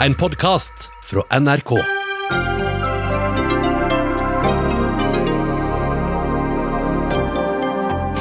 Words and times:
En 0.00 0.14
podkast 0.14 0.90
fra 1.02 1.38
NRK. 1.40 1.70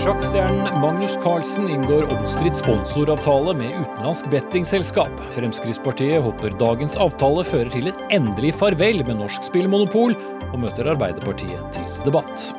Sjakkstjernen 0.03 0.79
Magnus 0.81 1.17
Carlsen 1.23 1.69
inngår 1.69 2.07
omstridt 2.13 2.57
sponsoravtale 2.57 3.57
med 3.59 3.75
utenlandsk 3.81 4.31
bettingselskap. 4.31 5.11
Fremskrittspartiet 5.35 6.23
håper 6.23 6.55
dagens 6.59 6.95
avtale 6.95 7.43
fører 7.43 7.73
til 7.75 7.91
et 7.91 8.03
endelig 8.21 8.55
farvel 8.55 9.03
med 9.03 9.19
norsk 9.19 9.51
spillmonopol, 9.51 10.15
og 10.53 10.59
møter 10.63 10.95
Arbeiderpartiet 10.95 11.75
til 11.75 12.03
debatt. 12.07 12.53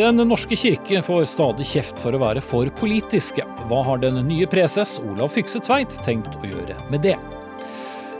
Den 0.00 0.24
norske 0.24 0.56
kirke 0.56 1.04
får 1.04 1.28
stadig 1.28 1.68
kjeft 1.68 2.00
for 2.00 2.16
å 2.16 2.24
være 2.24 2.40
for 2.40 2.72
politiske. 2.80 3.44
Hva 3.68 3.84
har 3.92 4.00
den 4.00 4.22
nye 4.24 4.48
preses 4.48 4.96
Olav 5.04 5.36
Fykse 5.36 5.60
Tveit 5.60 6.00
tenkt 6.06 6.32
å 6.40 6.48
gjøre 6.48 6.80
med 6.88 7.04
det? 7.04 7.18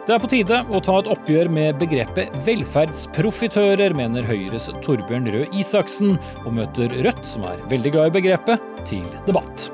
Det 0.08 0.14
er 0.16 0.22
på 0.24 0.28
tide 0.32 0.58
å 0.72 0.78
ta 0.80 0.94
et 1.02 1.08
oppgjør 1.12 1.50
med 1.52 1.76
begrepet 1.82 2.32
velferdsprofitører, 2.46 3.92
mener 3.92 4.24
Høyres 4.24 4.70
Torbjørn 4.80 5.28
Røe 5.34 5.50
Isaksen, 5.60 6.14
og 6.46 6.54
møter 6.56 6.94
Rødt, 7.04 7.20
som 7.28 7.44
er 7.44 7.60
veldig 7.68 7.92
glad 7.92 8.08
i 8.08 8.14
begrepet, 8.16 8.64
til 8.88 9.04
debatt. 9.26 9.68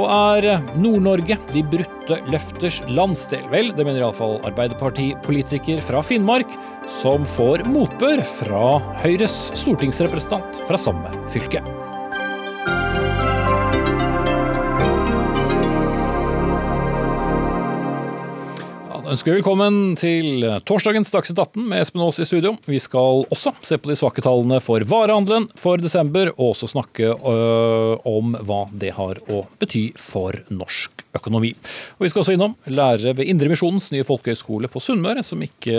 Og 0.00 0.08
er 0.08 0.64
Nord-Norge 0.80 1.36
de 1.52 1.66
brutte 1.68 2.16
løfters 2.32 2.80
landsdel? 2.88 3.44
Vel, 3.52 3.74
det 3.76 3.84
mener 3.84 4.00
iallfall 4.00 4.40
Arbeiderpartipolitiker 4.48 5.84
fra 5.84 6.00
Finnmark, 6.00 6.56
som 7.02 7.28
får 7.36 7.68
motbør 7.68 8.24
fra 8.40 8.78
Høyres 9.04 9.50
stortingsrepresentant 9.52 10.64
fra 10.64 10.80
samme 10.80 11.12
fylke. 11.36 11.60
Ønsker 19.10 19.32
vi 19.32 19.38
velkommen 19.38 19.94
til 20.00 20.44
torsdagens 20.64 21.10
Dagsnytt 21.12 21.40
18 21.42 21.66
med 21.68 21.82
Espen 21.82 22.02
Aas 22.04 22.20
i 22.22 22.26
studio. 22.28 22.54
Vi 22.64 22.78
skal 22.80 23.24
også 23.32 23.52
se 23.64 23.76
på 23.80 23.90
de 23.90 23.96
svake 23.98 24.22
tallene 24.24 24.60
for 24.64 24.84
varehandelen 24.88 25.48
for 25.60 25.80
desember, 25.82 26.30
og 26.34 26.54
også 26.54 26.70
snakke 26.72 27.10
øh, 27.12 28.06
om 28.08 28.36
hva 28.48 28.62
det 28.72 28.94
har 28.96 29.20
å 29.28 29.42
bety 29.60 29.84
for 30.00 30.38
norsk 30.48 31.04
økonomi. 31.16 31.52
Og 31.98 32.06
Vi 32.06 32.12
skal 32.12 32.24
også 32.24 32.36
innom 32.38 32.56
lærere 32.70 33.16
ved 33.18 33.28
Indremisjonens 33.34 33.90
nye 33.94 34.06
folkehøgskole 34.08 34.72
på 34.72 34.82
Sunnmøre, 34.82 35.24
ikke, 35.44 35.78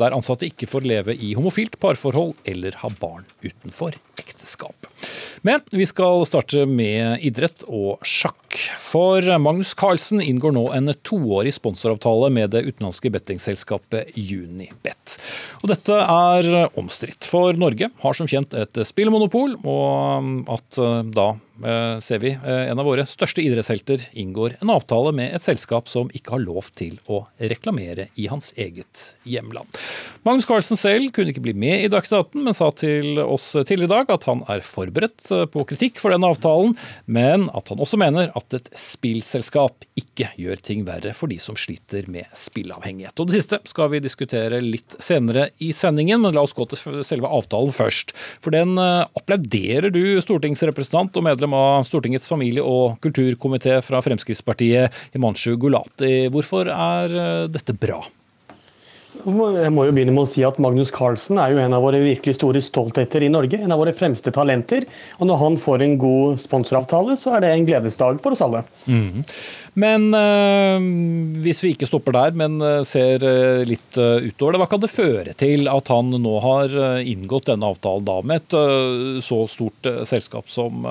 der 0.00 0.16
ansatte 0.16 0.48
ikke 0.50 0.68
får 0.68 0.88
leve 0.88 1.16
i 1.16 1.32
homofilt 1.38 1.78
parforhold 1.80 2.34
eller 2.44 2.76
ha 2.82 2.92
barn 3.00 3.24
utenfor 3.44 3.96
ekteskap. 4.18 4.33
Men 5.44 5.60
vi 5.72 5.86
skal 5.88 6.24
starte 6.28 6.64
med 6.68 7.24
idrett 7.24 7.64
og 7.68 8.04
sjakk. 8.06 8.58
For 8.80 9.24
Magnus 9.42 9.74
Carlsen 9.76 10.22
inngår 10.22 10.54
nå 10.56 10.64
en 10.76 10.92
toårig 11.06 11.52
sponsoravtale 11.56 12.30
med 12.32 12.54
det 12.54 12.64
utenlandske 12.68 13.12
bettingselskapet 13.14 14.14
Unibet. 14.16 15.16
Og 15.62 15.72
dette 15.72 15.98
er 15.98 16.50
omstridt, 16.80 17.26
for 17.28 17.56
Norge 17.58 17.90
har 18.02 18.16
som 18.16 18.30
kjent 18.30 18.54
et 18.56 18.84
spillmonopol, 18.88 19.58
og 19.64 20.46
at 20.54 20.80
da 21.14 21.28
eh, 21.34 21.42
ser 22.02 22.18
vi 22.18 22.32
eh, 22.34 22.70
en 22.70 22.80
av 22.82 22.86
våre 22.88 23.04
største 23.06 23.42
idrettshelter 23.44 24.08
inngår 24.18 24.56
en 24.60 24.72
avtale 24.74 25.12
med 25.14 25.36
et 25.36 25.42
selskap 25.44 25.86
som 25.90 26.08
ikke 26.10 26.34
har 26.34 26.42
lov 26.42 26.70
til 26.74 26.96
å 27.06 27.20
reklamere 27.38 28.08
i 28.18 28.26
hans 28.30 28.50
eget 28.58 29.14
hjemland. 29.22 29.70
Magnus 30.26 30.48
Carlsen 30.48 30.78
selv 30.80 31.12
kunne 31.14 31.30
ikke 31.30 31.44
bli 31.44 31.54
med 31.54 31.84
i 31.84 31.90
Dagsnytt 31.92 32.34
18, 32.34 32.42
men 32.46 32.56
sa 32.58 32.70
til 32.74 33.20
oss 33.22 33.52
tidligere 33.54 33.86
i 33.86 33.92
dag 33.92 34.10
at 34.16 34.26
han 34.26 34.42
er 34.50 34.64
forberedt 34.66 35.30
eh, 35.30 35.44
på 35.50 35.66
kritikk 35.70 36.00
for 36.02 36.14
denne 36.14 36.32
avtalen, 36.34 36.74
men 37.06 37.46
at 37.54 37.70
han 37.70 37.82
også 37.84 38.00
mener 38.02 38.34
at 38.34 38.58
et 38.58 38.72
spillselskap 38.78 39.86
ikke 40.00 40.32
gjør 40.40 40.64
ting 40.64 40.82
verre 40.88 41.14
for 41.14 41.30
de 41.30 41.38
som 41.42 41.58
sliter 41.58 42.10
med 42.10 42.26
spilleavhengighet. 42.34 43.14
Og 43.20 43.30
Det 43.30 43.38
siste 43.38 43.62
skal 43.70 43.92
vi 43.94 44.02
diskutere 44.02 44.58
litt 44.64 44.98
senere 44.98 45.52
i 45.62 45.70
sendingen, 45.76 46.24
men 46.24 46.34
la 46.34 46.42
oss 46.42 46.56
gå 46.56 46.66
til 46.72 47.04
selve 47.06 47.30
avtalen 47.30 47.74
først. 47.74 48.10
For 48.42 48.54
den 48.54 48.74
applauderer 48.80 49.92
du, 49.94 50.02
stortingsrepresentant 50.24 51.14
og 51.14 51.28
medlem 51.28 51.43
av 51.52 51.84
Stortingets 51.84 52.30
familie- 52.32 52.64
og 52.64 52.96
kulturkomité 53.04 53.82
fra 53.84 54.00
Fremskrittspartiet, 54.00 54.94
Himanshu 55.12 55.58
Gulati. 55.60 56.30
Hvorfor 56.32 56.70
er 56.72 57.48
dette 57.52 57.76
bra? 57.76 58.00
Jeg 59.22 59.70
må 59.72 59.84
jo 59.86 59.92
begynne 59.94 60.12
med 60.14 60.24
å 60.24 60.28
si 60.28 60.42
at 60.46 60.58
Magnus 60.62 60.90
Carlsen 60.94 61.38
er 61.38 61.54
jo 61.54 61.60
en 61.62 61.74
av 61.76 61.84
våre 61.84 62.00
virkelig 62.02 62.34
store 62.36 62.60
stoltheter 62.64 63.22
i 63.22 63.30
Norge. 63.30 63.60
En 63.62 63.72
av 63.72 63.78
våre 63.80 63.94
fremste 63.96 64.32
talenter. 64.34 64.86
Og 65.20 65.28
når 65.30 65.38
han 65.40 65.58
får 65.60 65.84
en 65.84 65.94
god 66.02 66.40
sponsoravtale, 66.42 67.14
så 67.20 67.36
er 67.36 67.44
det 67.44 67.52
en 67.54 67.68
gledesdag 67.68 68.18
for 68.24 68.34
oss 68.34 68.42
alle. 68.44 68.64
Mm. 68.90 69.22
Men 69.80 70.08
øh, 70.18 70.88
hvis 71.44 71.62
vi 71.64 71.72
ikke 71.74 71.88
stopper 71.88 72.16
der, 72.16 72.34
men 72.38 72.58
ser 72.86 73.22
litt 73.68 73.96
utover 73.98 74.54
det, 74.54 74.62
hva 74.62 74.68
kan 74.70 74.82
det 74.82 74.92
føre 74.92 75.36
til 75.38 75.70
at 75.70 75.90
han 75.94 76.10
nå 76.24 76.34
har 76.44 76.76
inngått 77.02 77.52
denne 77.52 77.70
avtalen 77.70 78.06
da 78.06 78.18
med 78.26 78.42
et 78.42 79.22
så 79.24 79.40
stort 79.50 79.88
selskap 80.10 80.50
som, 80.50 80.86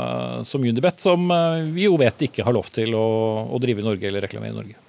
som 0.47 0.63
Unibet, 0.63 1.03
som 1.03 1.27
vi 1.75 1.87
jo 1.87 1.99
vet 1.99 2.27
ikke 2.27 2.47
har 2.47 2.55
lov 2.55 2.71
til 2.75 2.95
å, 2.95 3.05
å 3.51 3.61
drive 3.63 3.83
i 3.83 3.87
Norge 3.91 4.09
eller 4.09 4.27
reklamere 4.27 4.55
i 4.55 4.59
Norge? 4.61 4.81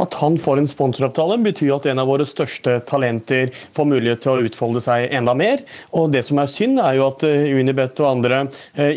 At 0.00 0.16
han 0.20 0.38
får 0.40 0.62
en 0.62 0.70
sponsoravtale, 0.70 1.36
betyr 1.44 1.74
at 1.76 1.88
en 1.90 2.00
av 2.02 2.08
våre 2.10 2.26
største 2.28 2.78
talenter 2.88 3.52
får 3.76 3.88
mulighet 3.90 4.24
til 4.24 4.32
å 4.32 4.48
utfolde 4.48 4.82
seg 4.84 5.10
enda 5.16 5.34
mer. 5.36 5.62
Og 5.96 6.10
Det 6.14 6.24
som 6.26 6.40
er 6.40 6.50
synd, 6.50 6.80
er 6.80 6.96
jo 6.98 7.06
at 7.10 7.24
Unibet 7.26 8.00
og 8.00 8.10
andre 8.10 8.42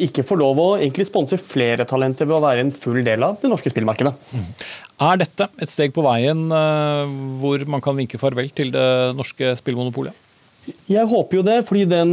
ikke 0.04 0.26
får 0.28 0.40
lov 0.40 0.62
å 0.64 0.70
egentlig 0.80 1.10
sponse 1.10 1.40
flere 1.42 1.86
talenter 1.90 2.30
ved 2.30 2.38
å 2.38 2.44
være 2.46 2.64
en 2.64 2.74
full 2.74 3.04
del 3.06 3.26
av 3.26 3.40
det 3.42 3.52
norske 3.52 3.74
spillmarkedet. 3.74 4.14
Mm. 4.34 4.50
Er 5.04 5.20
dette 5.20 5.50
et 5.62 5.72
steg 5.72 5.94
på 5.96 6.06
veien 6.06 6.46
hvor 7.42 7.66
man 7.70 7.84
kan 7.84 7.98
vinke 8.00 8.22
farvel 8.22 8.52
til 8.56 8.72
det 8.74 8.88
norske 9.18 9.56
spillmonopolet? 9.60 10.23
Jeg 10.64 11.08
håper 11.12 11.38
jo 11.38 11.44
det, 11.44 11.56
fordi 11.68 11.84
den 11.92 12.12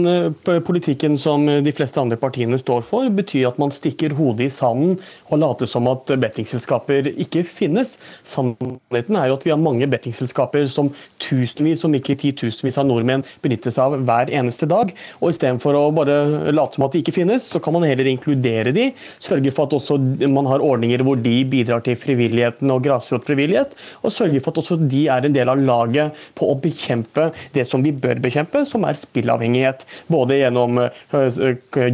politikken 0.66 1.14
som 1.18 1.44
de 1.46 1.72
fleste 1.74 2.00
andre 2.02 2.16
partiene 2.18 2.58
står 2.58 2.82
for, 2.86 3.06
betyr 3.14 3.46
at 3.46 3.58
man 3.62 3.70
stikker 3.70 4.16
hodet 4.18 4.48
i 4.48 4.50
sanden 4.50 4.96
og 5.30 5.38
later 5.38 5.70
som 5.70 5.86
at 5.90 6.10
bettingselskaper 6.18 7.12
ikke 7.12 7.44
finnes. 7.46 7.96
Sannheten 8.26 9.18
er 9.18 9.28
jo 9.30 9.36
at 9.36 9.46
vi 9.46 9.52
har 9.54 9.60
mange 9.60 9.86
bettingselskaper 9.90 10.66
som 10.70 10.90
tusenvis, 11.22 11.84
om 11.86 11.94
ikke 11.94 12.16
titusenvis 12.18 12.80
av 12.82 12.88
nordmenn 12.88 13.22
benytter 13.44 13.74
seg 13.74 13.84
av 13.84 14.06
hver 14.08 14.34
eneste 14.40 14.66
dag. 14.70 14.90
Og 15.20 15.30
Istedenfor 15.30 15.78
å 15.78 15.84
bare 15.94 16.18
late 16.50 16.78
som 16.78 16.88
at 16.88 16.96
de 16.96 17.04
ikke 17.04 17.14
finnes, 17.20 17.46
så 17.46 17.62
kan 17.62 17.76
man 17.76 17.86
heller 17.86 18.10
inkludere 18.10 18.74
de, 18.74 18.88
sørge 19.22 19.54
for 19.54 19.70
at 19.70 19.78
også 19.78 19.98
man 20.26 20.50
har 20.50 20.64
ordninger 20.66 21.06
hvor 21.06 21.22
de 21.22 21.36
bidrar 21.46 21.86
til 21.86 21.98
frivilligheten 21.98 22.74
og 22.74 22.82
grasrotfrivillighet, 22.88 23.78
og 24.02 24.14
sørge 24.14 24.42
for 24.42 24.50
at 24.50 24.62
også 24.64 24.80
de 24.90 25.06
er 25.06 25.30
en 25.30 25.38
del 25.38 25.54
av 25.54 25.62
laget 25.62 26.18
på 26.34 26.50
å 26.50 26.58
bekjempe 26.58 27.30
det 27.54 27.68
som 27.70 27.86
vi 27.86 27.94
bør 27.94 28.18
bekjempe 28.18 28.39
som 28.68 28.84
er 28.88 28.98
spillavhengighet. 28.98 29.86
Både 30.10 30.40
gjennom 30.40 30.82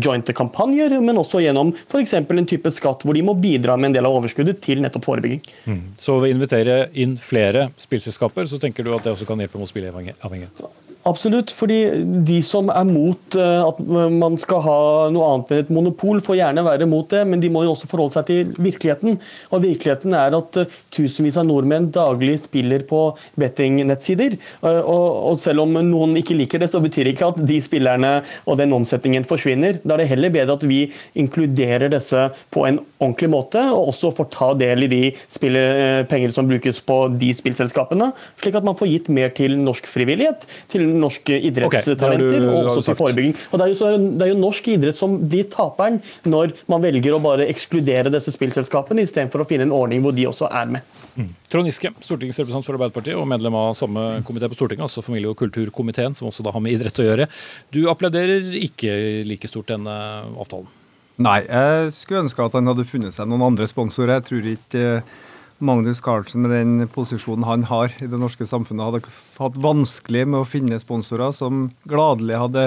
jointe 0.03 0.35
kampanjer, 0.37 0.97
men 1.01 1.21
også 1.21 1.43
gjennom 1.45 1.73
f.eks. 1.87 2.17
en 2.21 2.49
type 2.49 2.73
skatt 2.75 3.07
hvor 3.07 3.17
de 3.17 3.25
må 3.27 3.37
bidra 3.39 3.77
med 3.77 3.91
en 3.91 3.99
del 3.99 4.09
av 4.09 4.19
overskuddet 4.19 4.61
til 4.65 4.83
nettopp 4.85 5.09
forebygging. 5.09 5.45
Mm. 5.67 5.83
Så 6.01 6.19
ved 6.21 6.31
å 6.31 6.37
invitere 6.39 6.81
inn 6.95 7.17
flere 7.21 7.71
spillselskaper, 7.81 8.49
så 8.51 8.61
tenker 8.63 8.87
du 8.87 8.95
at 8.97 9.07
det 9.07 9.15
også 9.17 9.29
kan 9.29 9.41
hjelpe 9.43 9.61
mot 9.61 9.71
spilleavhengighet? 9.71 10.86
Absolutt, 11.07 11.53
fordi 11.55 11.77
de 12.27 12.41
som 12.43 12.67
er 12.75 12.87
mot 12.89 13.37
at 13.39 13.79
man 14.11 14.35
skal 14.43 14.63
ha 14.65 14.79
noe 15.15 15.27
annet 15.31 15.53
enn 15.53 15.61
et 15.63 15.69
monopol, 15.71 16.19
får 16.25 16.41
gjerne 16.41 16.65
være 16.67 16.89
mot 16.91 17.07
det, 17.13 17.21
men 17.31 17.39
de 17.43 17.51
må 17.53 17.63
jo 17.63 17.77
også 17.77 17.87
forholde 17.87 18.17
seg 18.17 18.27
til 18.27 18.49
virkeligheten. 18.59 19.21
Og 19.55 19.63
virkeligheten 19.63 20.17
er 20.19 20.35
at 20.35 20.59
tusenvis 20.91 21.39
av 21.39 21.47
nordmenn 21.47 21.93
daglig 21.95 22.41
spiller 22.43 22.83
på 22.89 23.05
bettingnettsider. 23.39 24.35
Og 24.67 25.39
selv 25.39 25.63
om 25.63 25.79
noen 25.79 26.17
ikke 26.19 26.35
liker 26.41 26.65
det, 26.65 26.73
så 26.73 26.83
betyr 26.83 27.07
det 27.07 27.15
ikke 27.15 27.31
at 27.31 27.39
de 27.53 27.61
spillerne 27.63 28.13
og 28.43 28.59
den 28.59 28.75
omsetningen 28.75 29.29
forsvinner. 29.31 29.79
Da 29.87 29.95
er 29.95 30.03
det 30.03 30.09
heller 30.11 30.35
bedre 30.35 30.59
at 30.59 30.67
vi 30.67 30.81
inkluderer 31.15 31.87
disse 31.95 32.27
på 32.51 32.67
en 32.67 32.83
ordentlig 32.99 33.31
måte, 33.31 33.63
og 33.71 33.93
også 33.93 34.11
får 34.17 34.31
ta 34.35 34.51
del 34.59 34.89
i 34.89 34.91
de 34.91 35.05
penger 36.11 36.35
som 36.35 36.51
brukes 36.51 36.83
på 36.83 36.99
de 37.15 37.31
spillselskapene, 37.37 38.11
slik 38.43 38.59
at 38.59 38.67
man 38.67 38.75
får 38.83 38.91
gitt 38.91 39.15
mer 39.15 39.31
til 39.39 39.55
norsk 39.63 39.87
frivillighet, 39.95 40.51
til 40.73 40.96
norske 41.01 41.39
idrettstalenter 41.49 42.39
okay, 42.43 42.47
og 42.51 42.71
også 42.73 42.85
til 42.89 42.99
forebygging. 42.99 43.35
Og 43.51 43.61
det 43.61 43.67
er, 43.67 43.73
jo, 43.73 43.91
det 44.07 44.27
er, 44.27 44.31
jo, 44.33 44.39
norsk 44.41 44.71
idrett 44.75 44.99
som 44.99 45.19
blir 45.23 45.49
taperen 45.53 46.01
når 46.29 46.55
man 46.71 46.85
velger 46.85 47.17
å 47.17 47.21
bare 47.23 47.49
ekskludere 47.53 48.13
disse 48.13 48.35
spillselskapene, 48.35 49.05
istedenfor 49.07 49.45
å 49.45 49.49
finne 49.49 49.69
en 49.69 49.75
ordning 49.77 50.05
hvor 50.05 50.17
de 50.17 50.29
også 50.29 50.51
er 50.51 50.73
med. 50.77 50.97
Mm. 51.17 51.29
Trond 51.53 51.71
Giske, 51.71 51.93
stortingsrepresentant 52.05 52.67
for 52.67 52.79
Arbeiderpartiet 52.79 53.19
og 53.19 53.29
medlem 53.31 53.57
av 53.59 53.77
samme 53.79 54.07
komité 54.27 54.51
på 54.51 54.59
Stortinget, 54.59 54.89
altså 54.89 55.05
familie- 55.05 55.31
og 55.33 55.39
kulturkomiteen, 55.41 56.17
som 56.17 56.29
også 56.31 56.45
da 56.47 56.55
har 56.55 56.65
med 56.65 56.77
idrett 56.77 57.01
å 57.01 57.07
gjøre. 57.07 57.29
Du 57.73 57.87
applauderer 57.93 58.51
ikke 58.61 58.97
like 59.29 59.49
stort 59.51 59.73
denne 59.73 59.95
avtalen? 60.37 60.69
Nei, 61.17 61.39
jeg 61.47 61.93
skulle 61.97 62.27
ønske 62.27 62.45
at 62.45 62.59
han 62.59 62.69
hadde 62.69 62.85
funnet 62.85 63.15
seg 63.17 63.29
noen 63.31 63.47
andre 63.47 63.65
sponsorer. 63.71 64.19
Jeg 64.19 64.27
tror 64.27 64.49
ikke 64.51 64.83
Magnus 65.59 66.03
Carlsen 66.05 66.45
med 66.45 66.53
den 66.53 66.89
posisjonen 66.93 67.47
han 67.49 67.65
har 67.71 67.95
i 68.03 68.09
det 68.11 68.21
norske 68.21 68.45
samfunnet, 68.49 68.85
hadde 68.85 69.17
hatt 69.39 69.57
vanskelig 69.65 70.27
med 70.29 70.43
å 70.43 70.49
finne 70.49 70.81
sponsorer 70.83 71.33
som 71.37 71.71
gladelig 71.89 72.43
hadde 72.43 72.67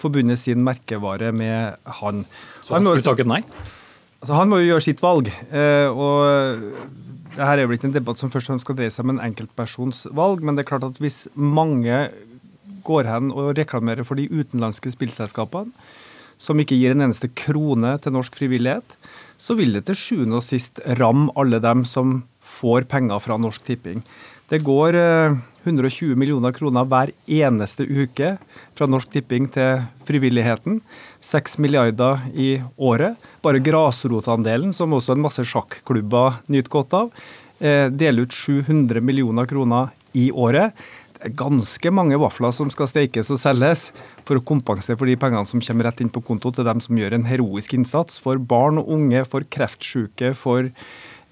forbundet 0.00 0.40
sin 0.40 0.64
merkevare 0.64 1.34
med 1.36 1.76
han. 2.00 2.24
Så 2.64 2.78
han 2.78 2.88
skulle 2.88 3.04
takket 3.04 3.28
nei? 3.28 3.42
Altså, 4.20 4.34
han 4.36 4.48
må 4.52 4.60
jo 4.60 4.70
gjøre 4.70 4.86
sitt 4.88 5.02
valg. 5.04 5.28
og 5.92 6.64
det 7.30 7.46
her 7.46 7.60
er 7.60 7.68
vel 7.68 7.78
ikke 7.78 7.88
en 7.90 7.94
debatt 7.94 8.18
som 8.20 8.30
først 8.32 8.48
og 8.48 8.54
fremst 8.54 8.66
skal 8.66 8.76
dreie 8.78 8.92
seg 8.92 9.06
om 9.06 9.14
en 9.14 9.22
enkeltpersons 9.22 10.06
valg, 10.16 10.42
men 10.42 10.56
det 10.56 10.64
er 10.64 10.70
klart 10.72 10.86
at 10.88 10.98
hvis 11.00 11.22
mange 11.34 12.08
går 12.86 13.08
hen 13.08 13.30
og 13.30 13.52
reklamerer 13.58 14.06
for 14.08 14.18
de 14.18 14.26
utenlandske 14.32 14.92
spillselskapene, 14.96 15.70
som 16.40 16.60
ikke 16.60 16.78
gir 16.78 16.94
en 16.94 17.04
eneste 17.04 17.28
krone 17.36 17.92
til 18.00 18.14
norsk 18.16 18.38
frivillighet, 18.40 18.96
så 19.40 19.56
vil 19.56 19.72
det 19.72 19.86
til 19.88 19.96
sjuende 19.96 20.40
og 20.40 20.44
sist 20.44 20.82
ramme 21.00 21.32
alle 21.40 21.60
dem 21.64 21.86
som 21.88 22.20
får 22.44 22.84
penger 22.90 23.22
fra 23.24 23.38
Norsk 23.40 23.64
Tipping. 23.64 24.02
Det 24.50 24.60
går 24.66 24.96
120 25.62 26.16
millioner 26.18 26.52
kroner 26.52 26.86
hver 26.88 27.12
eneste 27.30 27.86
uke 27.86 28.34
fra 28.76 28.88
Norsk 28.90 29.12
Tipping 29.14 29.46
til 29.54 29.84
frivilligheten. 30.08 30.80
6 31.24 31.58
milliarder 31.62 32.24
i 32.34 32.56
året. 32.76 33.16
Bare 33.44 33.62
grasrotandelen, 33.62 34.74
som 34.76 34.92
også 34.96 35.14
en 35.14 35.22
masse 35.22 35.44
sjakklubber 35.46 36.40
nyter 36.50 36.72
godt 36.72 36.98
av, 36.98 37.12
deler 37.60 38.26
ut 38.26 38.34
700 38.34 39.00
millioner 39.04 39.46
kroner 39.48 39.94
i 40.18 40.30
året. 40.34 40.74
Ganske 41.36 41.92
mange 41.92 42.16
vafler 42.20 42.52
som 42.56 42.70
skal 42.72 42.88
stekes 42.88 43.28
og 43.34 43.40
selges 43.42 43.90
for 44.24 44.40
å 44.40 44.44
kompensere 44.46 44.96
for 44.96 45.10
de 45.10 45.18
pengene 45.20 45.44
som 45.48 45.60
kommer 45.60 45.90
rett 45.90 46.00
inn 46.00 46.12
på 46.12 46.22
konto 46.24 46.52
til 46.56 46.64
dem 46.64 46.80
som 46.80 46.96
gjør 46.96 47.18
en 47.18 47.26
heroisk 47.28 47.74
innsats 47.76 48.16
for 48.22 48.40
barn 48.40 48.80
og 48.80 48.88
unge, 48.96 49.24
for 49.28 49.44
kreftsyke, 49.44 50.32
for 50.38 50.70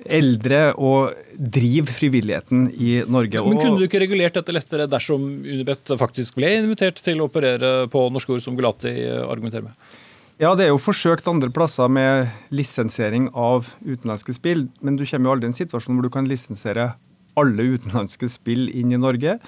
eldre 0.07 0.61
og 0.79 1.17
drive 1.39 1.91
frivilligheten 1.97 2.69
i 2.77 2.99
Norge. 3.11 3.41
Men 3.43 3.59
Kunne 3.59 3.81
du 3.81 3.87
ikke 3.89 4.03
regulert 4.05 4.37
dette 4.39 4.55
lettere 4.55 4.87
dersom 4.91 5.25
Unibet 5.43 5.95
faktisk 5.99 6.39
ble 6.39 6.53
invitert 6.61 7.01
til 7.03 7.19
å 7.23 7.27
operere 7.27 7.89
på 7.91 8.05
norske 8.15 8.37
ord, 8.37 8.45
som 8.45 8.59
Gulati 8.59 8.95
argumenterer 9.25 9.67
med? 9.67 9.89
Ja, 10.39 10.53
det 10.55 10.69
er 10.69 10.71
jo 10.71 10.79
forsøkt 10.79 11.27
andre 11.27 11.51
plasser 11.51 11.91
med 11.91 12.29
lisensiering 12.55 13.27
av 13.35 13.73
utenlandske 13.83 14.37
spill, 14.37 14.69
men 14.87 14.95
du 14.95 15.03
kommer 15.03 15.33
jo 15.33 15.35
aldri 15.35 15.49
i 15.49 15.51
en 15.51 15.59
situasjon 15.65 15.99
hvor 15.99 16.07
du 16.07 16.15
kan 16.15 16.29
lisensiere 16.31 16.93
alle 17.39 17.67
utenlandske 17.75 18.31
spill 18.31 18.69
inn 18.71 18.95
i 18.95 19.01
Norge. 19.01 19.39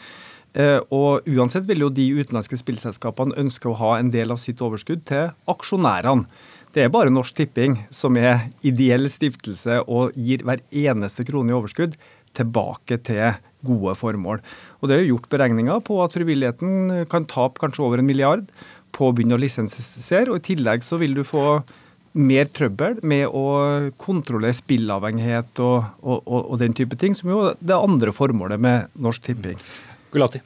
Eh, 0.59 0.81
og 0.91 1.27
uansett 1.31 1.69
vil 1.69 1.85
jo 1.85 1.91
de 1.95 2.09
utenlandske 2.19 2.59
spillselskapene 2.59 3.37
ønske 3.39 3.71
å 3.71 3.77
ha 3.79 3.97
en 3.99 4.11
del 4.11 4.35
av 4.35 4.41
sitt 4.43 4.63
overskudd 4.65 5.05
til 5.11 5.31
aksjonærene. 5.51 6.27
Det 6.75 6.85
er 6.85 6.93
bare 6.95 7.11
Norsk 7.11 7.35
Tipping 7.35 7.77
som 7.95 8.15
er 8.19 8.47
ideell 8.67 9.09
stiftelse 9.11 9.81
og 9.91 10.15
gir 10.15 10.45
hver 10.47 10.63
eneste 10.71 11.27
krone 11.27 11.51
i 11.51 11.57
overskudd 11.57 11.97
tilbake 12.39 13.01
til 13.07 13.41
gode 13.67 13.97
formål. 13.99 14.39
Og 14.81 14.89
Det 14.89 14.97
er 14.97 15.03
jo 15.03 15.17
gjort 15.17 15.31
beregninger 15.35 15.83
på 15.83 15.99
at 16.05 16.15
frivilligheten 16.15 17.07
kan 17.11 17.27
tape 17.27 17.59
kanskje 17.59 17.85
over 17.85 17.99
en 17.99 18.07
milliard 18.07 18.47
på 18.95 19.09
å 19.09 19.15
begynne 19.15 19.35
å 19.35 19.43
lisensiere. 19.43 20.31
og 20.31 20.39
I 20.39 20.55
tillegg 20.55 20.87
så 20.87 20.99
vil 20.99 21.15
du 21.15 21.25
få 21.25 21.63
mer 22.13 22.47
trøbbel 22.51 22.99
med 23.07 23.27
å 23.27 23.91
kontrollere 23.99 24.55
spillavhengighet 24.55 25.61
og, 25.63 25.85
og, 26.03 26.23
og, 26.27 26.41
og 26.51 26.59
den 26.59 26.75
type 26.75 26.97
ting, 26.99 27.15
som 27.15 27.31
jo 27.31 27.45
er 27.51 27.61
det 27.61 27.77
andre 27.77 28.15
formålet 28.15 28.59
med 28.59 28.91
Norsk 28.99 29.23
Tipping. 29.23 29.59
Gulati. 30.13 30.41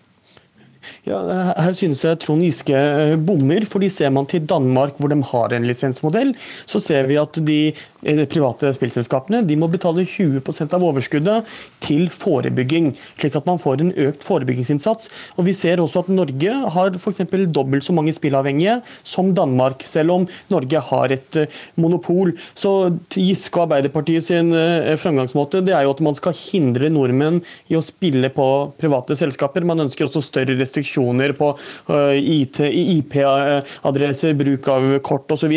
Ja, 1.05 1.19
her 1.61 1.75
synes 1.77 2.01
jeg 2.05 2.19
Trond 2.23 2.45
Giske 2.45 2.77
eh, 2.77 3.15
bommer, 3.21 3.67
fordi 3.69 3.91
ser 3.93 4.13
man 4.15 4.29
til 4.31 4.47
Danmark, 4.49 4.97
hvor 4.99 5.11
de 5.13 5.19
har 5.31 5.53
en 5.53 5.67
lisensmodell, 5.69 6.33
så 6.65 6.81
ser 6.81 7.09
vi 7.11 7.19
at 7.21 7.37
de 7.45 7.59
eh, 7.69 8.23
private 8.31 8.73
spillselskapene 8.77 9.43
de 9.45 9.59
må 9.61 9.69
betale 9.73 10.07
20% 10.09 10.73
av 10.77 10.87
overskuddet 10.89 11.51
til 11.85 12.07
forebygging, 12.09 12.93
slik 13.21 13.37
at 13.37 13.49
man 13.49 13.61
får 13.61 13.85
en 13.85 13.93
økt 14.07 14.25
forebyggingsinnsats. 14.25 15.11
Og 15.37 15.49
Vi 15.49 15.53
ser 15.57 15.83
også 15.83 16.05
at 16.05 16.13
Norge 16.13 16.55
har 16.77 16.97
f.eks. 16.97 17.21
dobbelt 17.53 17.85
så 17.85 17.93
mange 17.93 18.15
spillavhengige 18.17 18.79
som 19.03 19.35
Danmark, 19.37 19.85
selv 19.85 20.17
om 20.17 20.27
Norge 20.53 20.81
har 20.89 21.17
et 21.19 21.41
eh, 21.43 21.61
monopol. 21.77 22.33
Så 22.57 22.95
Giske 23.13 23.61
og 23.61 23.69
Arbeiderpartiet 23.69 24.25
sin 24.25 24.53
framgangsmåte 25.01 25.61
det 25.65 25.75
er 25.77 25.85
jo 25.85 25.93
at 25.93 26.01
man 26.05 26.17
skal 26.17 26.35
hindre 26.37 26.89
nordmenn 26.93 27.43
i 27.69 27.77
å 27.77 27.85
spille 27.85 28.31
på 28.33 28.49
private 28.81 29.17
selskaper. 29.19 29.67
Man 29.67 29.85
ønsker 29.87 30.09
også 30.09 30.23
større 30.25 30.57
restriksjoner 30.59 30.74
restriksjoner 30.75 31.35
på 31.39 31.53
eh, 31.89 32.19
IP-adresser, 32.99 34.35
bruk 34.35 34.69
av 34.69 34.99
kort 35.07 35.31
osv. 35.31 35.55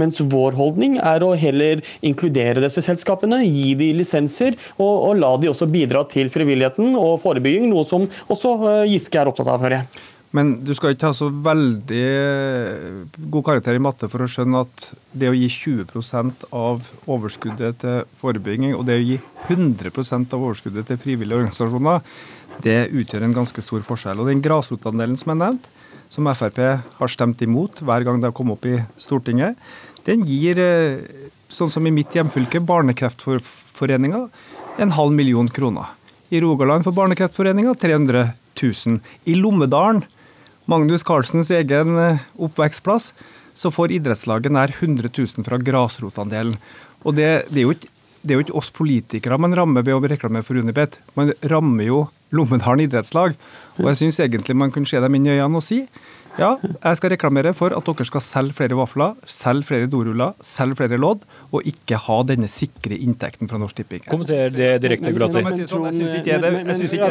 Mens 0.00 0.20
vår 0.20 0.58
holdning 0.58 0.98
er 0.98 1.24
å 1.24 1.32
heller 1.38 1.82
inkludere 2.00 2.62
disse 2.62 2.84
selskapene, 2.84 3.42
gi 3.44 3.74
de 3.78 3.92
lisenser 3.98 4.56
og, 4.78 5.10
og 5.10 5.18
la 5.20 5.34
de 5.40 5.50
også 5.50 5.68
bidra 5.70 6.04
til 6.10 6.30
frivilligheten 6.32 6.94
og 6.98 7.20
forebygging, 7.24 7.68
noe 7.70 7.86
som 7.88 8.08
også 8.28 8.56
eh, 8.60 8.86
Giske 8.90 9.20
er 9.20 9.30
opptatt 9.30 9.50
av, 9.50 9.60
hører 9.62 9.80
jeg. 9.80 10.09
Men 10.36 10.52
du 10.62 10.70
skal 10.78 10.94
ikke 10.94 11.08
ha 11.08 11.16
så 11.16 11.26
veldig 11.26 12.04
god 13.34 13.46
karakter 13.48 13.74
i 13.74 13.82
matte 13.82 14.06
for 14.10 14.22
å 14.22 14.28
skjønne 14.30 14.62
at 14.62 14.84
det 15.10 15.30
å 15.30 15.34
gi 15.34 15.48
20% 15.50 16.44
av 16.54 16.84
overskuddet 17.10 17.80
til 17.82 18.04
forebygging, 18.20 18.76
og 18.78 18.84
det 18.86 19.00
å 19.00 19.02
gi 19.02 19.18
100% 19.48 20.36
av 20.36 20.44
overskuddet 20.44 20.86
til 20.86 21.00
frivillige 21.02 21.40
organisasjoner, 21.40 22.04
det 22.62 22.78
utgjør 22.94 23.26
en 23.26 23.34
ganske 23.40 23.64
stor 23.64 23.82
forskjell. 23.86 24.22
Og 24.22 24.30
den 24.30 24.42
grasrotandelen 24.44 25.18
som 25.18 25.34
er 25.34 25.40
nevnt, 25.42 25.66
som 26.10 26.26
Frp 26.34 26.58
har 26.98 27.10
stemt 27.10 27.42
imot 27.42 27.82
hver 27.86 28.06
gang 28.06 28.22
det 28.22 28.30
har 28.30 28.36
kommet 28.36 28.58
opp 28.58 28.66
i 28.70 28.78
Stortinget, 29.02 29.58
den 30.06 30.22
gir, 30.26 30.58
eh, 30.58 31.30
sånn 31.50 31.70
som 31.70 31.86
i 31.86 31.94
mitt 31.94 32.14
hjemfylke, 32.14 32.62
Barnekreftforeninga, 32.62 34.28
en 34.78 34.94
halv 34.94 35.12
million 35.12 35.48
kroner. 35.48 35.90
I 36.30 36.40
Rogaland 36.40 36.86
for 36.86 36.94
Barnekreftforeninga 36.94 37.74
300 37.74 38.32
000. 38.62 39.00
I 39.26 39.34
Lommedalen, 39.34 40.04
Magnus 40.70 41.02
Carlsens 41.06 41.50
egen 41.50 41.96
eh, 41.98 42.20
oppvekstplass, 42.38 43.10
så 43.58 43.72
får 43.74 43.96
idrettslaget 43.96 44.54
nær 44.54 44.70
100 44.76 45.10
000 45.10 45.46
fra 45.46 45.58
grasrotandelen. 45.58 46.54
Og 47.02 47.16
det, 47.16 47.30
det, 47.50 47.62
er 47.62 47.66
jo 47.66 47.74
ikke 47.74 47.90
det 48.20 48.34
er 48.34 48.38
jo 48.38 48.44
ikke 48.44 48.58
oss 48.60 48.70
politikere 48.76 49.38
man 49.40 49.56
rammer 49.56 49.84
ved 49.86 49.96
å 49.96 50.10
reklamere 50.12 50.44
for 50.46 50.60
Unibet. 50.60 51.00
Man 51.16 51.32
rammer 51.50 51.88
jo 51.88 52.00
Lommedalen 52.36 52.84
idrettslag. 52.84 53.34
Og 53.80 53.88
jeg 53.90 53.98
syns 53.98 54.20
egentlig 54.22 54.54
man 54.54 54.70
kunne 54.70 54.86
se 54.86 55.00
dem 55.02 55.16
inn 55.16 55.26
i 55.26 55.32
øynene 55.34 55.58
og 55.58 55.64
si 55.66 55.80
ja, 56.38 56.50
jeg 56.62 56.98
skal 56.98 57.12
reklamere 57.14 57.52
for 57.56 57.74
at 57.74 57.86
dere 57.86 58.06
skal 58.06 58.22
selge 58.22 58.54
flere 58.60 58.76
vafler, 58.78 59.16
selge 59.28 59.66
flere 59.70 59.88
doruller, 59.90 60.36
selge 60.44 60.78
flere 60.78 60.98
lodd, 61.00 61.24
og 61.50 61.66
ikke 61.66 61.98
ha 62.04 62.18
denne 62.28 62.48
sikre 62.50 62.96
inntekten 62.96 63.50
fra 63.50 63.58
Norsk 63.60 63.80
Tipping. 63.80 64.04
Kommenter 64.06 64.52
det 64.54 64.70
direkte, 64.84 65.12
Gulati. 65.14 65.42
Jeg 65.42 65.70
syns 65.72 66.14
ikke 66.20 66.38
det. 66.44 66.52
Jeg 66.70 66.78
synes 66.78 66.94
ikke 66.94 67.08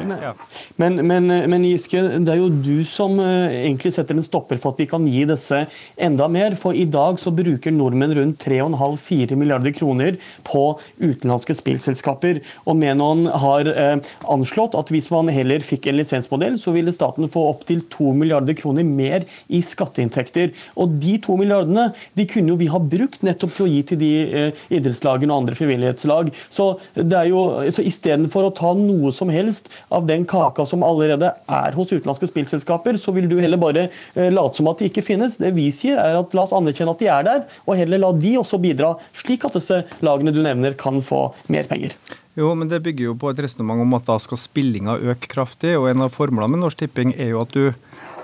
det. 0.00 0.32
Men, 0.80 1.00
men, 1.08 1.28
men 1.52 1.66
Giske, 1.68 2.00
det 2.24 2.32
er 2.32 2.40
jo 2.40 2.48
du 2.52 2.84
som 2.88 3.18
uh, 3.20 3.52
egentlig 3.52 3.92
setter 3.94 4.16
en 4.16 4.26
stopper 4.26 4.60
for 4.62 4.74
at 4.74 4.82
vi 4.82 4.88
kan 4.90 5.06
gi 5.10 5.26
disse 5.28 5.64
enda 6.00 6.28
mer. 6.32 6.56
For 6.58 6.76
i 6.76 6.86
dag 6.88 7.20
så 7.22 7.34
bruker 7.34 7.74
nordmenn 7.74 8.16
rundt 8.18 8.46
3,5-4 8.46 9.38
milliarder 9.38 9.76
kroner 9.76 10.18
på 10.48 10.64
utenlandske 11.02 11.56
spillselskaper. 11.60 12.40
Og 12.64 12.78
Menon 12.80 13.28
har 13.44 13.68
uh, 13.68 14.14
anslått 14.32 14.78
at 14.78 14.92
hvis 14.94 15.10
man 15.12 15.30
heller 15.32 15.64
fikk 15.64 15.90
en 15.90 16.00
lisensmodell, 16.00 16.58
så 16.60 16.74
ville 16.74 16.94
staten 16.94 17.30
få 17.32 17.44
opptil 17.52 17.84
2 17.92 18.12
milliarder 18.16 18.56
kroner 18.58 18.71
kroner 18.72 18.84
mer 18.88 19.26
i 19.48 19.60
skatteinntekter. 19.62 20.52
Og 20.76 20.98
De 21.02 21.18
to 21.22 21.36
milliardene 21.38 21.90
de 22.18 22.26
kunne 22.26 22.52
jo 22.52 22.58
vi 22.60 22.70
ha 22.72 22.78
brukt 22.78 23.22
nettopp 23.22 23.54
til 23.56 23.66
å 23.66 23.70
gi 23.70 23.82
til 23.82 24.00
de 24.00 24.10
eh, 24.24 24.62
idrettslagene 24.72 25.32
og 25.32 25.42
andre 25.42 25.58
frivillighetslag. 25.58 26.32
Så 26.50 26.78
det 26.94 27.18
er 27.18 27.30
jo, 27.30 27.44
så 27.70 27.84
Istedenfor 27.92 28.48
å 28.48 28.54
ta 28.54 28.72
noe 28.78 29.12
som 29.14 29.30
helst 29.32 29.68
av 29.92 30.06
den 30.08 30.24
kaka 30.28 30.64
som 30.68 30.84
allerede 30.86 31.32
er 31.46 31.76
hos 31.76 31.92
utenlandske 31.92 32.30
spillselskaper, 32.30 32.98
så 33.00 33.12
vil 33.14 33.28
du 33.30 33.38
heller 33.40 33.60
bare 33.60 33.88
eh, 33.88 34.30
late 34.32 34.58
som 34.58 34.70
at 34.70 34.80
de 34.80 34.90
ikke 34.90 35.04
finnes. 35.04 35.38
Det 35.40 35.52
vi 35.56 35.68
sier 35.74 36.00
er 36.00 36.20
at 36.20 36.32
La 36.32 36.46
oss 36.46 36.54
anerkjenne 36.56 36.94
at 36.94 37.02
de 37.02 37.10
er 37.12 37.26
der, 37.26 37.44
og 37.66 37.76
heller 37.78 38.00
la 38.00 38.12
de 38.16 38.36
også 38.40 38.60
bidra, 38.62 38.94
slik 39.18 39.44
at 39.48 39.58
disse 39.58 39.82
lagene 40.04 40.32
du 40.34 40.40
nevner, 40.42 40.76
kan 40.78 41.02
få 41.04 41.28
mer 41.52 41.68
penger. 41.68 41.96
Jo, 42.34 42.54
men 42.56 42.68
Det 42.68 42.80
bygger 42.80 43.10
jo 43.10 43.14
på 43.18 43.30
et 43.30 43.40
resonnement 43.44 43.82
om 43.84 43.98
at 43.98 44.06
da 44.08 44.16
skal 44.22 44.40
spillinga 44.40 44.96
øke 45.12 45.28
kraftig. 45.28 45.76
og 45.76 45.90
En 45.90 46.06
av 46.06 46.14
formlene 46.14 46.48
med 46.48 46.64
Norsk 46.64 46.78
Tipping 46.80 47.12
er 47.18 47.34
jo 47.34 47.42
at 47.42 47.52
du 47.52 47.74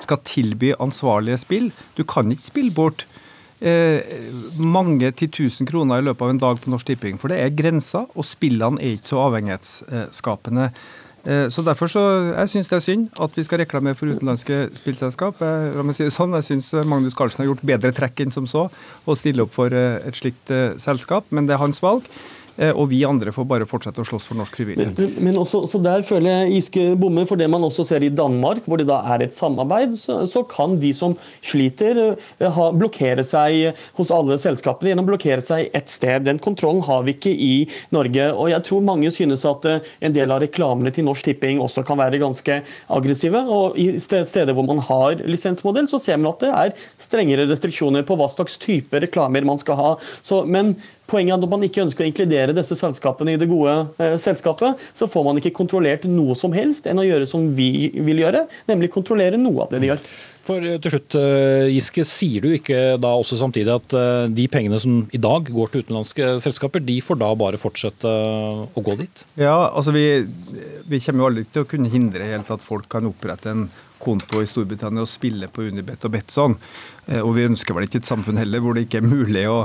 skal 0.04 0.22
tilby 0.26 0.74
ansvarlige 0.78 1.40
spill. 1.40 1.72
Du 1.98 2.04
kan 2.08 2.30
ikke 2.32 2.46
spille 2.46 2.74
bort 2.74 3.06
eh, 3.60 4.00
mange 4.58 5.10
titusen 5.16 5.68
kroner 5.68 6.00
i 6.00 6.06
løpet 6.08 6.24
av 6.26 6.32
en 6.34 6.40
dag 6.44 6.62
på 6.62 6.72
Norsk 6.72 6.92
Tipping, 6.92 7.18
for 7.20 7.32
det 7.32 7.40
er 7.42 7.56
grenser, 7.58 8.08
og 8.14 8.26
spillene 8.26 8.80
er 8.82 8.96
ikke 8.96 9.12
så 9.12 9.26
avhengighetsskapende. 9.26 10.70
Eh, 11.28 11.48
så 11.48 11.62
derfor 11.62 11.86
så, 11.86 12.00
Jeg 12.36 12.48
syns 12.48 12.68
det 12.68 12.76
er 12.76 12.84
synd 12.84 13.08
at 13.20 13.30
vi 13.36 13.42
skal 13.42 13.58
reklamere 13.60 13.94
for 13.94 14.06
utenlandske 14.06 14.70
spillselskap. 14.78 15.40
Jeg, 15.42 15.94
si 15.94 16.08
sånn, 16.14 16.36
jeg 16.38 16.46
syns 16.46 16.72
Magnus 16.86 17.16
Carlsen 17.18 17.42
har 17.42 17.50
gjort 17.50 17.66
bedre 17.66 17.92
trekk 17.92 18.22
enn 18.22 18.32
som 18.32 18.46
så 18.46 18.68
å 19.04 19.16
stille 19.18 19.44
opp 19.44 19.52
for 19.52 19.74
eh, 19.74 19.98
et 20.06 20.16
slikt 20.16 20.50
eh, 20.54 20.76
selskap, 20.78 21.26
men 21.30 21.46
det 21.46 21.56
er 21.56 21.64
hans 21.64 21.82
valg. 21.82 22.06
Eh, 22.58 22.74
og 22.74 22.88
vi 22.90 23.04
andre 23.06 23.32
får 23.34 23.46
bare 23.48 23.66
fortsette 23.68 24.02
å 24.02 24.06
slåss 24.06 24.26
for 24.28 24.38
norsk 24.38 24.56
frivillighet. 24.58 24.98
Men, 24.98 25.28
men 25.28 25.38
også, 25.38 25.62
så 25.70 25.80
Der 25.82 26.02
føler 26.06 26.32
jeg 26.32 26.56
Giske 26.56 26.84
bommer, 26.98 27.26
for 27.28 27.38
det 27.38 27.46
man 27.50 27.64
også 27.64 27.86
ser 27.86 28.02
i 28.02 28.10
Danmark, 28.10 28.64
hvor 28.66 28.80
det 28.80 28.88
da 28.88 28.98
er 29.14 29.24
et 29.24 29.36
samarbeid, 29.36 29.94
så, 29.98 30.20
så 30.30 30.42
kan 30.48 30.74
de 30.82 30.90
som 30.96 31.14
sliter, 31.38 32.00
eh, 32.18 32.48
ha, 32.58 32.68
blokkere 32.74 33.24
seg 33.26 33.78
hos 33.98 34.10
alle 34.14 34.38
selskapene 34.42 34.92
gjennom 34.92 35.06
å 35.06 35.12
blokkere 35.12 35.44
seg 35.44 35.70
ett 35.76 35.92
sted. 35.92 36.26
Den 36.26 36.42
kontrollen 36.42 36.82
har 36.88 37.06
vi 37.06 37.14
ikke 37.14 37.32
i 37.32 37.54
Norge. 37.94 38.30
og 38.34 38.50
Jeg 38.50 38.66
tror 38.66 38.86
mange 38.86 39.12
synes 39.14 39.46
at 39.48 39.68
eh, 39.68 39.94
en 40.02 40.16
del 40.16 40.34
av 40.34 40.42
reklamene 40.42 40.92
til 40.94 41.06
Norsk 41.06 41.30
Tipping 41.30 41.62
også 41.62 41.86
kan 41.86 42.00
være 42.00 42.20
ganske 42.22 42.60
aggressive. 42.98 43.44
og 43.46 43.78
I 43.78 43.88
steder 44.02 44.54
hvor 44.56 44.66
man 44.66 44.82
har 44.90 45.22
lisensmodell, 45.28 45.86
så 45.90 46.02
ser 46.02 46.18
man 46.18 46.32
at 46.34 46.42
det 46.42 46.52
er 46.52 46.76
strengere 46.98 47.46
restriksjoner 47.48 48.06
på 48.08 48.18
hva 48.18 48.30
slags 48.32 48.58
type 48.58 48.98
reklamer 49.06 49.46
man 49.46 49.60
skal 49.62 49.78
ha. 49.78 49.90
Så, 50.26 50.42
men 50.48 50.74
Poenget 51.08 51.32
er 51.32 51.38
at 51.38 51.44
Når 51.44 51.52
man 51.54 51.66
ikke 51.66 51.84
ønsker 51.86 52.04
å 52.04 52.08
inkludere 52.08 52.56
disse 52.56 52.76
selskapene 52.78 53.34
i 53.34 53.40
det 53.40 53.48
gode 53.50 53.74
eh, 53.98 54.16
selskapet, 54.22 54.80
så 54.94 55.08
får 55.10 55.24
man 55.26 55.40
ikke 55.40 55.54
kontrollert 55.56 56.04
noe 56.08 56.36
som 56.38 56.54
helst 56.56 56.88
enn 56.88 57.00
å 57.00 57.06
gjøre 57.06 57.28
som 57.30 57.50
vi 57.56 57.88
vil 57.94 58.24
gjøre, 58.24 58.46
nemlig 58.68 58.92
kontrollere 58.94 59.40
noe 59.40 59.64
av 59.64 59.72
det 59.72 59.82
de 59.82 59.92
gjør. 59.92 60.10
For 60.48 60.64
eh, 60.64 60.78
til 60.82 60.94
slutt, 60.94 61.16
eh, 61.18 61.68
Giske, 61.74 62.04
sier 62.08 62.44
du 62.44 62.52
ikke 62.56 62.96
da 63.00 63.12
også 63.18 63.38
samtidig 63.40 63.74
at 63.74 63.96
eh, 63.98 64.28
de 64.32 64.46
pengene 64.50 64.80
som 64.80 65.02
i 65.14 65.20
dag 65.20 65.50
går 65.52 65.72
til 65.72 65.84
utenlandske 65.84 66.36
selskaper, 66.44 66.84
de 66.84 66.98
får 67.04 67.20
da 67.20 67.32
bare 67.38 67.60
fortsette 67.60 68.08
å 68.08 68.84
gå 68.84 68.96
dit? 69.02 69.24
Ja, 69.40 69.56
altså 69.68 69.94
vi, 69.96 70.06
vi 70.88 71.02
kommer 71.04 71.24
jo 71.24 71.30
aldri 71.32 71.44
til 71.52 71.66
å 71.66 71.68
kunne 71.68 71.92
hindre 71.92 72.30
helt 72.30 72.50
at 72.54 72.64
folk 72.64 72.88
kan 72.92 73.08
opprette 73.08 73.52
en 73.52 73.68
konto 73.98 74.40
i 74.40 74.46
Storbritannia 74.46 75.02
og 75.02 75.10
spille 75.10 75.48
på 75.50 75.66
Unibet 75.66 76.04
og 76.06 76.12
Betson. 76.14 76.54
Og 77.18 77.32
vi 77.34 77.48
ønsker 77.48 77.74
vel 77.74 77.88
ikke 77.88 77.98
et 77.98 78.06
samfunn 78.06 78.38
heller 78.38 78.62
hvor 78.62 78.76
det 78.76 78.84
ikke 78.86 79.00
er 79.00 79.08
mulig 79.10 79.42
å 79.50 79.64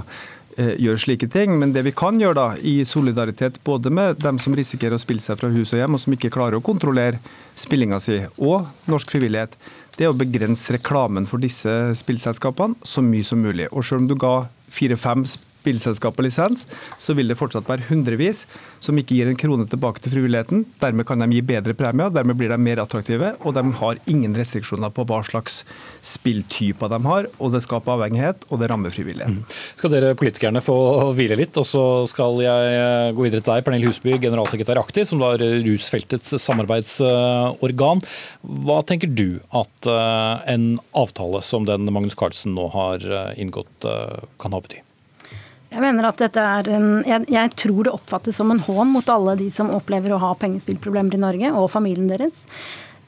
gjøre 0.58 1.02
slike 1.02 1.30
ting. 1.34 1.56
Men 1.60 1.74
det 1.76 1.86
vi 1.88 1.96
kan 1.96 2.20
gjøre 2.22 2.38
da, 2.38 2.48
i 2.58 2.82
solidaritet 2.88 3.62
både 3.66 3.92
med 3.94 4.20
dem 4.24 4.40
som 4.42 4.56
risikerer 4.58 4.98
å 4.98 5.02
spille 5.02 5.24
seg 5.24 5.40
fra 5.40 5.52
hus 5.54 5.74
og 5.74 5.82
hjem, 5.82 5.98
og 5.98 6.04
som 6.04 6.18
ikke 6.18 6.34
klarer 6.34 6.60
å 6.60 6.66
kontrollere 6.66 7.22
spillinga 7.60 8.00
si, 8.02 8.20
og 8.42 8.68
norsk 8.90 9.14
frivillighet, 9.14 9.58
det 9.98 10.08
er 10.08 10.14
å 10.14 10.18
begrense 10.18 10.74
reklamen 10.74 11.28
for 11.30 11.42
disse 11.42 11.70
spillselskapene 12.00 12.80
så 12.88 13.04
mye 13.06 13.26
som 13.26 13.42
mulig. 13.44 13.70
Og 13.70 13.86
selv 13.86 14.04
om 14.04 14.10
du 14.10 14.18
ga 14.18 14.36
fire-fem 14.74 15.26
spillselskaper 15.26 15.53
lisens, 15.66 16.68
så 17.00 17.14
vil 17.14 17.28
det 17.28 17.38
fortsatt 17.40 17.70
være 17.70 17.88
hundrevis 17.90 18.46
som 18.84 18.98
ikke 19.00 19.16
gir 19.16 19.30
en 19.32 19.40
krone 19.40 19.66
tilbake 19.70 20.04
til 20.04 20.14
frivilligheten. 20.16 20.66
Dermed 20.82 21.08
kan 21.08 21.20
de 21.24 21.30
gi 21.32 21.42
bedre 21.42 21.74
premier, 21.74 22.12
dermed 22.14 22.38
blir 22.38 22.52
de 22.52 22.58
mer 22.58 22.82
attraktive, 22.84 23.34
og 23.42 23.56
de 23.56 23.64
har 23.80 24.02
ingen 24.08 24.36
restriksjoner 24.36 24.92
på 24.94 25.06
hva 25.08 25.22
slags 25.24 25.62
spilltyper 26.04 26.92
de 26.92 27.00
har. 27.08 27.30
og 27.40 27.54
Det 27.54 27.64
skaper 27.64 27.96
avhengighet, 27.96 28.46
og 28.50 28.60
det 28.60 28.70
rammer 28.72 28.94
frivilligheten. 28.94 29.42
Mm. 29.44 29.58
Skal 29.80 29.94
dere 29.94 30.16
politikerne 30.20 30.64
få 30.64 30.78
hvile 31.16 31.38
litt, 31.40 31.58
og 31.58 31.68
så 31.68 31.84
skal 32.10 32.42
jeg 32.44 33.16
gå 33.16 33.28
videre 33.28 33.44
til 33.44 33.54
deg, 33.54 33.66
Pernille 33.66 33.90
Husby, 33.92 34.18
generalsekretær 34.24 34.82
Akti, 34.82 35.06
som 35.08 35.22
da 35.22 35.34
er 35.38 35.60
rusfeltets 35.64 36.36
samarbeidsorgan. 36.44 38.04
Hva 38.44 38.82
tenker 38.88 39.12
du 39.12 39.40
at 39.56 39.90
eh, 39.90 40.54
en 40.54 40.68
avtale 40.98 41.44
som 41.46 41.68
den 41.68 41.88
Magnus 41.94 42.18
Carlsen 42.20 42.56
nå 42.58 42.70
har 42.74 43.04
eh, 43.04 43.30
inngått, 43.44 43.88
eh, 43.88 44.26
kan 44.42 44.56
ha 44.56 44.64
bety? 44.64 44.82
Jeg 45.74 45.82
mener 45.82 46.06
at 46.06 46.22
dette 46.22 46.38
er 46.42 46.70
en, 46.76 46.90
jeg, 47.08 47.26
jeg, 47.34 47.54
tror 47.58 47.88
det 47.88 47.94
oppfattes 47.96 48.38
som 48.38 48.54
en 48.54 48.62
hån 48.62 48.92
mot 48.94 49.08
alle 49.10 49.34
de 49.40 49.50
som 49.54 49.74
opplever 49.74 50.14
å 50.14 50.22
ha 50.22 50.34
pengespillproblemer 50.38 51.18
i 51.18 51.22
Norge, 51.24 51.54
og 51.58 51.72
familien 51.74 52.12
deres. 52.12 52.44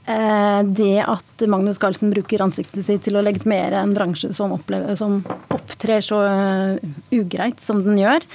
Eh, 0.05 0.61
det 0.77 0.99
at 1.01 1.45
Magnus 1.49 1.79
Carlsen 1.81 2.11
bruker 2.13 2.43
ansiktet 2.45 2.85
sitt 2.85 3.01
til 3.07 3.17
å 3.17 3.23
legitimere 3.25 3.79
en 3.81 3.95
bransje 3.95 4.29
som, 4.37 4.53
opplever, 4.53 4.93
som 4.97 5.23
opptrer 5.53 6.03
så 6.05 6.19
uh, 6.21 6.93
ugreit 7.13 7.61
som 7.61 7.81
den 7.85 7.97
gjør. 7.97 8.25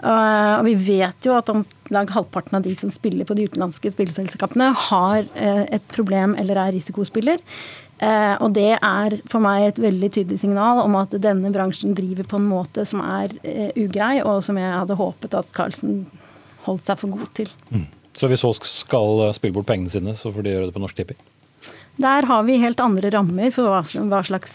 Uh, 0.00 0.60
og 0.60 0.64
vi 0.70 0.78
vet 0.80 1.28
jo 1.28 1.36
at 1.36 1.52
om 1.52 1.66
lag 1.92 2.08
halvparten 2.08 2.56
av 2.56 2.64
de 2.64 2.72
som 2.78 2.92
spiller 2.92 3.28
på 3.28 3.36
de 3.36 3.44
utenlandske 3.50 3.92
spillselskapene, 3.92 4.70
har 4.88 5.26
et 5.36 5.86
problem 5.92 6.36
eller 6.40 6.60
er 6.62 6.76
risikospiller. 6.76 7.42
Eh, 8.00 8.34
og 8.40 8.54
det 8.56 8.78
er 8.78 9.16
for 9.28 9.44
meg 9.44 9.66
et 9.66 9.80
veldig 9.82 10.08
tydelig 10.14 10.40
signal 10.40 10.80
om 10.86 10.94
at 10.96 11.12
denne 11.20 11.50
bransjen 11.52 11.92
driver 11.96 12.24
på 12.30 12.38
en 12.40 12.46
måte 12.48 12.86
som 12.88 13.02
er 13.04 13.34
eh, 13.44 13.68
ugrei, 13.76 14.22
og 14.24 14.40
som 14.46 14.56
jeg 14.60 14.72
hadde 14.72 14.96
håpet 14.96 15.36
at 15.36 15.50
Carlsen 15.56 16.06
holdt 16.64 16.88
seg 16.88 17.00
for 17.00 17.12
god 17.12 17.28
til. 17.36 17.50
Mm. 17.68 17.84
Så 18.16 18.30
hvis 18.30 18.44
Aask 18.44 18.64
skal 18.68 19.26
spille 19.36 19.56
bort 19.56 19.68
pengene 19.68 19.92
sine, 19.92 20.16
så 20.16 20.32
får 20.32 20.46
de 20.46 20.56
gjøre 20.56 20.70
det 20.70 20.76
på 20.76 20.82
Norsk 20.82 20.96
Tipping? 20.96 21.20
Der 22.00 22.24
har 22.24 22.44
vi 22.46 22.56
helt 22.62 22.80
andre 22.80 23.10
rammer 23.12 23.52
for 23.52 23.68
hva 23.68 24.22
slags 24.24 24.54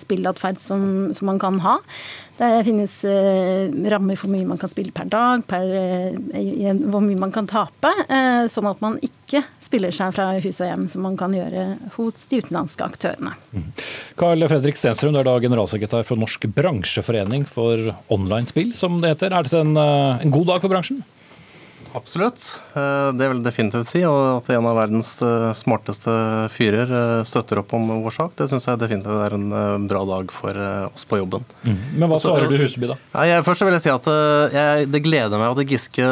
spillatferd 0.00 0.58
som, 0.58 0.84
som, 1.14 1.28
man 1.30 1.38
kan 1.38 1.60
ha. 1.62 1.76
Det 2.42 2.64
finnes 2.66 2.94
uh, 3.06 3.70
rammer 3.92 4.18
for 4.18 4.32
mye 4.32 4.48
man 4.48 4.58
kan 4.58 4.70
spille 4.72 4.90
per 4.94 5.06
dag, 5.12 5.44
per, 5.46 5.68
uh, 5.70 6.72
hvor 6.90 7.04
mye 7.04 7.20
man 7.20 7.34
kan 7.34 7.46
tape. 7.46 7.92
sånn 8.50 8.66
at 8.66 8.82
man 8.82 8.98
ikke 9.04 9.44
spiller 9.62 9.94
seg 9.94 10.12
fra 10.16 10.26
hus 10.42 10.58
og 10.60 10.68
hjem, 10.68 10.88
som 10.90 11.06
man 11.06 11.16
kan 11.20 11.34
gjøre 11.36 11.66
hos 11.94 12.26
de 12.28 12.42
utenlandske 12.42 12.84
aktørene. 12.84 13.36
Mm. 13.54 13.70
Karl 14.18 14.48
Fredrik 14.50 14.80
Stenstrøm, 14.80 15.14
du 15.14 15.22
er 15.22 15.28
da 15.30 15.38
generalsekretær 15.44 16.04
for 16.08 16.20
Norsk 16.20 16.48
bransjeforening 16.56 17.46
for 17.48 17.94
online-spill, 18.12 18.74
som 18.76 18.98
det 19.00 19.14
heter. 19.14 19.32
Er 19.32 19.46
dette 19.46 19.62
en, 19.62 19.76
en 19.78 20.34
god 20.34 20.50
dag 20.50 20.64
for 20.64 20.72
bransjen? 20.72 21.04
Absolutt. 21.94 22.44
Eh, 22.72 23.08
det 23.16 23.26
vil 23.28 23.38
jeg 23.38 23.44
definitivt 23.44 23.88
si. 23.88 24.00
Og 24.08 24.38
at 24.38 24.48
en 24.54 24.68
av 24.68 24.78
verdens 24.78 25.10
eh, 25.24 25.48
smarteste 25.56 26.12
fyrer 26.54 26.92
eh, 26.98 27.24
støtter 27.28 27.60
opp 27.60 27.74
om 27.76 27.90
vår 28.04 28.16
sak, 28.16 28.36
det 28.38 28.48
syns 28.50 28.66
jeg 28.68 28.80
definitivt 28.80 29.20
er 29.26 29.36
en 29.36 29.86
bra 29.90 30.02
dag 30.08 30.32
for 30.32 30.56
oss 30.88 31.04
på 31.08 31.20
jobben. 31.20 31.44
Mm. 31.66 31.76
Men 32.00 32.12
hva 32.12 32.20
svarer 32.22 32.48
du 32.48 32.56
Huseby, 32.60 32.88
da? 32.92 32.96
Ja, 33.28 33.42
først 33.44 33.64
vil 33.66 33.76
jeg 33.76 33.84
si 33.84 33.92
at 33.92 34.08
jeg, 34.54 34.88
det 34.92 35.02
gleder 35.04 35.40
meg 35.40 35.52
at 35.52 35.72
Giske 35.72 36.06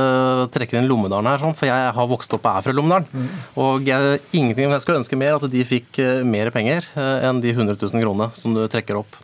trekker 0.53 0.81
inn 0.81 0.91
Lommedalen 0.91 1.31
her, 1.31 1.41
sånn, 1.43 1.57
for 1.57 1.71
jeg 1.71 1.95
har 1.97 2.11
vokst 2.11 2.37
opp 2.37 2.47
og 2.47 2.61
er 2.61 2.67
fra 2.67 2.77
Lommedalen. 2.77 3.09
Mm. 3.11 3.41
Og 3.65 3.89
jeg, 3.89 4.21
ingenting 4.37 4.71
jeg 4.77 4.85
skulle 4.85 5.01
ønske 5.01 5.19
mer 5.21 5.39
at 5.39 5.49
de 5.53 5.65
fikk 5.67 6.01
mer 6.29 6.53
penger 6.55 6.87
enn 6.97 7.43
de 7.43 7.55
100 7.55 7.77
000 7.81 8.05
kronene 8.05 8.31
som 8.37 8.57
du 8.57 8.63
trekker 8.71 9.01
opp. 9.01 9.19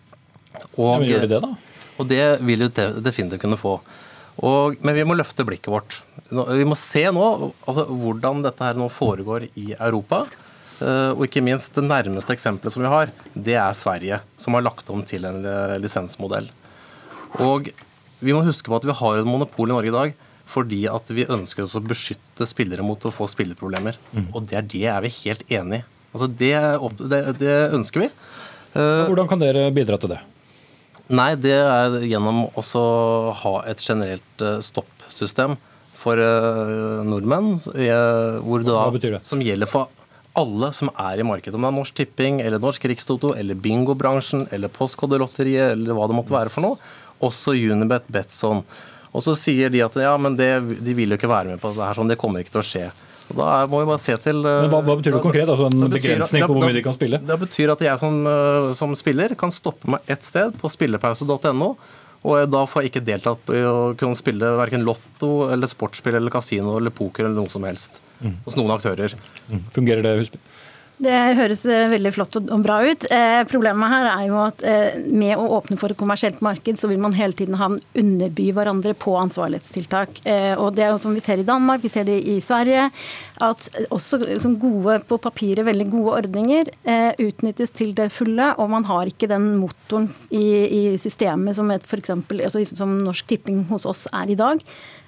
Og, 0.77 1.05
ja, 1.05 1.17
gjør 1.17 1.27
de 1.27 1.33
det, 1.35 1.45
da? 1.45 1.55
Og 1.97 2.09
det 2.09 2.25
vil 2.45 2.67
jo 2.67 2.73
definitivt 2.73 3.43
kunne 3.45 3.61
få. 3.61 3.79
Og, 4.45 4.77
men 4.85 4.97
vi 4.97 5.05
må 5.09 5.17
løfte 5.17 5.47
blikket 5.49 5.73
vårt. 5.73 6.01
Vi 6.31 6.67
må 6.67 6.77
se 6.79 7.05
nå 7.15 7.25
altså, 7.69 7.87
hvordan 7.87 8.43
dette 8.47 8.67
her 8.67 8.79
nå 8.79 8.89
foregår 8.93 9.49
i 9.55 9.71
Europa. 9.77 10.25
Eh, 10.83 11.13
og 11.15 11.25
ikke 11.25 11.45
minst 11.45 11.77
det 11.77 11.87
nærmeste 11.87 12.35
eksempelet 12.35 12.75
som 12.75 12.85
vi 12.85 12.93
har, 12.93 13.13
det 13.33 13.57
er 13.57 13.77
Sverige, 13.77 14.21
som 14.41 14.57
har 14.59 14.67
lagt 14.67 14.91
om 14.93 15.05
til 15.07 15.25
en 15.29 15.41
eh, 15.47 15.77
lisensmodell. 15.81 16.51
Og 17.43 17.71
vi 18.21 18.35
må 18.35 18.43
huske 18.45 18.73
på 18.73 18.79
at 18.79 18.87
vi 18.89 18.97
har 18.97 19.21
et 19.21 19.29
monopol 19.29 19.71
i 19.71 19.77
Norge 19.77 19.93
i 19.93 19.99
dag 19.99 20.17
fordi 20.47 20.85
at 20.87 21.09
vi 21.11 21.25
ønsker 21.27 21.65
oss 21.65 21.75
å 21.75 21.83
beskytte 21.83 22.47
spillere 22.47 22.85
mot 22.87 23.03
å 23.03 23.11
få 23.11 23.27
spilleproblemer. 23.27 23.97
Mm. 24.15 24.29
Og 24.31 24.45
det 24.47 24.61
er 24.61 24.69
det 24.71 24.85
er 24.93 25.01
vi 25.03 25.11
helt 25.25 25.43
enig 25.51 25.81
i. 25.81 25.87
Altså 26.15 26.29
det, 26.31 26.53
det, 27.11 27.19
det 27.41 27.57
ønsker 27.75 28.05
vi. 28.05 28.09
Hvordan 28.77 29.27
kan 29.29 29.43
dere 29.43 29.67
bidra 29.75 29.99
til 29.99 30.13
det? 30.15 30.21
Nei, 31.07 31.33
det 31.39 31.55
er 31.55 32.01
gjennom 32.03 32.47
å 32.51 32.63
ha 33.41 33.55
et 33.71 33.83
generelt 33.83 34.43
eh, 34.43 34.59
stoppsystem 34.65 35.55
for 36.07 36.23
uh, 36.23 37.03
nordmenn. 37.07 37.55
Hvor 37.59 38.65
da, 38.65 38.81
Hva 38.81 38.95
betyr 38.95 39.19
det? 39.19 39.23
Som 39.27 39.43
gjelder 39.45 39.71
for 39.71 39.91
alle 40.37 40.69
som 40.77 40.91
er 40.93 41.21
i 41.21 41.27
markedet. 41.27 41.57
Om 41.57 41.65
det 41.65 41.71
er 41.71 41.77
Norsk 41.79 41.97
Tipping, 41.97 42.43
eller 42.45 42.61
Norsk 42.63 42.85
Rikstoto, 42.91 43.33
eller 43.39 43.57
bingobransjen, 43.59 44.47
eller 44.53 44.73
Postkodelotteriet, 44.73 45.73
eller 45.73 45.97
hva 45.97 46.09
det 46.11 46.19
måtte 46.19 46.35
være 46.35 46.53
for 46.53 46.65
noe. 46.67 46.93
Også 47.25 47.57
Unibet, 47.57 48.09
Betson. 48.13 48.61
Og 49.17 49.25
så 49.25 49.33
sier 49.39 49.73
de 49.73 49.81
at 49.85 49.97
ja, 49.97 50.13
men 50.21 50.37
det, 50.37 50.51
de 50.85 50.95
vil 50.97 51.15
jo 51.15 51.17
ikke 51.17 51.31
være 51.31 51.55
med 51.55 51.63
på 51.63 51.73
det 51.73 51.85
her, 51.87 51.97
sånn, 51.97 52.11
det 52.13 52.19
kommer 52.21 52.45
ikke 52.45 52.53
til 52.59 52.63
å 52.63 52.69
skje. 52.69 52.87
Og 53.27 53.39
da 53.41 53.47
må 53.67 53.81
vi 53.81 53.89
bare 53.89 53.99
se 53.99 54.15
til 54.23 54.39
Men 54.45 54.69
Hva, 54.71 54.83
hva 54.87 54.95
betyr 55.01 55.17
det 55.17 55.21
konkret? 55.25 55.49
Altså 55.51 55.67
En 55.67 55.89
begrensning 55.91 56.45
på 56.47 56.53
hvor 56.53 56.63
mye 56.63 56.77
de 56.77 56.83
kan 56.85 56.95
spille? 56.95 57.19
Det 57.19 57.39
betyr 57.41 57.73
at 57.73 57.81
jeg 57.83 57.99
som, 57.99 58.21
eh, 58.31 58.69
som 58.79 58.93
spiller 58.99 59.35
kan 59.41 59.51
stoppe 59.51 59.97
meg 59.97 60.13
ett 60.13 60.23
sted, 60.23 60.55
på 60.61 60.71
spillepause.no. 60.71 61.71
Og 62.25 62.51
da 62.51 62.63
får 62.67 62.83
jeg 62.83 62.93
ikke 62.93 63.05
deltatt 63.07 63.53
i 63.55 63.63
å 63.67 63.93
kunne 63.99 64.19
spille 64.19 64.55
verken 64.59 64.87
lotto 64.87 65.49
eller 65.53 65.71
sportsspill 65.71 66.17
eller 66.19 66.33
kasino 66.33 66.79
eller 66.81 66.95
poker 66.95 67.27
eller 67.27 67.43
noe 67.43 67.53
som 67.53 67.67
helst 67.69 68.01
mm. 68.21 68.39
hos 68.47 68.57
noen 68.59 68.75
aktører. 68.75 69.15
Mm. 69.51 69.67
Fungerer 69.75 70.07
det, 70.07 70.15
Husby? 70.23 70.41
Det 70.97 71.17
høres 71.37 71.61
eh, 71.69 71.91
veldig 71.93 72.11
flott 72.15 72.39
og 72.41 72.63
bra 72.65 72.79
ut. 72.87 73.05
Eh, 73.13 73.43
problemet 73.51 73.93
her 73.93 74.07
er 74.15 74.23
jo 74.31 74.39
at 74.41 74.63
eh, 74.65 74.97
med 75.05 75.37
å 75.37 75.59
åpne 75.59 75.77
for 75.77 75.93
et 75.93 76.01
kommersielt 76.01 76.41
marked, 76.45 76.79
så 76.81 76.89
vil 76.89 77.03
man 77.03 77.17
hele 77.17 77.37
tiden 77.37 77.59
ha 77.61 77.69
en 77.69 77.77
underby 78.01 78.49
hverandre 78.57 78.95
på 78.97 79.13
ansvarlighetstiltak. 79.21 80.23
Og 80.57 80.71
det 80.77 80.87
er 80.87 80.95
jo 80.95 81.01
som 81.03 81.13
vi 81.17 81.23
ser 81.25 81.43
i 81.43 81.47
Danmark, 81.47 81.83
vi 81.85 81.93
ser 81.93 82.07
det 82.09 82.17
i 82.25 82.39
Sverige, 82.45 82.89
at 83.45 83.69
også 83.93 84.21
som 84.41 84.57
gode 84.61 84.99
på 85.09 85.19
papiret 85.21 85.67
veldig 85.67 85.87
gode 85.93 86.15
ordninger 86.23 86.71
utnyttes 87.23 87.75
til 87.77 87.93
det 87.97 88.09
fulle, 88.15 88.49
og 88.57 88.71
man 88.73 88.87
har 88.89 89.11
ikke 89.11 89.29
den 89.31 89.53
motoren 89.61 90.09
i, 90.31 90.47
i 90.65 90.83
systemet 91.01 91.59
som, 91.59 91.71
et, 91.75 91.85
for 91.87 92.01
eksempel, 92.01 92.41
altså, 92.47 92.65
som 92.73 92.97
Norsk 93.03 93.29
Tipping 93.29 93.67
hos 93.71 93.85
oss 93.89 94.07
er 94.17 94.33
i 94.33 94.39
dag 94.39 94.65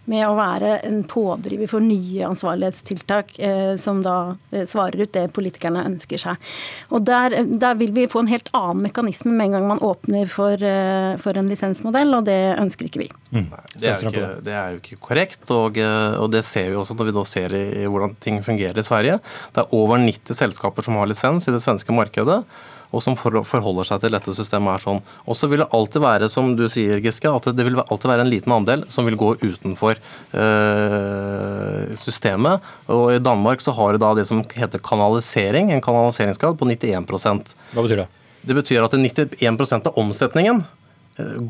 med 0.09 0.25
å 0.27 0.37
være 0.39 0.79
en 0.89 1.03
pådriver 1.09 1.69
for 1.71 1.85
nye 1.85 2.27
ansvarlighetstiltak 2.29 3.35
eh, 3.45 3.75
som 3.81 4.01
da 4.05 4.37
eh, 4.51 4.65
svarer 4.69 5.05
ut 5.05 5.13
det 5.15 5.27
politikerne 5.37 5.85
ønsker 5.89 6.23
seg. 6.23 6.49
Og 6.95 7.05
der, 7.09 7.37
der, 7.49 7.77
vil 7.79 7.93
vi 7.97 8.09
få 8.11 8.25
en 8.25 8.31
helt 8.33 8.51
annen 8.57 8.87
mekanisme 8.89 9.33
med 9.35 9.49
en 9.49 9.59
gang 9.59 9.69
man 9.69 9.83
åpner 9.85 10.31
for, 10.33 10.57
eh, 10.57 11.15
for 11.23 11.39
en 11.39 11.51
lisensmodell, 11.51 12.15
og 12.19 12.27
det 12.29 12.39
ønsker 12.57 12.89
ikke 12.89 13.05
vi. 13.05 13.11
Mm. 13.31 13.51
Det, 13.75 13.93
er 13.93 14.09
ikke, 14.09 14.31
det, 14.45 14.57
er 14.57 14.75
jo 14.75 14.83
ikke 14.83 15.01
korrekt, 15.11 15.45
og, 15.55 15.79
eh, 15.81 16.17
og, 16.17 16.31
det 16.33 16.45
ser 16.47 16.73
vi 16.73 16.81
også 16.81 16.97
når 16.99 17.11
vi 17.11 17.17
nå 17.19 17.27
ser 17.29 17.55
i, 17.57 17.65
i 17.85 17.87
hvordan 17.89 18.17
ting 18.25 18.41
fungerer 18.45 18.81
i 18.81 18.87
Sverige. 18.87 19.21
Det 19.53 19.65
er 19.65 19.77
over 19.77 20.01
90 20.03 20.41
selskaper 20.41 20.87
som 20.87 20.99
har 21.01 21.09
lisens 21.11 21.49
i 21.49 21.55
det 21.55 21.63
svenske 21.65 21.95
markedet 21.95 22.43
og 22.89 23.03
som 23.05 23.17
forholder 23.19 23.89
seg 23.89 24.03
til 24.03 24.15
dette 24.17 24.35
systemet. 24.37 24.75
er 24.75 24.85
sånn. 24.85 25.03
Og 25.29 25.37
så 25.37 25.49
vil 25.51 25.63
det 25.63 25.69
alltid 25.77 26.05
være, 26.05 26.29
som 26.33 26.55
du 26.57 26.65
sier, 26.73 27.03
Giske, 27.05 27.29
at 27.29 27.51
det 27.57 27.67
vil 27.67 27.79
alltid 27.81 28.11
være 28.11 28.25
en 28.25 28.33
liten 28.33 28.55
andel 28.55 28.87
som 28.89 29.09
vil 29.09 29.19
gå 29.21 29.35
utenfor 29.43 30.01
øh, 30.33 31.93
systemet. 32.01 32.65
Og 32.89 33.19
I 33.19 33.23
Danmark 33.23 33.65
så 33.65 33.75
har 33.77 33.93
du 33.93 34.03
da 34.03 34.15
det 34.17 34.27
som 34.31 34.43
heter 34.43 34.83
kanalisering, 34.85 35.73
en 35.73 35.85
kanaliseringsgrad 35.85 36.59
på 36.59 36.69
91% 36.69 37.55
Hva 37.75 37.85
betyr 37.85 38.05
det? 38.05 38.09
Det 38.49 38.57
betyr 38.57 38.85
at 38.87 38.95
91 38.95 39.81
av 39.83 39.97
omsetningen 39.99 40.65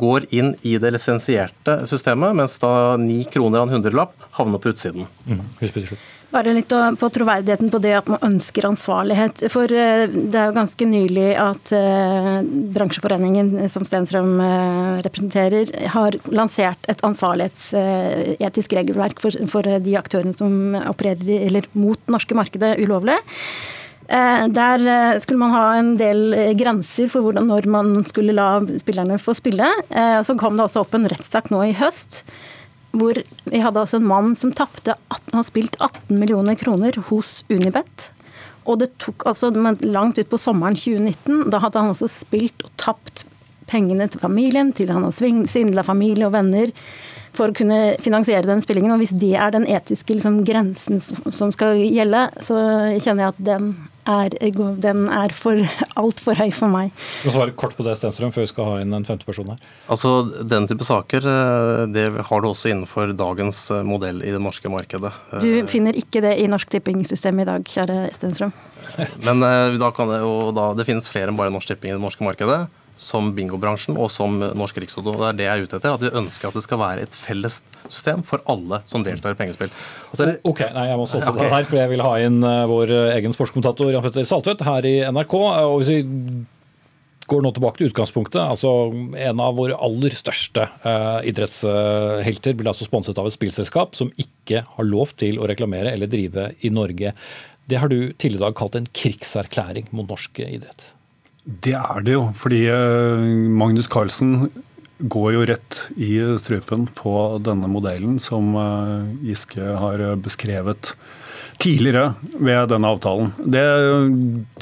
går 0.00 0.26
inn 0.35 0.54
i 0.66 0.76
det 0.80 0.95
lisensierte 0.95 1.75
systemet, 1.88 2.37
mens 2.37 2.57
da 2.62 2.97
ni 3.00 3.21
kroner 3.28 3.61
av 3.61 3.68
en 3.68 3.76
hundrelapp 3.76 4.14
havner 4.38 4.62
på 4.62 4.73
utsiden. 4.73 5.09
Mm. 5.28 5.42
Bare 6.28 6.52
litt 6.52 6.68
på 6.68 7.08
troverdigheten 7.08 7.70
på 7.73 7.78
det 7.80 7.94
at 7.97 8.08
man 8.12 8.20
ønsker 8.26 8.66
ansvarlighet. 8.68 9.47
For 9.49 9.73
eh, 9.73 10.04
det 10.12 10.37
er 10.37 10.50
jo 10.50 10.56
ganske 10.58 10.88
nylig 10.90 11.28
at 11.40 11.70
eh, 11.73 12.42
bransjeforeningen 12.75 13.64
som 13.73 13.87
Stenstrøm 13.88 14.35
eh, 14.44 14.99
representerer, 15.06 15.73
har 15.94 16.18
lansert 16.28 16.85
et 16.92 17.00
ansvarlighetsetisk 17.06 18.76
regelverk 18.76 19.23
for 19.25 19.64
de 19.80 19.97
aktørene 19.97 20.37
som 20.37 20.76
opererer 20.82 21.49
eller 21.49 21.70
mot 21.73 22.12
norske 22.12 22.37
markedet 22.37 22.76
ulovlig. 22.82 23.16
Der 24.08 24.85
skulle 25.20 25.40
man 25.42 25.52
ha 25.52 25.64
en 25.76 25.90
del 26.00 26.32
grenser 26.56 27.11
for 27.12 27.26
hvordan, 27.26 27.50
når 27.50 27.66
man 27.68 27.90
skulle 28.08 28.32
la 28.32 28.54
spillerne 28.80 29.18
få 29.20 29.35
spille. 29.37 29.68
Så 30.25 30.37
kom 30.40 30.56
det 30.56 30.64
også 30.64 30.80
opp 30.80 30.97
en 30.97 31.04
rettssak 31.12 31.50
nå 31.52 31.61
i 31.66 31.75
høst 31.76 32.23
hvor 32.97 33.18
vi 33.45 33.61
hadde 33.61 33.83
altså 33.83 33.99
en 33.99 34.09
mann 34.09 34.37
som 34.38 34.52
tapte 34.57 34.95
har 35.09 35.45
spilt 35.47 35.76
18 35.80 36.14
millioner 36.18 36.57
kroner 36.59 36.97
hos 37.11 37.42
Unibet. 37.50 38.11
Og 38.68 38.80
det 38.83 38.92
tok 39.00 39.26
altså 39.28 39.50
langt 39.85 40.18
ut 40.18 40.30
på 40.30 40.40
sommeren 40.40 40.76
2019. 40.76 41.49
Da 41.52 41.61
hadde 41.62 41.80
han 41.80 41.92
også 41.92 42.09
spilt 42.12 42.64
og 42.64 42.73
tapt 42.80 43.25
pengene 43.68 44.09
til 44.09 44.21
familien, 44.21 44.73
til 44.73 44.92
han 44.92 45.04
har 45.04 45.12
svindla 45.12 45.85
familie 45.85 46.28
og 46.28 46.35
venner 46.37 46.73
for 47.37 47.50
å 47.50 47.57
kunne 47.57 47.97
finansiere 48.02 48.49
den 48.49 48.62
spillingen. 48.64 48.95
Og 48.95 49.02
hvis 49.02 49.14
det 49.16 49.35
er 49.37 49.52
den 49.54 49.68
etiske 49.68 50.16
liksom, 50.16 50.42
grensen 50.49 51.00
som 51.02 51.52
skal 51.54 51.80
gjelde, 51.80 52.26
så 52.45 52.59
kjenner 52.97 53.26
jeg 53.28 53.35
at 53.35 53.45
den 53.50 53.73
er, 54.08 54.34
den 54.82 55.04
er 55.12 55.34
for 55.36 55.60
altfor 56.00 56.38
høy 56.38 56.48
for 56.54 56.72
meg. 56.72 56.92
Du 57.22 57.30
svare 57.30 57.54
kort 57.58 57.76
på 57.76 57.84
det, 57.86 57.96
Stenstrøm, 57.98 58.32
før 58.34 58.46
vi 58.46 58.50
skal 58.50 58.70
ha 58.70 58.80
inn 58.82 58.96
en 58.96 59.06
femte 59.08 59.28
person 59.28 59.50
her. 59.52 59.60
Altså, 59.92 60.14
Den 60.48 60.68
type 60.70 60.86
saker 60.86 61.28
eh, 61.28 61.84
det 61.92 62.08
har 62.30 62.42
du 62.42 62.48
også 62.50 62.72
innenfor 62.72 63.12
dagens 63.18 63.62
eh, 63.74 63.84
modell 63.86 64.22
i 64.24 64.32
det 64.34 64.42
norske 64.42 64.72
markedet. 64.72 65.12
Du 65.44 65.50
finner 65.70 65.96
ikke 65.98 66.22
det 66.24 66.36
i 66.40 66.48
Norsk 66.50 66.72
Tipping-systemet 66.72 67.46
i 67.46 67.50
dag, 67.52 67.72
kjære 67.76 68.00
Stenstrøm. 68.16 68.54
Men 69.26 69.44
eh, 69.46 69.78
da 69.80 69.92
kan 69.94 70.10
det, 70.12 70.22
jo 70.24 70.50
da, 70.56 70.72
det 70.78 70.88
finnes 70.88 71.08
flere 71.10 71.32
enn 71.32 71.38
bare 71.38 71.52
Norsk 71.54 71.74
Tipping 71.74 71.92
i 71.92 71.98
det 71.98 72.02
norske 72.02 72.24
markedet 72.24 72.66
som 72.98 73.30
bingobransjen 73.36 73.96
og 73.96 74.10
som 74.12 74.36
Norsk 74.42 74.82
Rikstoto. 74.82 75.14
Det 75.14 75.30
er 75.30 75.38
det 75.38 75.46
jeg 75.46 75.54
er 75.54 75.64
ute 75.64 75.78
etter. 75.78 75.94
At 75.94 76.04
vi 76.04 76.12
ønsker 76.20 76.50
at 76.50 76.58
det 76.58 76.64
skal 76.66 76.82
være 76.82 77.06
et 77.06 77.14
felles 77.16 77.60
system 77.86 78.24
for 78.26 78.42
alle 78.50 78.82
som 78.90 79.06
deltar 79.06 79.36
i 79.36 79.38
pengespill. 79.38 79.72
Det... 80.18 80.36
Ok, 80.48 80.64
nei, 80.74 80.88
jeg 80.90 81.00
må 81.00 81.06
også 81.06 81.22
okay. 81.30 81.40
det 81.40 81.50
her, 81.54 81.66
for 81.70 81.80
jeg 81.80 81.94
vil 81.94 82.04
ha 82.04 82.12
inn 82.26 82.38
uh, 82.44 82.66
vår 82.70 82.94
egen 83.16 83.34
sportskommentator 83.36 83.94
Jan 83.94 84.04
Petter 84.04 84.28
Saltvedt 84.28 84.66
her 84.66 84.88
i 84.88 84.96
NRK. 85.08 85.34
og 85.38 85.80
hvis 85.80 85.94
vi 85.94 86.00
går 87.28 87.44
nå 87.44 87.52
tilbake 87.52 87.80
til 87.80 87.90
utgangspunktet. 87.90 88.40
altså 88.40 88.70
En 89.20 89.42
av 89.44 89.56
våre 89.58 89.76
aller 89.84 90.14
største 90.16 90.64
uh, 90.84 91.20
idrettshelter 91.28 92.56
blir 92.56 92.72
altså 92.72 92.88
sponset 92.88 93.20
av 93.20 93.28
et 93.28 93.36
spillselskap 93.36 93.98
som 93.98 94.12
ikke 94.16 94.64
har 94.64 94.88
lov 94.88 95.12
til 95.20 95.40
å 95.40 95.48
reklamere 95.50 95.92
eller 95.92 96.10
drive 96.10 96.50
i 96.64 96.72
Norge. 96.72 97.12
Det 97.68 97.80
har 97.80 97.92
du 97.92 98.14
tidligere 98.16 98.40
i 98.40 98.46
dag 98.46 98.56
kalt 98.56 98.78
en 98.78 98.88
krigserklæring 98.96 99.90
mot 99.92 100.08
norsk 100.08 100.40
idrett. 100.46 100.92
Det 101.48 101.72
er 101.72 102.02
det 102.04 102.12
jo, 102.12 102.26
fordi 102.36 102.66
eh, 102.68 103.28
Magnus 103.48 103.88
Carlsen 103.88 104.50
går 104.98 105.30
jo 105.32 105.46
rett 105.48 105.78
i 105.96 106.10
strupen 106.42 106.88
på 106.98 107.12
denne 107.40 107.70
modellen 107.70 108.18
som 108.20 108.52
eh, 108.58 109.08
Giske 109.30 109.64
har 109.80 110.02
beskrevet 110.20 110.92
tidligere 111.58 112.12
ved 112.38 112.68
denne 112.70 112.90
avtalen. 112.92 113.32
Det 113.42 113.64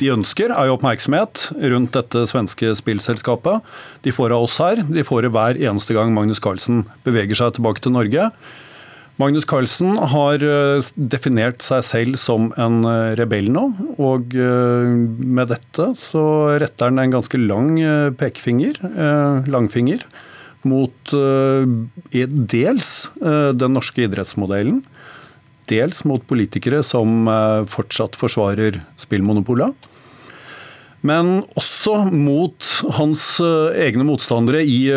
de 0.01 0.13
ønsker, 0.15 0.53
er 0.55 0.69
jo 0.69 0.77
oppmerksomhet 0.79 1.49
rundt 1.75 1.97
dette 1.97 2.23
svenske 2.31 2.73
spillselskapet. 2.79 3.67
De 4.07 4.15
får 4.15 4.33
av 4.33 4.47
oss 4.47 4.57
her. 4.63 4.81
De 4.87 5.05
får 5.05 5.27
det 5.27 5.33
hver 5.35 5.61
eneste 5.61 5.97
gang 5.97 6.15
Magnus 6.17 6.41
Carlsen 6.43 6.87
beveger 7.05 7.37
seg 7.37 7.59
tilbake 7.59 7.85
til 7.85 7.97
Norge. 7.97 8.31
Magnus 9.17 9.47
Carlsen 9.49 9.95
har 10.13 10.43
eh, 10.45 10.87
definert 10.97 11.65
seg 11.65 11.85
selv 11.87 12.19
som 12.21 12.51
en 12.61 12.83
eh, 12.85 13.15
rebell 13.17 13.49
nå. 13.53 13.65
Og 13.97 14.37
eh, 14.37 14.91
med 14.93 15.49
dette 15.55 15.89
så 16.01 16.25
retter 16.61 16.91
han 16.91 17.01
en 17.01 17.17
ganske 17.17 17.41
lang 17.41 17.73
pekefinger, 18.21 18.77
langfinger, 19.49 20.05
mot 20.67 21.13
dels 22.51 22.89
den 23.23 23.77
norske 23.77 24.03
idrettsmodellen. 24.05 24.81
Dels 25.71 26.03
mot 26.07 26.25
politikere 26.27 26.83
som 26.87 27.29
fortsatt 27.71 28.19
forsvarer 28.19 28.81
spillmonopolet 29.01 29.93
men 31.07 31.45
også 31.55 32.09
mot 32.11 32.67
hans 32.97 33.37
egne 33.79 34.03
motstandere 34.09 34.65
i 34.67 34.89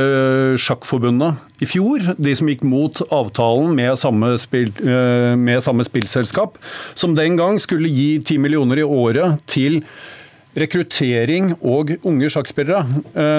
sjakkforbundet 0.57 1.37
i 1.59 1.67
fjor. 1.69 2.13
De 2.17 2.35
som 2.35 2.49
gikk 2.49 2.63
mot 2.67 3.01
avtalen 3.13 3.73
med 3.77 3.97
samme, 3.99 4.33
spill, 4.41 4.71
eh, 4.83 5.35
med 5.39 5.63
samme 5.63 5.85
spillselskap, 5.87 6.57
som 6.93 7.15
den 7.15 7.37
gang 7.39 7.59
skulle 7.59 7.91
gi 7.91 8.19
10 8.19 8.39
millioner 8.39 8.79
i 8.79 8.87
året 8.87 9.39
til 9.45 9.83
rekruttering 10.59 11.53
og 11.61 11.93
unge 12.03 12.27
sjakkspillere. 12.33 12.81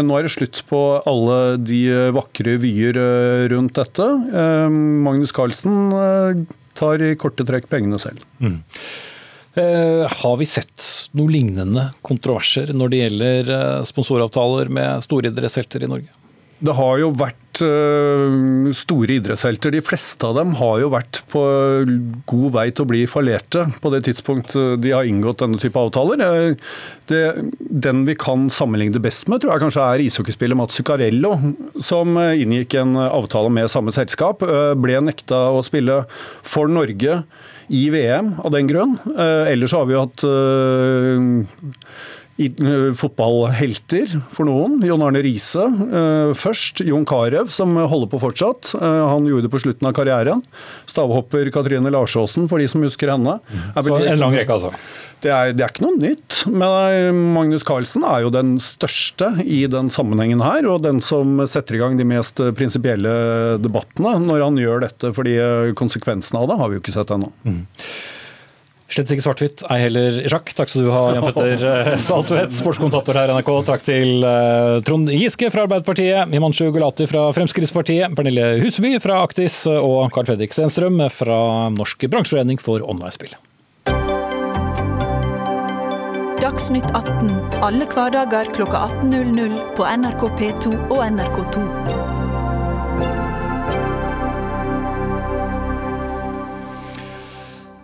Nå 0.06 0.14
er 0.16 0.22
det 0.24 0.30
slutt 0.30 0.62
på 0.70 1.02
alle 1.10 1.58
de 1.58 1.80
vakre 2.14 2.54
vyer 2.62 2.96
rundt 3.50 3.74
dette. 3.74 4.06
Magnus 4.70 5.34
Carlsen 5.34 6.46
tar 6.78 7.02
i 7.02 7.16
korte 7.20 7.44
trekk 7.44 7.68
pengene 7.68 7.98
selv. 8.00 8.22
Mm. 8.40 8.62
Eh, 9.54 10.06
har 10.22 10.36
vi 10.38 10.46
sett 10.46 10.84
noen 11.18 11.32
lignende 11.34 11.88
kontroverser 12.06 12.70
når 12.76 12.92
det 12.92 13.00
gjelder 13.00 13.52
eh, 13.56 13.86
sponsoravtaler 13.88 14.70
med 14.70 15.02
store 15.02 15.32
i 15.82 15.90
Norge? 15.90 16.19
Det 16.60 16.74
har 16.76 16.98
jo 17.00 17.10
vært 17.16 17.60
uh, 17.64 18.68
store 18.76 19.16
idrettshelter. 19.16 19.72
De 19.74 19.82
fleste 19.84 20.28
av 20.28 20.36
dem 20.38 20.52
har 20.60 20.80
jo 20.82 20.90
vært 20.92 21.22
på 21.32 21.42
god 22.30 22.54
vei 22.56 22.66
til 22.70 22.84
å 22.84 22.90
bli 22.90 23.02
fallerte 23.10 23.64
på 23.80 23.92
det 23.94 24.02
tidspunkt 24.08 24.54
de 24.54 24.92
har 24.94 25.08
inngått 25.08 25.40
denne 25.42 25.60
type 25.60 25.80
avtaler. 25.80 26.54
Det, 27.10 27.22
den 27.58 28.04
vi 28.06 28.16
kan 28.20 28.48
sammenligne 28.52 28.94
det 28.96 29.04
best 29.04 29.30
med, 29.32 29.42
tror 29.42 29.54
jeg 29.54 29.64
kanskje 29.64 29.86
er 29.86 30.04
ishockeyspiller 30.04 30.58
Mats 30.58 30.76
Zuccarello, 30.78 31.32
som 31.82 32.18
inngikk 32.20 32.76
en 32.82 32.98
avtale 33.08 33.50
med 33.52 33.72
samme 33.72 33.94
selskap. 33.94 34.44
Ble 34.80 35.00
nekta 35.04 35.48
å 35.56 35.64
spille 35.66 36.04
for 36.46 36.70
Norge 36.70 37.22
i 37.70 37.86
VM 37.90 38.34
av 38.42 38.50
den 38.54 38.66
grunn. 38.70 38.96
Eh, 39.14 39.52
ellers 39.52 39.74
har 39.76 39.86
vi 39.86 39.94
jo 39.94 40.02
hatt 40.02 40.24
eh, 40.26 41.20
eh, 41.20 41.84
fotballhelter 43.00 44.14
for 44.34 44.48
noen. 44.48 44.78
Jon 44.86 45.04
Arne 45.04 45.22
Riise 45.24 45.66
først. 46.38 46.84
Jon 46.86 47.06
Carew, 47.08 47.50
som 47.52 47.76
holder 47.76 48.10
på 48.12 48.22
fortsatt. 48.22 48.72
Han 48.80 49.28
gjorde 49.28 49.48
det 49.48 49.52
på 49.52 49.62
slutten 49.62 49.90
av 49.90 49.94
karrieren. 49.96 50.42
Stavhopper 50.90 51.50
Katrine 51.54 51.92
Larsåsen, 51.92 52.48
for 52.50 52.62
de 52.62 52.68
som 52.70 52.84
husker 52.86 53.12
henne. 53.12 53.38
Så 53.76 54.00
en 54.00 54.22
lang 54.22 54.36
rekke, 54.36 54.58
altså? 54.58 54.74
Det 55.20 55.28
er, 55.28 55.50
det 55.52 55.64
er, 55.64 55.72
ikke 55.72 55.84
noe 55.84 56.00
nytt. 56.00 56.38
Men 56.48 57.18
Magnus 57.34 57.64
Carlsen 57.66 58.04
er 58.08 58.24
jo 58.24 58.32
den 58.32 58.54
største 58.62 59.34
i 59.44 59.62
den 59.70 59.90
sammenhengen 59.92 60.40
her, 60.44 60.64
og 60.70 60.84
den 60.86 61.02
som 61.04 61.42
setter 61.50 61.76
i 61.76 61.82
gang 61.82 61.98
de 62.00 62.08
mest 62.08 62.40
prinsipielle 62.56 63.12
debattene 63.60 64.16
når 64.24 64.46
han 64.46 64.60
gjør 64.60 64.86
dette. 64.86 65.12
fordi 65.16 65.36
konsekvensene 65.76 66.40
av 66.40 66.48
det 66.50 66.58
har 66.62 66.70
vi 66.70 66.78
jo 66.78 66.84
ikke 66.84 66.96
sett 66.96 67.12
ennå. 67.14 67.28
Mm. 67.44 67.60
Slett 68.90 69.10
ikke 69.14 69.22
svart-hvitt, 69.22 69.62
ei 69.70 69.84
heller 69.84 70.16
i 70.18 70.30
sjakk. 70.30 70.50
Takk 70.56 70.70
skal 70.72 70.86
du 70.86 70.90
ha, 70.90 71.02
Jan 71.14 71.26
Petter 71.28 71.66
eh, 71.70 71.90
Saltvedt, 72.02 72.54
sportskommentator 72.58 73.18
her 73.20 73.30
i 73.30 73.36
NRK. 73.36 73.50
Takk 73.68 73.84
til 73.86 74.24
uh, 74.26 74.80
Trond 74.86 75.12
Giske 75.14 75.50
fra 75.54 75.66
Arbeiderpartiet, 75.68 76.32
Himanshu 76.34 76.72
Gulati 76.74 77.06
fra 77.10 77.28
Fremskrittspartiet, 77.36 78.16
Pernille 78.18 78.56
Huseby 78.64 78.96
fra 79.02 79.20
Aktis 79.22 79.62
og 79.70 80.10
Carl 80.14 80.26
Fredrik 80.32 80.56
Stenstrøm 80.56 80.98
fra 81.14 81.38
Norsk 81.76 82.08
bransjeforening 82.10 82.58
for 82.62 82.82
online-spill. 82.82 83.38
Dagsnytt 86.40 86.88
18 86.96 87.30
alle 87.60 87.84
hverdager 87.92 88.48
kl 88.56 88.64
18.00 88.64 89.60
på 89.76 89.84
NRK 90.00 90.26
P2 90.40 90.72
og 90.88 91.04
NRK2. 91.04 91.79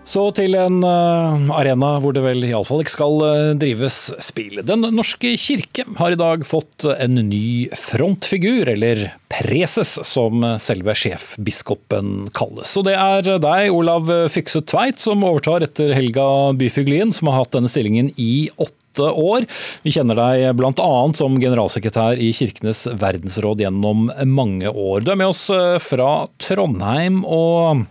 Så 0.07 0.23
til 0.37 0.55
en 0.55 0.79
uh, 0.87 1.49
arena 1.59 1.97
hvor 2.03 2.15
det 2.15 2.23
vel 2.23 2.45
iallfall 2.47 2.85
ikke 2.85 2.95
skal 2.95 3.17
uh, 3.25 3.57
drives 3.59 3.99
spill. 4.23 4.61
Den 4.63 4.87
norske 4.95 5.33
kirke 5.41 5.83
har 5.99 6.15
i 6.15 6.19
dag 6.21 6.45
fått 6.47 6.87
en 6.95 7.19
ny 7.27 7.67
frontfigur, 7.75 8.71
eller 8.77 9.09
preses, 9.33 9.97
som 10.07 10.45
selve 10.63 10.95
sjefbiskopen 10.95 12.31
kalles. 12.37 12.77
Og 12.79 12.87
det 12.87 12.95
er 12.95 13.43
deg, 13.43 13.75
Olav 13.75 14.07
Fykse 14.31 14.63
Tveit, 14.63 15.03
som 15.03 15.27
overtar 15.27 15.67
etter 15.67 15.91
Helga 15.99 16.53
Byfuglien, 16.57 17.11
som 17.13 17.33
har 17.33 17.43
hatt 17.43 17.57
denne 17.59 17.71
stillingen 17.71 18.13
i 18.15 18.47
åtte 18.55 19.11
år. 19.11 19.45
Vi 19.83 19.93
kjenner 19.93 20.17
deg 20.19 20.53
bl.a. 20.57 20.93
som 21.19 21.41
generalsekretær 21.43 22.23
i 22.23 22.31
Kirkenes 22.37 22.87
verdensråd 22.95 23.65
gjennom 23.67 24.07
mange 24.31 24.71
år. 24.71 25.03
Du 25.03 25.11
er 25.13 25.19
med 25.21 25.35
oss 25.35 25.49
eh, 25.53 25.77
fra 25.83 26.29
Trondheim, 26.43 27.25
og 27.27 27.85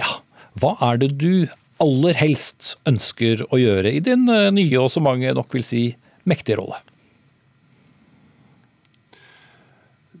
ja, 0.00 0.16
hva 0.60 0.74
er 0.90 1.00
det 1.02 1.14
du 1.20 1.48
aller 1.82 2.18
helst 2.18 2.74
ønsker 2.88 3.44
å 3.48 3.58
gjøre 3.60 3.92
i 3.94 4.02
din 4.04 4.26
eh, 4.32 4.50
nye 4.54 4.80
og 4.82 4.90
så 4.92 5.02
mange 5.04 5.32
nok 5.34 5.54
vil 5.54 5.66
si 5.66 5.82
mektige 6.28 6.58
rolle? 6.60 6.80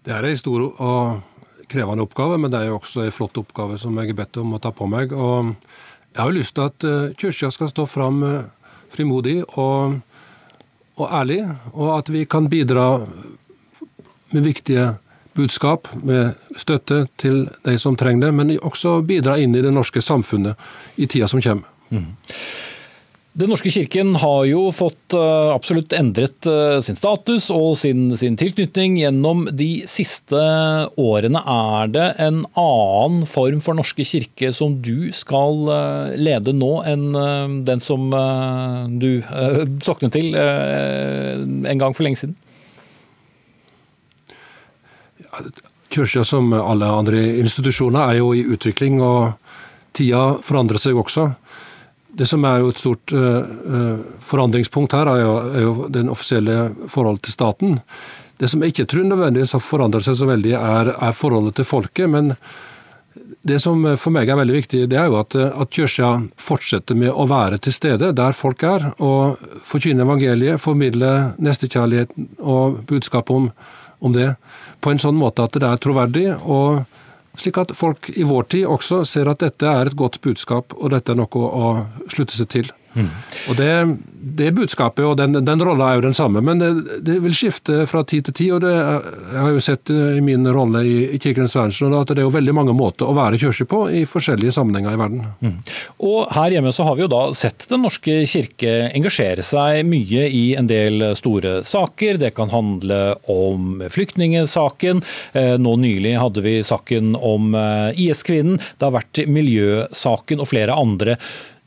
Det 0.08 0.14
er 0.14 0.24
en 0.24 0.40
stor 0.40 0.62
og 0.68 1.64
krevende 1.68 2.04
oppgave, 2.06 2.38
men 2.40 2.52
det 2.52 2.62
er 2.62 2.70
jo 2.70 2.78
også 2.78 3.04
en 3.04 3.12
flott 3.12 3.38
oppgave 3.40 3.76
som 3.80 3.96
jeg 4.00 4.14
er 4.14 4.20
bedt 4.22 4.38
om 4.40 4.54
å 4.56 4.60
ta 4.62 4.70
på 4.72 4.86
meg. 4.88 5.12
Og 5.12 5.50
jeg 6.14 6.20
har 6.22 6.30
jo 6.30 6.38
lyst 6.38 6.54
til 6.56 6.68
at 6.68 6.86
eh, 6.88 7.10
Kirka 7.18 7.50
skal 7.54 7.72
stå 7.72 7.88
fram 7.90 8.22
eh, 8.24 8.46
frimodig 8.94 9.42
og, 9.60 9.98
og 10.96 11.12
ærlig, 11.12 11.42
og 11.74 11.92
at 11.98 12.12
vi 12.14 12.24
kan 12.30 12.48
bidra 12.48 12.88
med 14.32 14.44
viktige 14.44 14.94
budskap, 15.38 15.88
med 16.02 16.36
støtte 16.58 17.06
til 17.20 17.46
de 17.64 17.78
som 17.80 17.96
trenger 17.98 18.28
det, 18.28 18.34
men 18.34 18.56
også 18.58 18.98
bidra 19.06 19.38
inn 19.40 19.56
i 19.56 19.64
det 19.64 19.74
norske 19.74 20.02
samfunnet 20.04 20.58
i 20.98 21.06
tida 21.06 21.30
som 21.30 21.42
kommer. 21.44 21.70
Mm. 21.88 22.16
Den 23.38 23.52
norske 23.52 23.70
kirken 23.70 24.16
har 24.18 24.46
jo 24.48 24.64
fått 24.74 25.14
eh, 25.14 25.50
absolutt 25.52 25.92
endret 25.94 26.46
eh, 26.50 26.80
sin 26.82 26.96
status 26.98 27.46
og 27.54 27.76
sin, 27.78 28.08
sin, 28.18 28.34
tilknytning 28.40 28.96
gjennom 28.98 29.44
de 29.54 29.84
siste 29.86 30.40
årene. 30.98 31.38
Er 31.38 31.92
det 31.94 32.08
en 32.24 32.40
annen 32.58 33.28
form 33.30 33.62
for 33.62 33.78
norske 33.78 34.02
kirke 34.08 34.50
som 34.56 34.80
du 34.82 35.12
skal 35.14 35.70
eh, 35.70 36.16
lede 36.18 36.56
nå, 36.56 36.72
enn 36.90 37.06
den 37.68 37.84
som 37.84 38.10
du 38.98 39.22
soknet 39.86 40.16
til 40.16 40.34
en 40.34 41.78
gang 41.78 41.94
for 41.94 42.08
lenge 42.08 42.24
siden? 42.24 42.34
Kirka, 45.88 46.24
som 46.24 46.52
alle 46.52 46.88
andre 46.92 47.22
institusjoner, 47.40 48.12
er 48.12 48.20
jo 48.20 48.32
i 48.36 48.44
utvikling, 48.44 49.00
og 49.02 49.32
tida 49.96 50.38
forandrer 50.44 50.80
seg 50.82 50.98
også. 51.00 51.30
Det 52.18 52.26
som 52.26 52.44
er 52.48 52.62
jo 52.62 52.70
et 52.72 52.80
stort 52.80 53.12
uh, 53.14 53.98
forandringspunkt 54.24 54.96
her, 54.96 55.10
er 55.12 55.20
jo, 55.22 55.34
er 55.48 55.62
jo 55.64 55.74
den 55.92 56.10
offisielle 56.12 56.56
forholdet 56.90 57.28
til 57.28 57.36
staten. 57.36 57.78
Det 58.38 58.48
som 58.50 58.62
jeg 58.62 58.74
ikke 58.74 58.88
tror 58.90 59.06
nødvendigvis 59.06 59.54
har 59.56 59.62
forandret 59.62 60.06
seg 60.06 60.18
så 60.18 60.28
veldig, 60.28 60.54
er, 60.58 60.92
er, 60.94 61.14
forholdet 61.16 61.58
til 61.58 61.66
folket. 61.66 62.10
Men 62.10 62.32
det 63.46 63.58
som 63.62 63.82
for 63.98 64.14
meg 64.14 64.30
er 64.30 64.38
veldig 64.38 64.56
viktig, 64.56 64.84
det 64.90 64.98
er 64.98 65.08
jo 65.10 65.18
at, 65.20 65.34
at 65.36 65.72
Kirka 65.74 66.12
fortsetter 66.42 66.98
med 66.98 67.10
å 67.10 67.26
være 67.30 67.58
til 67.62 67.74
stede 67.74 68.12
der 68.16 68.36
folk 68.36 68.62
er, 68.66 68.90
og 69.02 69.42
forkynne 69.66 70.06
evangeliet, 70.06 70.62
formidle 70.62 71.12
nestekjærligheten 71.42 72.30
og 72.38 72.82
budskap 72.88 73.30
om, 73.34 73.50
om 73.98 74.14
det, 74.14 74.32
på 74.80 74.92
en 74.92 75.02
sånn 75.02 75.18
måte 75.18 75.44
at 75.44 75.58
det 75.58 75.68
er 75.68 75.82
troverdig. 75.82 76.28
og 76.44 76.84
slik 77.38 77.58
at 77.60 77.74
folk 77.76 78.10
i 78.10 78.26
vår 78.26 78.48
tid 78.50 78.66
også 78.66 79.04
ser 79.06 79.30
at 79.30 79.42
dette 79.44 79.66
er 79.66 79.86
et 79.86 79.96
godt 79.98 80.20
budskap, 80.24 80.74
og 80.74 80.90
dette 80.90 81.12
er 81.12 81.20
noe 81.20 81.44
å 81.62 81.68
slutte 82.10 82.34
seg 82.34 82.48
til. 82.50 82.72
Mm. 82.94 83.08
Og 83.50 83.56
det, 83.58 83.72
det, 84.38 84.50
budskapet 84.56 85.04
og 85.06 85.16
den, 85.20 85.36
den 85.44 85.62
rolla 85.64 85.90
er 85.90 85.98
jo 85.98 86.06
den 86.08 86.16
samme, 86.16 86.40
men 86.44 86.62
det, 86.62 86.70
det, 87.04 87.18
vil 87.24 87.36
skifte 87.36 87.84
fra 87.90 88.02
tid 88.08 88.28
til 88.28 88.36
tid. 88.38 88.52
og 88.56 88.64
det, 88.64 88.74
Jeg 88.74 89.42
har 89.42 89.52
jo 89.54 89.64
sett 89.64 89.92
eh, 89.92 90.18
i 90.18 90.24
min 90.24 90.48
rolle 90.54 90.82
i, 90.86 90.96
i 91.14 91.20
Kirkens 91.22 91.56
verdensråd 91.56 91.96
at 92.00 92.14
det 92.14 92.22
er 92.22 92.28
jo 92.28 92.34
veldig 92.34 92.54
mange 92.56 92.76
måter 92.76 93.08
å 93.08 93.16
være 93.16 93.40
kirke 93.40 93.68
på 93.68 93.82
i 94.00 94.04
forskjellige 94.08 94.54
sammenhenger 94.56 94.96
i 94.96 95.00
verden. 95.00 95.26
Mm. 95.44 95.58
Og 96.08 96.32
Her 96.34 96.56
hjemme 96.56 96.72
så 96.74 96.86
har 96.88 96.98
vi 96.98 97.04
jo 97.04 97.10
da 97.12 97.22
sett 97.36 97.66
Den 97.70 97.84
norske 97.84 98.20
kirke 98.28 98.74
engasjere 98.96 99.44
seg 99.46 99.84
mye 99.88 100.26
i 100.34 100.44
en 100.58 100.68
del 100.70 101.10
store 101.18 101.60
saker. 101.68 102.20
Det 102.22 102.32
kan 102.36 102.52
handle 102.52 103.00
om 103.30 103.82
flyktningesaken. 103.92 105.02
Eh, 105.38 105.54
nå 105.60 105.76
nylig 105.80 106.16
hadde 106.18 106.44
vi 106.44 106.58
saken 106.66 107.14
om 107.16 107.54
eh, 107.58 108.00
IS-kvinnen. 108.08 108.58
Det 108.58 108.88
har 108.88 108.96
vært 108.96 109.22
miljøsaken 109.28 110.42
og 110.42 110.50
flere 110.50 110.76
andre. 110.78 111.18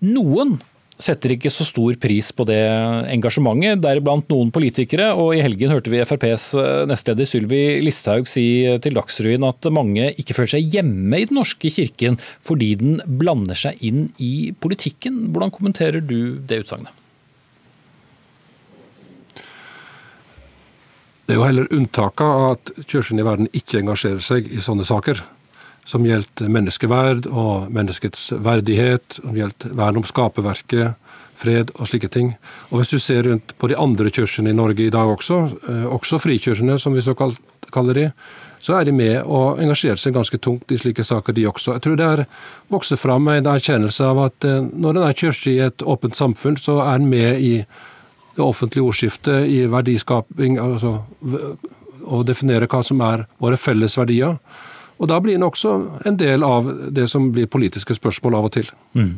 Noen 0.02 0.58
setter 1.02 1.34
ikke 1.36 1.52
så 1.54 1.66
stor 1.68 1.98
pris 2.02 2.30
på 2.36 2.46
det 2.50 2.60
engasjementet, 3.12 3.82
deriblant 3.84 4.30
noen 4.32 4.52
politikere. 4.54 5.12
og 5.18 5.36
I 5.36 5.44
helgen 5.44 5.74
hørte 5.74 5.92
vi 5.94 6.04
FrPs 6.06 6.48
eh, 6.62 6.86
nestleder 6.90 7.28
Sylvi 7.30 7.82
Listhaug 7.84 8.30
si 8.30 8.46
til 8.84 8.98
Dagsrevyen 8.98 9.48
at 9.48 9.70
mange 9.74 10.12
ikke 10.22 10.38
føler 10.38 10.56
seg 10.56 10.78
hjemme 10.78 11.22
i 11.22 11.28
Den 11.30 11.40
norske 11.42 11.72
kirken 11.74 12.18
fordi 12.46 12.74
den 12.80 13.02
blander 13.06 13.58
seg 13.58 13.82
inn 13.86 14.10
i 14.22 14.52
politikken. 14.54 15.28
Hvordan 15.32 15.54
kommenterer 15.54 16.04
du 16.04 16.40
det 16.46 16.64
utsagnet? 16.66 16.98
Det 21.26 21.38
er 21.38 21.40
jo 21.40 21.48
heller 21.48 21.70
unntaket 21.72 22.48
at 22.52 22.72
kirken 22.92 23.22
i 23.22 23.26
verden 23.26 23.54
ikke 23.56 23.80
engasjerer 23.80 24.24
seg 24.26 24.50
i 24.52 24.60
sånne 24.64 24.84
saker 24.84 25.22
som 25.88 26.06
gjelder 26.06 26.52
menneskeverd 26.52 27.28
og 27.28 27.72
menneskets 27.74 28.32
verdighet, 28.44 29.18
som 29.18 29.36
gjelder 29.36 29.74
vern 29.78 30.00
om 30.02 30.06
skaperverket, 30.08 30.94
fred 31.42 31.72
og 31.78 31.90
slike 31.90 32.12
ting. 32.14 32.36
Og 32.70 32.82
Hvis 32.82 32.94
du 32.94 33.00
ser 33.00 33.24
rundt 33.26 33.56
på 33.58 33.68
de 33.68 33.78
andre 33.78 34.12
kirkene 34.14 34.52
i 34.52 34.58
Norge 34.58 34.86
i 34.86 34.94
dag 34.94 35.10
også, 35.10 35.40
eh, 35.68 35.86
også 35.86 36.22
frikirkene 36.22 36.80
som 36.80 36.94
vi 36.94 37.02
så 37.02 37.16
kaller 37.72 37.94
de, 37.94 38.12
så 38.62 38.78
er 38.78 38.86
de 38.86 38.92
med 38.92 39.24
og 39.26 39.60
engasjerer 39.60 39.98
seg 39.98 40.14
ganske 40.14 40.38
tungt 40.38 40.72
i 40.72 40.78
slike 40.78 41.04
saker, 41.04 41.34
de 41.34 41.48
også. 41.48 41.74
Jeg 41.74 41.82
tror 41.82 41.96
det 41.98 42.06
er 42.06 42.26
vokser 42.70 42.96
fram 42.96 43.28
en 43.28 43.46
erkjennelse 43.46 44.06
av 44.06 44.20
at 44.28 44.46
eh, 44.46 44.62
når 44.62 44.98
en 44.98 45.08
er 45.08 45.18
kirke 45.18 45.52
i 45.52 45.60
et 45.60 45.82
åpent 45.82 46.16
samfunn, 46.16 46.58
så 46.58 46.80
er 46.86 47.00
en 47.00 47.10
med 47.10 47.42
i 47.42 47.56
det 48.36 48.44
offentlige 48.46 48.84
ordskiftet, 48.84 49.48
i 49.48 49.66
verdiskaping, 49.68 50.60
altså 50.60 51.02
å 52.02 52.22
definere 52.24 52.70
hva 52.72 52.80
som 52.84 53.02
er 53.02 53.26
våre 53.42 53.58
felles 53.60 53.98
verdier. 53.98 54.38
Og 55.02 55.10
Da 55.10 55.18
blir 55.18 55.34
den 55.34 55.48
også 55.48 55.72
en 56.06 56.18
del 56.20 56.44
av 56.46 56.68
det 56.94 57.08
som 57.10 57.32
blir 57.34 57.50
politiske 57.50 57.96
spørsmål 57.98 58.38
av 58.38 58.48
og 58.48 58.54
til. 58.54 58.68
Mm. 58.94 59.16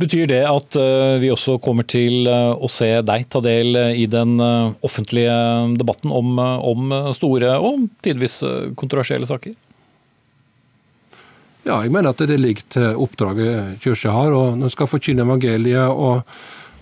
Betyr 0.00 0.30
det 0.30 0.40
at 0.48 0.78
uh, 0.80 1.20
vi 1.20 1.28
også 1.32 1.58
kommer 1.60 1.84
til 1.84 2.24
uh, 2.24 2.56
å 2.56 2.70
se 2.72 2.88
deg 3.04 3.28
ta 3.28 3.42
del 3.44 3.76
i 3.76 4.06
den 4.08 4.40
offentlige 4.40 5.36
debatten 5.76 6.14
om, 6.14 6.40
om, 6.40 6.96
store 7.16 7.52
og 7.60 7.84
tidvis 8.06 8.40
kontroversielle 8.80 9.28
saker? 9.28 9.52
Ja, 11.66 11.80
jeg 11.82 11.90
mener 11.90 12.14
at 12.14 12.22
det 12.22 12.38
ligger 12.38 12.66
til 12.70 13.00
oppdraget 13.02 13.80
Kirka 13.82 14.12
har. 14.14 14.32
og 14.32 14.56
Når 14.56 14.70
en 14.70 14.74
skal 14.76 14.90
forkynne 14.90 15.26
evangeliet 15.26 15.90
og 15.90 16.22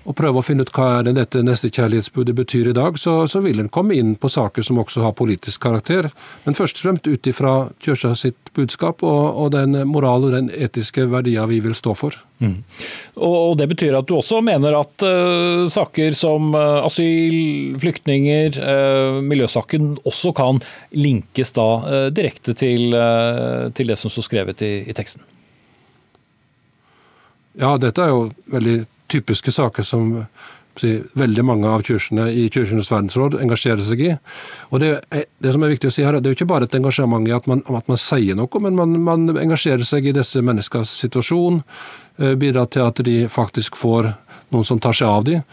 og 0.05 0.17
prøve 0.19 0.40
å 0.40 0.45
finne 0.45 0.64
ut 0.64 0.73
hva 0.75 0.99
er 0.99 1.07
det 1.07 1.14
dette 1.17 1.43
nestekjærlighetsbudet 1.45 2.35
betyr 2.37 2.71
i 2.71 2.77
dag, 2.77 2.99
så, 3.01 3.25
så 3.31 3.40
vil 3.45 3.62
en 3.62 3.71
komme 3.73 3.97
inn 3.97 4.14
på 4.21 4.29
saker 4.33 4.64
som 4.67 4.81
også 4.83 5.05
har 5.05 5.17
politisk 5.17 5.62
karakter. 5.64 6.11
Men 6.45 6.57
først 6.59 6.81
og 6.81 6.87
fremst 6.87 7.09
ut 7.09 7.31
ifra 7.31 7.55
kirka 7.85 8.12
sitt 8.19 8.53
budskap 8.55 9.03
og, 9.07 9.23
og, 9.33 9.51
den 9.55 9.79
moral 9.88 10.29
og 10.29 10.37
den 10.37 10.51
etiske 10.53 11.07
verdier 11.11 11.49
vi 11.51 11.61
vil 11.64 11.77
stå 11.79 11.97
for. 11.99 12.17
Mm. 12.45 12.61
Og 13.25 13.57
Det 13.59 13.69
betyr 13.71 13.97
at 13.97 14.09
du 14.09 14.17
også 14.19 14.43
mener 14.45 14.77
at 14.77 15.05
uh, 15.07 15.64
saker 15.73 16.17
som 16.19 16.53
uh, 16.53 16.85
asyl, 16.85 17.79
flyktninger, 17.81 18.61
uh, 18.61 19.21
miljøsaken 19.25 19.95
også 20.05 20.35
kan 20.37 20.61
linkes 20.93 21.55
da 21.57 21.69
direkte 22.14 22.55
til, 22.59 22.93
til, 23.75 23.88
det 23.88 23.97
som 23.99 24.12
står 24.12 24.27
skrevet 24.27 24.62
i, 24.67 24.75
i 24.90 24.95
teksten? 24.97 25.23
Ja, 27.61 27.77
dette 27.79 28.03
er 28.03 28.11
jo 28.11 28.29
veldig 28.51 28.83
typiske 29.14 29.55
saker 29.55 29.87
som 29.87 30.12
si, 30.81 30.94
veldig 31.18 31.44
mange 31.46 31.70
av 31.70 31.85
kursene 31.87 32.27
i 32.33 32.46
Kirkenes 32.53 32.90
verdensråd 32.92 33.38
engasjerer 33.42 33.83
seg 33.85 34.03
i. 34.05 34.11
Og 34.70 34.83
det, 34.83 34.90
det, 35.11 35.53
som 35.55 35.64
er 35.64 35.74
viktig 35.74 35.90
å 35.90 35.94
si 35.94 36.07
her, 36.07 36.18
det 36.18 36.31
er 36.31 36.35
jo 36.35 36.40
ikke 36.40 36.50
bare 36.50 36.68
et 36.68 36.77
engasjement 36.79 37.29
i 37.29 37.35
at 37.37 37.46
man, 37.50 37.62
at 37.66 37.90
man 37.90 38.00
sier 38.00 38.38
noe, 38.38 38.62
men 38.62 38.79
man, 38.79 38.96
man, 39.07 39.29
engasjerer 39.40 39.87
seg 39.87 40.09
i 40.09 40.16
disse 40.16 40.42
menneskers 40.44 40.92
situasjon. 41.05 41.62
Eh, 42.20 42.35
bidrar 42.40 42.70
til 42.72 42.87
at 42.87 43.03
de 43.07 43.24
faktisk 43.31 43.79
får 43.79 44.12
noen 44.55 44.66
som 44.66 44.83
tar 44.83 44.96
seg 44.96 45.11
av 45.11 45.27
dem. 45.29 45.44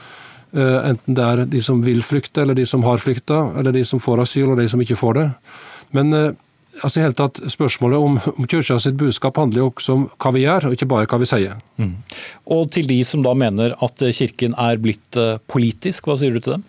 Eh, 0.51 0.77
enten 0.91 1.17
det 1.17 1.27
er 1.27 1.43
de 1.49 1.63
som 1.63 1.81
vil 1.85 2.03
flykte, 2.05 2.43
eller 2.43 2.57
de 2.57 2.67
som 2.69 2.85
har 2.85 3.01
flykta, 3.01 3.43
eller 3.59 3.75
de 3.75 3.85
som 3.87 4.01
får 4.03 4.25
asyl, 4.25 4.51
og 4.51 4.61
de 4.61 4.69
som 4.71 4.81
ikke 4.83 4.99
får 4.99 5.19
det. 5.19 5.27
Men 5.97 6.17
eh, 6.17 6.31
altså 6.81 7.03
helt 7.03 7.17
tatt, 7.19 7.39
Spørsmålet 7.53 8.01
om, 8.01 8.17
om 8.35 8.49
kirka 8.49 8.77
sitt 8.81 8.97
budskap 8.99 9.39
handler 9.39 9.63
jo 9.63 9.69
også 9.71 9.95
om 9.95 10.05
hva 10.21 10.33
vi 10.35 10.43
gjør, 10.45 10.67
og 10.67 10.75
ikke 10.75 10.89
bare 10.89 11.09
hva 11.09 11.21
vi 11.21 11.29
sier. 11.29 11.57
Mm. 11.81 11.95
Og 12.57 12.69
til 12.75 12.89
de 12.89 12.99
som 13.07 13.23
da 13.25 13.33
mener 13.37 13.75
at 13.85 14.05
kirken 14.17 14.57
er 14.59 14.81
blitt 14.81 15.19
eh, 15.19 15.39
politisk, 15.51 16.09
hva 16.09 16.17
sier 16.19 16.35
du 16.35 16.41
til 16.41 16.57
dem? 16.57 16.65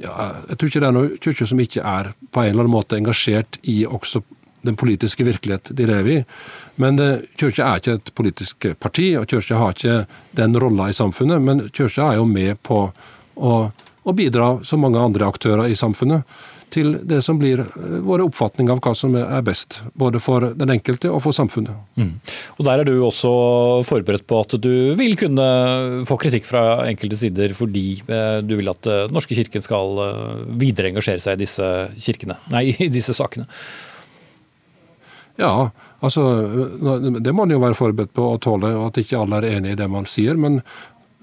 Ja, 0.00 0.12
jeg 0.48 0.56
tror 0.56 0.70
ikke 0.70 0.80
det 0.80 0.88
er 0.88 0.96
noen 0.96 1.16
kirke 1.20 1.46
som 1.48 1.60
ikke 1.60 1.82
er 1.84 2.12
på 2.32 2.42
en 2.42 2.52
eller 2.52 2.64
annen 2.64 2.72
måte 2.72 2.96
engasjert 2.96 3.58
i 3.68 3.82
også 3.84 4.22
den 4.64 4.76
politiske 4.76 5.24
virkelighet 5.24 5.72
de 5.76 5.86
lever 5.88 6.12
i. 6.12 6.22
Men 6.80 7.00
uh, 7.00 7.20
kirka 7.40 7.66
er 7.66 7.80
ikke 7.80 7.96
et 7.98 8.12
politisk 8.16 8.66
parti, 8.80 9.12
og 9.16 9.28
kirka 9.28 9.60
har 9.60 9.76
ikke 9.76 9.98
den 10.36 10.56
rolla 10.60 10.90
i 10.90 10.96
samfunnet. 10.96 11.44
Men 11.44 11.66
kirka 11.68 12.10
er 12.10 12.20
jo 12.20 12.26
med 12.28 12.60
på 12.66 12.82
å, 13.36 13.54
å 13.68 14.16
bidra, 14.16 14.52
som 14.64 14.84
mange 14.84 15.00
andre 15.00 15.28
aktører 15.28 15.68
i 15.68 15.78
samfunnet, 15.78 16.24
til 16.72 16.94
det 17.06 17.20
som 17.24 17.38
blir 17.40 17.62
eh, 17.64 17.98
våre 18.06 18.26
oppfatninger 18.28 18.72
av 18.72 18.80
hva 18.84 18.94
som 18.96 19.16
er 19.18 19.44
best. 19.46 19.80
Både 19.98 20.20
for 20.22 20.50
den 20.56 20.74
enkelte 20.74 21.10
og 21.12 21.22
for 21.24 21.36
samfunnet. 21.36 21.76
Mm. 22.00 22.14
Og 22.56 22.64
Der 22.68 22.82
er 22.82 22.88
du 22.88 22.94
også 23.06 23.32
forberedt 23.88 24.26
på 24.30 24.40
at 24.44 24.56
du 24.62 24.72
vil 24.98 25.16
kunne 25.20 25.46
få 26.08 26.18
kritikk 26.20 26.48
fra 26.48 26.64
enkelte 26.88 27.18
sider 27.20 27.54
fordi 27.56 27.86
eh, 28.06 28.40
du 28.46 28.56
vil 28.58 28.72
at 28.72 28.82
Den 28.86 29.10
eh, 29.10 29.14
norske 29.14 29.36
kirken 29.36 29.62
skal 29.64 29.98
videre 30.60 30.90
engasjere 30.90 31.20
seg 31.22 31.36
i 31.36 31.44
disse, 31.44 31.66
kirkene, 32.00 32.38
nei, 32.52 32.70
i 32.78 32.88
disse 32.92 33.14
sakene? 33.16 33.48
Ja, 35.40 35.70
altså 36.04 36.22
det 37.20 37.32
må 37.32 37.44
man 37.44 37.52
jo 37.54 37.60
være 37.62 37.76
forberedt 37.78 38.12
på 38.16 38.26
å 38.34 38.40
tåle, 38.42 38.74
og 38.76 38.90
at 38.90 39.00
ikke 39.00 39.20
alle 39.22 39.40
er 39.40 39.56
enig 39.56 39.74
i 39.74 39.78
det 39.78 39.88
man 39.88 40.08
sier. 40.08 40.36
Men 40.36 40.60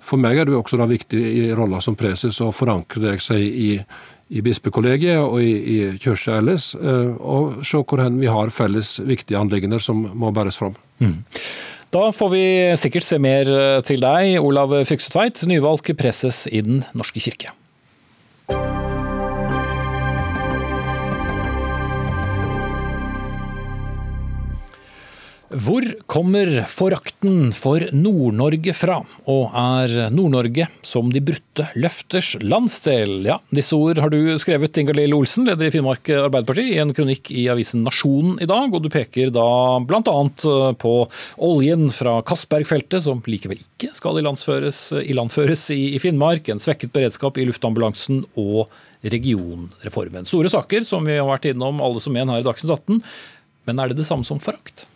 for 0.01 0.21
meg 0.21 0.39
er 0.39 0.47
det 0.47 0.57
også 0.57 0.79
da 0.79 0.87
viktig 0.89 1.19
i 1.19 1.47
rolla 1.57 1.81
som 1.83 1.97
preses 1.99 2.39
å 2.43 2.53
forankre 2.55 3.17
seg 3.21 3.43
i 3.43 3.71
i 4.29 4.43
bispekollegiet 4.43 5.21
og 5.21 5.39
i, 5.43 5.53
i 5.55 5.77
kirka 6.01 6.39
ellers, 6.41 6.73
eh, 6.75 7.13
og 7.17 7.61
se 7.67 7.79
hvor 7.79 8.03
hen 8.03 8.19
vi 8.21 8.29
har 8.31 8.51
felles 8.53 8.97
viktige 9.07 9.39
anliggender 9.39 9.83
som 9.83 10.03
må 10.13 10.33
bæres 10.35 10.59
fram. 10.59 10.75
Da 11.95 12.09
får 12.11 12.29
vi 12.33 12.43
sikkert 12.79 13.07
se 13.07 13.19
mer 13.23 13.47
eh, 13.47 13.77
til 13.87 14.03
deg, 14.03 14.35
Olav 14.43 14.75
Fyksetveit, 14.89 15.45
nyvalgt 15.47 15.93
preses 15.99 16.45
i 16.51 16.61
Den 16.65 16.83
norske 16.97 17.23
kirke. 17.23 17.53
Hvor 25.47 25.85
kommer 26.11 26.49
forakten 26.67 27.53
for 27.55 27.79
Nord-Norge 27.95 28.73
fra, 28.75 28.97
og 29.31 29.53
er 29.55 30.09
Nord-Norge 30.11 30.65
som 30.83 31.07
de 31.13 31.21
brutte 31.23 31.63
løfters 31.79 32.33
landsdel? 32.43 33.21
Ja, 33.29 33.37
disse 33.55 33.77
ord 33.79 34.01
har 34.03 34.11
du 34.11 34.33
skrevet, 34.43 34.75
Ingalill 34.81 35.15
Olsen, 35.15 35.45
leder 35.47 35.69
i 35.69 35.71
Finnmark 35.71 36.11
Arbeiderparti, 36.11 36.65
i 36.73 36.81
en 36.83 36.91
kronikk 36.97 37.31
i 37.31 37.45
avisen 37.53 37.85
Nasjonen 37.87 38.41
i 38.43 38.49
dag, 38.49 38.75
og 38.75 38.83
du 38.83 38.89
peker 38.91 39.31
da 39.31 39.45
bl.a. 39.87 40.17
på 40.83 40.93
oljen 41.47 41.87
fra 41.95 42.17
Castberg-feltet, 42.27 43.05
som 43.07 43.23
likevel 43.23 43.63
ikke 43.63 43.93
skal 43.95 44.19
ilandføres, 44.19 44.81
ilandføres 44.99 45.63
i, 45.71 45.93
i 45.95 46.03
Finnmark, 46.03 46.51
en 46.51 46.59
svekket 46.59 46.91
beredskap 46.91 47.39
i 47.39 47.47
luftambulansen 47.47 48.25
og 48.35 48.67
regionreformen. 49.07 50.27
Store 50.27 50.51
saker 50.51 50.83
som 50.83 51.07
vi 51.07 51.15
har 51.21 51.31
vært 51.31 51.47
innom 51.53 51.79
alle 51.79 52.03
som 52.03 52.19
en 52.19 52.35
her 52.35 52.43
i 52.43 52.49
Dagsnytt 52.51 52.75
18, 52.81 53.01
men 53.71 53.79
er 53.79 53.95
det 53.95 54.01
det 54.01 54.09
samme 54.11 54.27
som 54.27 54.43
forakt? 54.43 54.89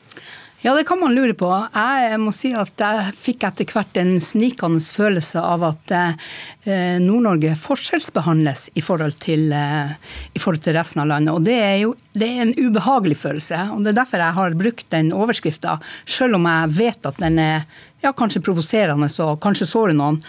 Ja, 0.64 0.76
det 0.76 0.84
kan 0.84 1.00
man 1.00 1.16
lure 1.16 1.34
på. 1.34 1.48
Jeg 1.74 2.18
må 2.22 2.30
si 2.38 2.52
at 2.54 2.78
jeg 2.78 3.14
fikk 3.18 3.48
etter 3.48 3.66
hvert 3.66 3.98
en 3.98 4.12
snikende 4.22 4.78
følelse 4.94 5.42
av 5.42 5.64
at 5.72 5.94
eh, 5.98 7.00
Nord-Norge 7.02 7.56
forskjellsbehandles 7.58 8.68
i 8.78 8.84
forhold, 8.86 9.16
til, 9.26 9.48
eh, 9.58 9.96
i 10.38 10.42
forhold 10.42 10.62
til 10.62 10.78
resten 10.78 11.02
av 11.02 11.10
landet. 11.10 11.34
Og 11.34 11.48
det 11.48 11.56
er 11.58 11.80
jo 11.82 11.96
det 12.14 12.30
er 12.30 12.44
en 12.44 12.54
ubehagelig 12.60 13.18
følelse. 13.24 13.64
og 13.74 13.82
Det 13.82 13.90
er 13.90 13.98
derfor 14.04 14.22
jeg 14.22 14.38
har 14.38 14.60
brukt 14.60 14.86
den 14.94 15.10
overskrifta, 15.18 15.80
selv 16.06 16.38
om 16.38 16.46
jeg 16.46 16.76
vet 16.78 17.10
at 17.10 17.18
den 17.26 17.42
er 17.42 17.66
ja, 18.06 18.14
kanskje 18.14 18.46
provoserende 18.46 19.10
og 19.26 19.42
kanskje 19.42 19.70
sårer 19.72 19.98
noen. 19.98 20.22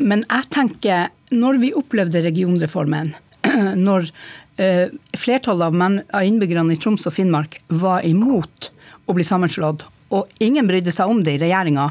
Men 0.00 0.24
jeg 0.24 0.48
tenker, 0.56 1.12
når 1.28 1.60
vi 1.60 1.74
opplevde 1.76 2.24
regionreformen, 2.24 3.12
når 3.88 4.08
eh, 4.56 4.88
flertallet 5.12 6.08
av 6.08 6.24
innbyggerne 6.24 6.72
i 6.72 6.80
Troms 6.80 7.04
og 7.04 7.18
Finnmark 7.18 7.60
var 7.68 8.00
imot 8.08 8.72
å 9.06 9.16
bli 9.16 9.24
sammenslått, 9.26 9.84
og 10.14 10.30
ingen 10.44 10.68
brydde 10.68 10.92
seg 10.94 11.10
om 11.10 11.22
det 11.24 11.36
i 11.36 11.42
regjeringa 11.42 11.90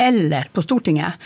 eller 0.00 0.48
på 0.52 0.64
Stortinget. 0.64 1.20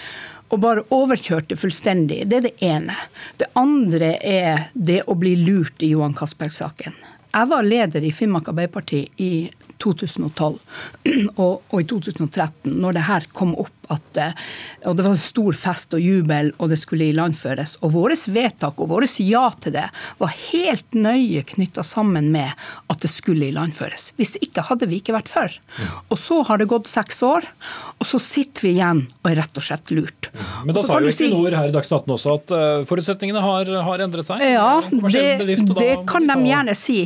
Og 0.52 0.60
bare 0.62 0.84
overkjørte 0.92 1.56
fullstendig. 1.58 2.20
Det 2.30 2.36
er 2.36 2.44
det 2.44 2.54
ene. 2.66 2.96
Det 3.40 3.48
andre 3.58 4.12
er 4.20 4.66
det 4.74 5.00
å 5.08 5.16
bli 5.18 5.34
lurt 5.40 5.82
i 5.82 5.94
Johan 5.94 6.14
Castberg-saken. 6.14 6.94
Jeg 7.34 7.50
var 7.50 7.66
leder 7.66 8.04
i 8.04 8.12
Finnmark 8.14 8.50
Arbeiderparti 8.52 9.00
i 9.24 9.30
2012 9.82 10.58
og, 11.42 11.62
og, 11.70 11.78
i 11.80 11.86
2013, 11.90 12.74
når 12.80 12.98
det 12.98 13.08
her 13.08 13.28
kom 13.36 13.54
opp 13.60 13.72
at 13.92 14.20
eh, 14.20 14.44
og 14.88 14.96
det 14.96 15.04
var 15.06 15.16
stor 15.20 15.56
fest 15.56 15.94
og 15.96 16.02
jubel, 16.02 16.50
og 16.58 16.70
det 16.72 16.78
skulle 16.80 17.08
ilandføres. 17.12 17.76
Og 17.84 17.94
vårt 17.96 18.26
vedtak 18.32 18.80
og 18.80 18.90
vårt 18.92 19.18
ja 19.20 19.44
til 19.60 19.74
det 19.76 19.84
var 20.20 20.32
helt 20.52 20.96
nøye 20.96 21.44
knytta 21.46 21.84
sammen 21.86 22.30
med 22.34 22.52
at 22.92 23.02
det 23.02 23.10
skulle 23.12 23.48
ilandføres. 23.50 24.12
Hvis 24.18 24.36
ikke 24.40 24.64
hadde 24.68 24.88
vi 24.90 25.00
ikke 25.02 25.16
vært 25.16 25.30
for. 25.32 25.56
Og 26.12 26.20
så 26.20 26.40
har 26.48 26.60
det 26.60 26.68
gått 26.70 26.88
seks 26.90 27.22
år, 27.26 27.46
og 27.98 28.08
så 28.08 28.20
sitter 28.22 28.66
vi 28.66 28.74
igjen 28.76 29.04
og 29.22 29.30
er 29.30 29.40
rett 29.42 29.60
og 29.60 29.66
slett 29.66 29.92
lurt. 29.94 30.30
Men 30.64 30.76
da 30.76 30.84
sa 30.84 31.00
jo 31.00 31.10
Equinor 31.10 31.50
si, 31.50 31.58
her 31.58 31.70
i 31.70 31.74
Dagsnytt 31.74 31.98
18 32.04 32.14
også 32.16 32.36
at 32.38 32.54
uh, 32.54 32.84
forutsetningene 32.88 33.42
har, 33.44 33.72
har, 33.88 34.04
endret 34.04 34.28
seg? 34.28 34.42
Ja, 34.54 34.80
det, 34.90 35.24
bedrift, 35.40 35.74
det 35.78 35.92
kan 36.08 36.28
de 36.30 36.38
gjerne 36.48 36.76
si. 36.78 37.00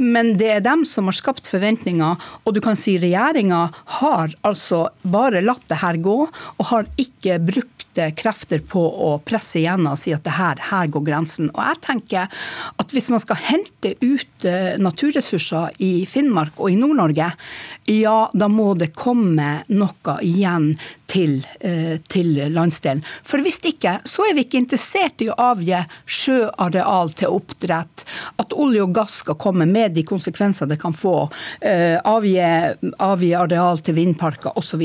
Men 0.00 0.34
det 0.40 0.50
er 0.58 0.64
dem 0.64 0.84
som 0.88 1.08
har 1.10 1.16
skapt 1.16 1.48
forventninger, 1.50 2.03
og 2.44 2.54
du 2.54 2.60
kan 2.64 2.78
si 2.78 2.96
regjeringa 3.02 3.60
har 4.00 4.34
altså 4.46 4.86
bare 5.02 5.42
latt 5.44 5.64
det 5.70 5.80
her 5.82 5.98
gå 6.04 6.18
og 6.24 6.66
har 6.70 6.90
ikke 7.00 7.40
brukt 7.42 7.73
krefter 8.16 8.62
på 8.68 8.82
å 8.82 9.10
presse 9.24 9.60
igjennom 9.60 9.94
og 9.94 10.00
si 10.00 10.14
at 10.14 10.24
det 10.26 10.36
her, 10.38 10.60
her 10.70 10.90
går 10.92 11.06
grensen. 11.06 11.50
Og 11.54 11.62
jeg 11.62 11.82
tenker 11.84 12.44
at 12.80 12.94
Hvis 12.94 13.08
man 13.10 13.18
skal 13.18 13.40
hente 13.42 13.94
ut 14.00 14.44
eh, 14.46 14.76
naturressurser 14.78 15.74
i 15.82 16.04
Finnmark 16.06 16.60
og 16.62 16.70
i 16.70 16.76
Nord-Norge, 16.78 17.32
ja, 17.90 18.18
da 18.32 18.48
må 18.48 18.74
det 18.78 18.92
komme 18.94 19.64
noe 19.66 20.14
igjen 20.22 20.74
til, 21.10 21.46
eh, 21.60 21.98
til, 22.08 22.32
landsdelen. 22.50 23.02
For 23.22 23.42
hvis 23.44 23.60
ikke, 23.62 23.98
så 24.08 24.24
er 24.28 24.36
vi 24.36 24.44
ikke 24.46 24.60
interessert 24.62 25.22
i 25.22 25.28
å 25.30 25.36
avgi 25.50 25.82
sjøareal 26.06 27.12
til 27.18 27.34
oppdrett. 27.36 28.04
At 28.40 28.54
olje 28.56 28.82
og 28.84 28.94
gass 28.96 29.20
skal 29.22 29.38
komme 29.40 29.66
med 29.68 29.94
de 29.94 30.04
konsekvenser 30.06 30.70
det 30.70 30.80
kan 30.82 30.96
få. 30.96 31.28
Eh, 31.60 31.98
avgi, 31.98 32.38
avgi 32.98 33.32
areal 33.36 33.82
til 33.84 33.98
vindparker 33.98 34.56
osv. 34.58 34.82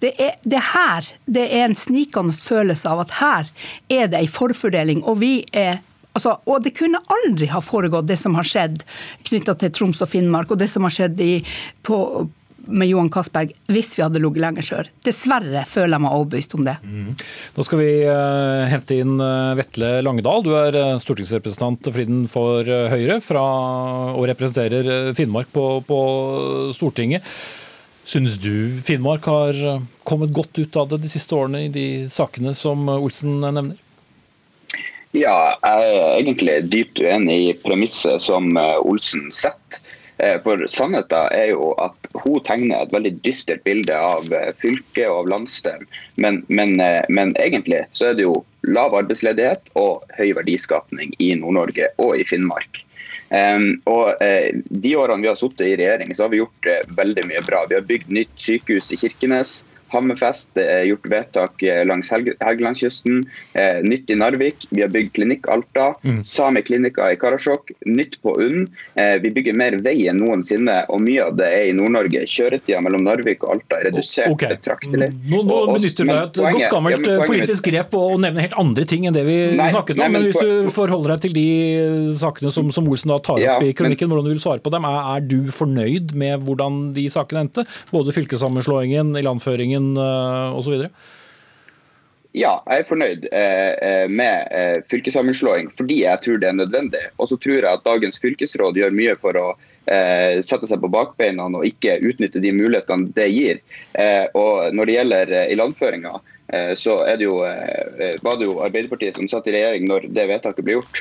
Det, 0.00 0.14
er, 0.14 0.38
det 0.42 0.62
her 0.72 1.10
det 1.26 1.48
er 1.48 1.66
en 1.66 1.78
snikende 1.78 2.32
følelse 2.44 2.88
av 2.90 3.04
at 3.04 3.14
her 3.18 3.52
er 3.92 4.10
det 4.12 4.22
en 4.22 4.34
forfordeling. 4.38 5.04
og 5.04 5.20
vi 5.24 5.44
er 5.52 5.82
Altså, 6.16 6.32
og 6.50 6.64
det 6.64 6.72
kunne 6.74 6.98
aldri 7.14 7.46
ha 7.52 7.60
foregått, 7.62 8.08
det 8.08 8.16
som 8.18 8.34
har 8.34 8.46
skjedd 8.48 8.80
knytta 9.28 9.54
til 9.60 9.70
Troms 9.70 10.00
og 10.02 10.08
Finnmark, 10.10 10.50
og 10.50 10.58
det 10.58 10.66
som 10.66 10.82
har 10.82 10.90
skjedd 10.90 11.20
i, 11.22 11.44
på, 11.86 11.98
med 12.66 12.90
Johan 12.90 13.10
Castberg 13.12 13.52
hvis 13.70 13.92
vi 13.94 14.02
hadde 14.02 14.18
ligget 14.18 14.42
lenger 14.42 14.66
sør. 14.66 14.90
Dessverre 15.06 15.62
føler 15.68 15.94
jeg 15.94 16.04
meg 16.04 16.16
overbevist 16.16 16.56
om 16.58 16.64
det. 16.66 16.74
Mm. 16.82 17.12
Nå 17.54 17.66
skal 17.68 17.82
vi 17.84 17.92
uh, 18.08 18.64
hente 18.72 18.98
inn 18.98 19.14
uh, 19.22 19.54
Vetle 19.60 19.92
Langedal. 20.02 20.42
Du 20.42 20.50
er 20.58 20.80
uh, 20.80 20.98
stortingsrepresentant 20.98 21.92
for 21.92 22.12
for 22.32 22.74
Høyre 22.96 23.20
fra, 23.22 23.44
og 24.16 24.26
representerer 24.32 25.12
Finnmark 25.14 25.52
på, 25.54 25.68
på 25.86 26.02
Stortinget. 26.74 27.22
Synes 28.08 28.38
du 28.40 28.80
Finnmark 28.80 29.26
har 29.28 29.74
eh, 29.74 29.82
kommet 30.04 30.32
godt 30.32 30.58
ut 30.58 30.76
av 30.80 30.86
det 30.88 31.02
de 31.02 31.10
siste 31.12 31.34
årene 31.36 31.66
i 31.66 31.68
de 31.68 31.84
sakene 32.08 32.54
som 32.56 32.88
Olsen 32.88 33.34
nevner? 33.42 33.76
Ja, 35.12 35.58
jeg 35.60 35.90
er 35.90 36.14
egentlig 36.14 36.54
dypt 36.72 37.02
uenig 37.04 37.36
i 37.50 37.52
premisset 37.66 38.24
som 38.24 38.48
eh, 38.56 38.78
Olsen 38.80 39.28
setter. 39.28 39.82
Eh, 40.24 40.38
for 40.40 40.64
sannheten 40.72 41.36
er 41.36 41.52
jo 41.52 41.74
at 41.84 42.08
hun 42.24 42.40
tegner 42.48 42.86
et 42.86 42.96
veldig 42.96 43.12
dystert 43.28 43.60
bilde 43.68 43.92
av 43.92 44.32
fylket 44.64 45.04
og 45.04 45.26
av 45.26 45.32
landsdelen. 45.34 45.84
Men, 46.16 46.40
men, 46.48 46.78
men, 47.12 47.36
egentlig 47.36 47.84
så 47.92 48.08
er 48.08 48.16
det 48.16 48.24
jo 48.24 48.38
lav 48.64 48.96
arbeidsledighet 49.02 49.68
og 49.76 50.08
høy 50.16 50.32
verdiskapning 50.40 51.12
i 51.20 51.34
Nord-Norge 51.36 51.92
og 52.00 52.16
i 52.16 52.24
Finnmark. 52.24 52.86
Um, 53.28 53.66
og 53.84 54.14
uh, 54.24 54.48
De 54.70 54.94
årene 54.96 55.20
vi 55.20 55.28
har 55.28 55.36
sittet 55.36 55.66
i 55.66 55.76
regjering, 55.76 56.14
så 56.16 56.24
har 56.24 56.32
vi 56.32 56.40
gjort 56.40 56.70
uh, 56.70 56.94
veldig 56.96 57.26
mye 57.28 57.42
bra. 57.44 57.64
Vi 57.68 57.76
har 57.76 57.88
bygd 57.88 58.12
nytt 58.14 58.32
sykehus 58.40 58.92
i 58.94 59.00
Kirkenes. 59.00 59.58
Hammerfest, 59.92 60.50
det 60.58 60.64
er 60.68 60.86
gjort 60.88 61.06
vedtak 61.10 61.62
eh, 61.64 61.82
langs 61.88 62.10
Helgelandskysten. 62.12 63.22
Eh, 63.58 63.80
nytt 63.84 64.10
i 64.10 64.16
Narvik. 64.18 64.66
Vi 64.70 64.82
har 64.84 64.92
bygd 64.92 65.14
Klinikk 65.16 65.48
Alta. 65.52 65.90
Mm. 66.04 66.20
Sameklinikker 66.26 67.14
i 67.14 67.18
Karasjok. 67.20 67.72
Nytt 67.86 68.18
på 68.22 68.34
UNN. 68.40 68.68
Eh, 68.94 69.16
vi 69.22 69.32
bygger 69.34 69.56
mer 69.58 69.78
vei 69.84 69.96
enn 70.10 70.20
noensinne, 70.22 70.80
og 70.92 71.02
mye 71.04 71.28
av 71.28 71.36
det 71.38 71.48
er 71.54 71.70
i 71.70 71.76
Nord-Norge. 71.76 72.24
Kjøretida 72.28 72.82
mellom 72.84 73.04
Narvik 73.06 73.46
og 73.46 73.56
Alta 73.56 73.80
er 73.80 73.88
redusert 73.90 74.32
okay. 74.32 74.56
betraktelig. 74.56 75.10
Nå, 75.28 75.42
nå 75.46 75.58
og, 75.58 75.74
benytter 75.76 76.08
du 76.08 76.12
deg 76.12 76.22
et 76.22 76.40
godt 76.58 76.76
gammelt 76.76 77.08
ja, 77.08 77.18
politisk 77.28 77.68
grep 77.68 77.96
og 77.98 78.18
nevner 78.22 78.48
helt 78.48 78.58
andre 78.60 78.86
ting 78.88 79.08
enn 79.08 79.16
det 79.16 79.24
vi 79.28 79.38
nei, 79.58 79.70
snakket 79.72 79.96
om. 79.96 80.02
Nei, 80.04 80.10
men, 80.12 80.26
men, 80.26 80.30
hvis 80.32 80.68
du 80.68 80.72
forholder 80.74 81.14
deg 81.14 81.26
til 81.26 81.36
de 81.38 81.48
sakene 82.18 82.52
som, 82.54 82.72
som 82.74 82.88
Olsen 82.90 83.12
da 83.12 83.20
tar 83.24 83.40
ja, 83.42 83.56
opp 83.56 83.66
i 83.66 83.72
kronikken, 83.76 84.08
men, 84.08 84.16
hvordan 84.16 84.28
du 84.28 84.34
vil 84.34 84.42
svare 84.44 84.62
på 84.64 84.72
dem, 84.74 84.86
er, 84.88 84.98
er 85.16 85.26
du 85.28 85.38
fornøyd 85.54 86.14
med 86.18 86.44
hvordan 86.46 86.80
de 86.96 87.06
sakene 87.12 87.46
endte? 87.46 87.64
Både 87.92 88.14
fylkessammenslåingen, 88.16 89.14
ilandføringen 89.18 89.77
Røldingen 89.78 89.96
eh, 89.96 90.58
osv.? 90.58 90.88
Ja, 92.36 92.60
jeg 92.68 92.82
er 92.82 92.86
fornøyd 92.86 93.24
eh, 93.32 93.72
eh, 93.82 94.08
med 94.08 94.84
fylkessammenslåing 94.90 95.70
fordi 95.76 96.02
jeg 96.04 96.20
tror 96.22 96.38
det 96.38 96.48
er 96.50 96.58
nødvendig. 96.58 97.04
Og 97.18 97.28
så 97.28 97.36
tror 97.36 97.56
jeg 97.56 97.72
at 97.72 97.84
dagens 97.84 98.20
fylkesråd 98.20 98.76
gjør 98.76 98.94
mye 98.94 99.16
for 99.18 99.36
å 99.36 99.48
sette 99.88 100.68
seg 100.68 100.82
på 100.82 100.90
bakbeina 100.92 101.46
og 101.48 101.62
ikke 101.64 101.94
utnytte 102.04 102.42
de 102.44 102.50
mulighetene 102.52 103.08
det 103.16 103.24
gir. 103.32 103.60
Og 104.36 104.74
Når 104.76 104.84
det 104.84 104.96
gjelder 104.98 105.30
ilandføringa, 105.48 106.10
så 106.76 106.96
det 107.16 107.24
jo, 107.24 107.38
var 107.40 108.36
det 108.36 108.50
jo 108.50 108.58
Arbeiderpartiet 108.66 109.16
som 109.16 109.30
satt 109.32 109.48
i 109.48 109.54
regjering 109.54 109.88
når 109.88 110.10
det 110.12 110.26
vedtaket 110.28 110.66
ble 110.66 110.76
gjort. 110.76 111.00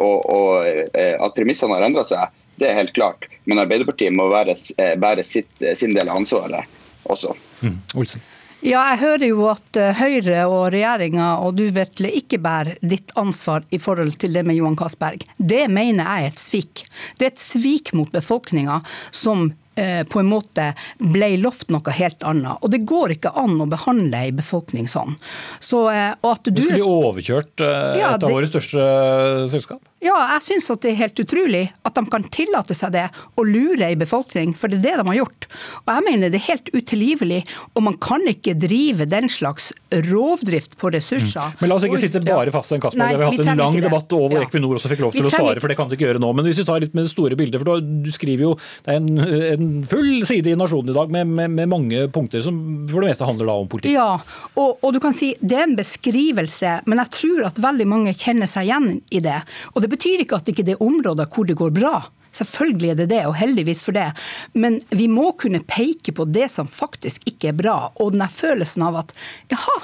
Og, 0.00 0.32
og 0.32 0.96
At 0.96 1.36
premissene 1.36 1.76
har 1.76 1.84
endra 1.84 2.06
seg, 2.08 2.32
det 2.56 2.70
er 2.70 2.80
helt 2.80 2.96
klart. 2.96 3.28
Men 3.44 3.60
Arbeiderpartiet 3.66 4.16
må 4.16 4.30
være, 4.32 4.56
bære 4.96 5.26
sitt, 5.34 5.52
sin 5.76 5.92
del 5.92 6.08
av 6.08 6.22
ansvaret 6.22 6.64
også. 7.12 7.36
Mm. 7.62 7.78
Olsen. 7.94 8.24
Ja, 8.64 8.80
jeg 8.90 9.00
hører 9.02 9.26
jo 9.28 9.42
at 9.50 9.78
eh, 9.78 9.98
Høyre 9.98 10.46
og 10.48 10.70
regjeringa 10.74 11.28
og 11.44 11.58
du 11.58 11.66
Vetle 11.76 12.08
ikke 12.18 12.40
bærer 12.42 12.78
ditt 12.80 13.12
ansvar 13.20 13.66
i 13.70 13.78
forhold 13.82 14.16
til 14.22 14.32
det 14.34 14.42
med 14.48 14.56
Johan 14.56 14.78
Castberg. 14.80 15.26
Det 15.36 15.66
mener 15.70 16.08
jeg 16.08 16.24
er 16.24 16.32
et 16.32 16.40
svik. 16.40 16.82
Det 17.18 17.28
er 17.28 17.34
et 17.34 17.42
svik 17.42 17.92
mot 17.94 18.10
befolkninga 18.12 18.80
som 19.14 19.50
på 19.76 20.20
en 20.22 20.28
måte 20.30 20.70
ble 20.98 21.28
lovt 21.42 21.68
noe 21.70 21.92
helt 21.92 22.22
annet. 22.24 22.56
Og 22.64 22.70
det 22.72 22.80
går 22.88 23.16
ikke 23.16 23.32
an 23.36 23.58
å 23.60 23.66
behandle 23.68 24.22
ei 24.26 24.30
befolkning 24.32 24.88
sånn. 24.88 25.16
Så, 25.60 25.86
eh, 25.92 26.14
og 26.22 26.30
at 26.38 26.48
Du 26.48 26.50
du 26.56 26.62
skulle 26.62 26.86
overkjørt 26.86 27.60
et 27.60 27.98
Ja, 28.00 28.14
et 28.14 28.24
av 28.24 28.30
våre 28.32 28.48
største 28.48 28.80
eh, 28.80 29.46
selskap. 29.52 29.82
Ja, 30.04 30.16
jeg 30.36 30.42
syns 30.44 30.68
det 30.80 30.90
er 30.92 30.98
helt 31.00 31.18
utrolig 31.18 31.62
at 31.84 31.94
de 31.96 32.02
kan 32.12 32.22
tillate 32.30 32.74
seg 32.76 32.92
det, 32.92 33.06
å 33.36 33.42
lure 33.46 33.86
ei 33.88 33.96
befolkning, 33.98 34.52
for 34.54 34.68
det 34.68 34.78
er 34.78 34.82
det 34.84 34.96
de 35.00 35.06
har 35.08 35.16
gjort. 35.18 35.46
Og 35.86 35.90
jeg 35.94 36.04
mener 36.06 36.30
det 36.30 36.38
er 36.42 36.46
helt 36.52 36.68
utilgivelig, 36.76 37.40
og 37.74 37.82
man 37.88 37.96
kan 38.04 38.20
ikke 38.28 38.54
drive 38.60 39.06
den 39.08 39.28
slags 39.32 39.72
rovdrift 39.90 40.76
på 40.78 40.92
ressurser. 40.94 41.56
Men 41.60 41.70
la 41.72 41.78
oss 41.78 41.86
ikke 41.88 41.96
Og- 41.96 42.04
sitte 42.04 42.22
bare 42.24 42.52
fast 42.54 42.72
i 42.72 42.76
en 42.76 42.80
Castberg. 42.84 43.08
Vi 43.08 43.24
har 43.24 43.30
vi 43.30 43.36
hatt 43.36 43.48
en 43.48 43.58
lang 43.58 43.80
debatt 43.80 44.12
over 44.12 44.36
Ja. 44.36 44.44
Equinor 44.46 44.76
også 44.76 44.88
fikk 44.92 45.00
lov 45.00 45.12
til 45.12 45.22
til 45.22 45.30
å 45.30 45.34
svare, 45.34 45.60
for 45.60 45.68
det 45.68 45.76
kan 45.76 45.88
de 45.88 45.96
ikke 45.96 46.06
gjøre 46.06 46.20
nå. 46.20 46.34
Men 46.36 46.44
hvis 46.44 46.58
vi 46.60 46.64
tar 46.64 46.80
litt 46.80 46.94
med 46.94 47.04
det 47.04 47.10
store 47.10 47.34
bildet, 47.34 47.58
for 47.58 47.80
du, 47.80 48.02
du 48.04 48.10
skriver 48.12 48.42
jo 48.46 48.54
det 48.84 48.92
er 48.92 48.96
en, 49.00 49.18
en 49.18 49.65
full 49.90 50.26
side 50.28 50.52
i 50.52 50.56
Nasjonen 50.58 50.92
i 50.92 50.96
dag 50.96 51.12
med, 51.12 51.30
med, 51.38 51.54
med 51.56 51.70
mange 51.70 52.04
punkter 52.14 52.42
som 52.44 52.58
for 52.90 53.04
det 53.04 53.12
meste 53.12 53.28
handler 53.28 53.50
da 53.50 53.56
om 53.62 53.70
politikk. 53.70 53.94
Ja, 53.96 54.18
og, 54.54 54.76
og 54.80 54.94
du 54.94 55.00
kan 55.02 55.16
si 55.16 55.32
det 55.40 55.58
er 55.58 55.66
en 55.66 55.78
beskrivelse, 55.78 56.80
men 56.86 57.02
jeg 57.02 57.14
tror 57.16 57.48
at 57.50 57.62
veldig 57.62 57.88
mange 57.90 58.14
kjenner 58.16 58.50
seg 58.50 58.68
igjen 58.68 59.00
i 59.10 59.22
det. 59.24 59.40
Og 59.74 59.84
det 59.84 59.92
betyr 59.92 60.24
ikke 60.24 60.40
at 60.40 60.52
ikke 60.52 60.66
det 60.66 60.76
er 60.76 60.86
områder 60.86 61.30
hvor 61.32 61.48
det 61.48 61.58
går 61.58 61.74
bra. 61.76 61.98
Selvfølgelig 62.36 62.92
er 62.92 62.98
det 63.00 63.08
det, 63.12 63.22
og 63.28 63.36
heldigvis 63.38 63.82
for 63.84 63.96
det. 63.96 64.10
Men 64.54 64.80
vi 64.90 65.08
må 65.08 65.30
kunne 65.40 65.62
peke 65.66 66.14
på 66.16 66.26
det 66.28 66.48
som 66.52 66.68
faktisk 66.68 67.24
ikke 67.28 67.50
er 67.52 67.58
bra. 67.58 67.76
Og 68.02 68.12
den 68.14 68.24
følelsen 68.32 68.84
av 68.86 69.00
at 69.02 69.14
jaha, 69.52 69.76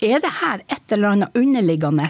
er 0.00 0.22
det 0.24 0.32
her 0.40 0.62
et 0.66 0.94
eller 0.94 1.14
annet 1.14 1.36
underliggende? 1.36 2.08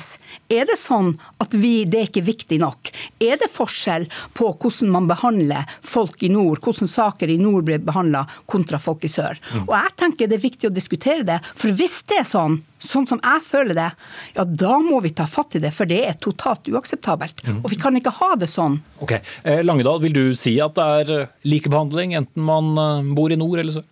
Er 0.52 0.68
det 0.68 0.78
sånn 0.78 1.12
at 1.42 1.54
vi, 1.56 1.84
det 1.84 2.00
er 2.00 2.08
ikke 2.10 2.26
viktig 2.28 2.60
nok? 2.62 2.92
Er 3.20 3.40
det 3.40 3.50
forskjell 3.52 4.06
på 4.38 4.52
hvordan 4.54 4.92
man 4.94 5.08
behandler 5.10 5.68
folk 5.82 6.22
i 6.22 6.30
nord, 6.32 6.62
hvordan 6.64 6.90
saker 6.90 7.30
i 7.32 7.38
nord 7.40 7.66
blir 7.68 7.82
behandla 7.82 8.24
kontra 8.50 8.80
folk 8.82 9.04
i 9.04 9.12
sør? 9.12 9.40
Og 9.66 9.74
jeg 9.74 9.96
tenker 10.00 10.30
det 10.30 10.38
er 10.38 10.46
viktig 10.48 10.70
å 10.70 10.74
diskutere 10.74 11.26
det, 11.26 11.40
for 11.54 11.74
hvis 11.76 12.00
det 12.10 12.22
er 12.22 12.28
sånn, 12.28 12.60
sånn 12.80 13.06
som 13.08 13.20
jeg 13.22 13.44
føler 13.44 13.76
det, 13.76 13.88
ja 14.36 14.44
da 14.48 14.78
må 14.82 15.00
vi 15.04 15.12
ta 15.16 15.26
fatt 15.30 15.56
i 15.58 15.62
det, 15.62 15.72
for 15.76 15.88
det 15.90 16.00
er 16.08 16.18
totalt 16.20 16.68
uakseptabelt. 16.70 17.44
Og 17.60 17.70
vi 17.72 17.78
kan 17.80 17.96
ikke 17.98 18.14
ha 18.20 18.34
det 18.40 18.48
sånn. 18.50 18.80
Ok, 19.04 19.16
eh, 19.44 19.62
Langedal, 19.64 20.00
vil 20.02 20.16
du 20.16 20.24
si 20.38 20.56
at 20.62 20.76
det 20.78 20.90
er 21.00 21.14
eh, 21.20 21.32
likebehandling 21.48 22.16
enten 22.18 22.44
man 22.46 22.72
eh, 22.80 23.10
bor 23.16 23.32
i 23.32 23.38
nord 23.40 23.60
eller 23.62 23.80
sør? 23.80 23.88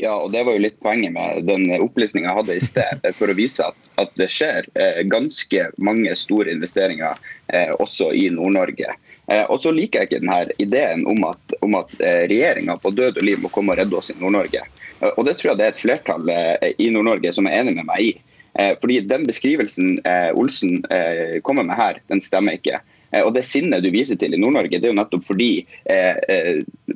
Ja, 0.00 0.16
og 0.16 0.32
Det 0.32 0.40
var 0.42 0.56
jo 0.56 0.64
litt 0.64 0.80
poenget 0.82 1.12
med 1.14 1.44
den 1.46 1.68
opplysninga 1.76 2.30
jeg 2.30 2.38
hadde 2.40 2.54
i 2.56 2.64
sted, 2.64 3.08
for 3.14 3.30
å 3.30 3.36
vise 3.38 3.66
at, 3.68 3.90
at 4.00 4.14
det 4.18 4.30
skjer 4.32 4.66
ganske 5.12 5.66
mange 5.78 6.14
store 6.18 6.50
investeringer 6.50 7.20
eh, 7.52 7.70
også 7.76 8.08
i 8.16 8.24
Nord-Norge. 8.32 8.96
Eh, 9.30 9.44
og 9.44 9.60
så 9.62 9.70
liker 9.70 10.02
jeg 10.02 10.10
ikke 10.10 10.22
denne 10.24 10.56
ideen 10.64 11.04
om 11.06 11.28
at, 11.28 11.56
om 11.62 11.76
at 11.78 11.92
regjeringa 12.00 12.80
på 12.82 12.90
død 12.96 13.20
og 13.20 13.28
liv 13.28 13.44
må 13.44 13.52
komme 13.52 13.76
og 13.76 13.82
redde 13.82 14.00
oss 14.00 14.10
i 14.10 14.18
Nord-Norge. 14.18 14.64
Eh, 15.02 15.10
og 15.16 15.26
det 15.26 15.38
tror 15.38 15.52
jeg 15.52 15.60
det 15.60 15.66
er 15.66 15.74
et 15.74 15.82
flertall 15.82 16.32
eh, 16.32 16.70
i 16.78 16.90
Nord-Norge 16.94 17.34
som 17.34 17.48
er 17.48 17.60
enig 17.60 17.76
med 17.78 17.88
meg 17.90 18.06
i. 18.06 18.12
Eh, 18.60 18.72
fordi 18.80 19.00
den 19.08 19.26
beskrivelsen 19.28 19.98
Olsen 20.38 20.82
kommer 21.46 21.64
med 21.64 21.78
her, 21.78 22.00
den 22.12 22.20
stemmer 22.20 22.58
ikke. 22.58 22.80
Og 23.22 23.34
det 23.36 23.44
sinnet 23.44 23.84
du 23.84 23.90
viser 23.92 24.16
til 24.16 24.32
i 24.32 24.40
Nord-Norge, 24.40 24.78
det 24.80 24.88
er 24.88 24.92
jo 24.92 24.96
nettopp 24.96 25.26
fordi 25.28 25.64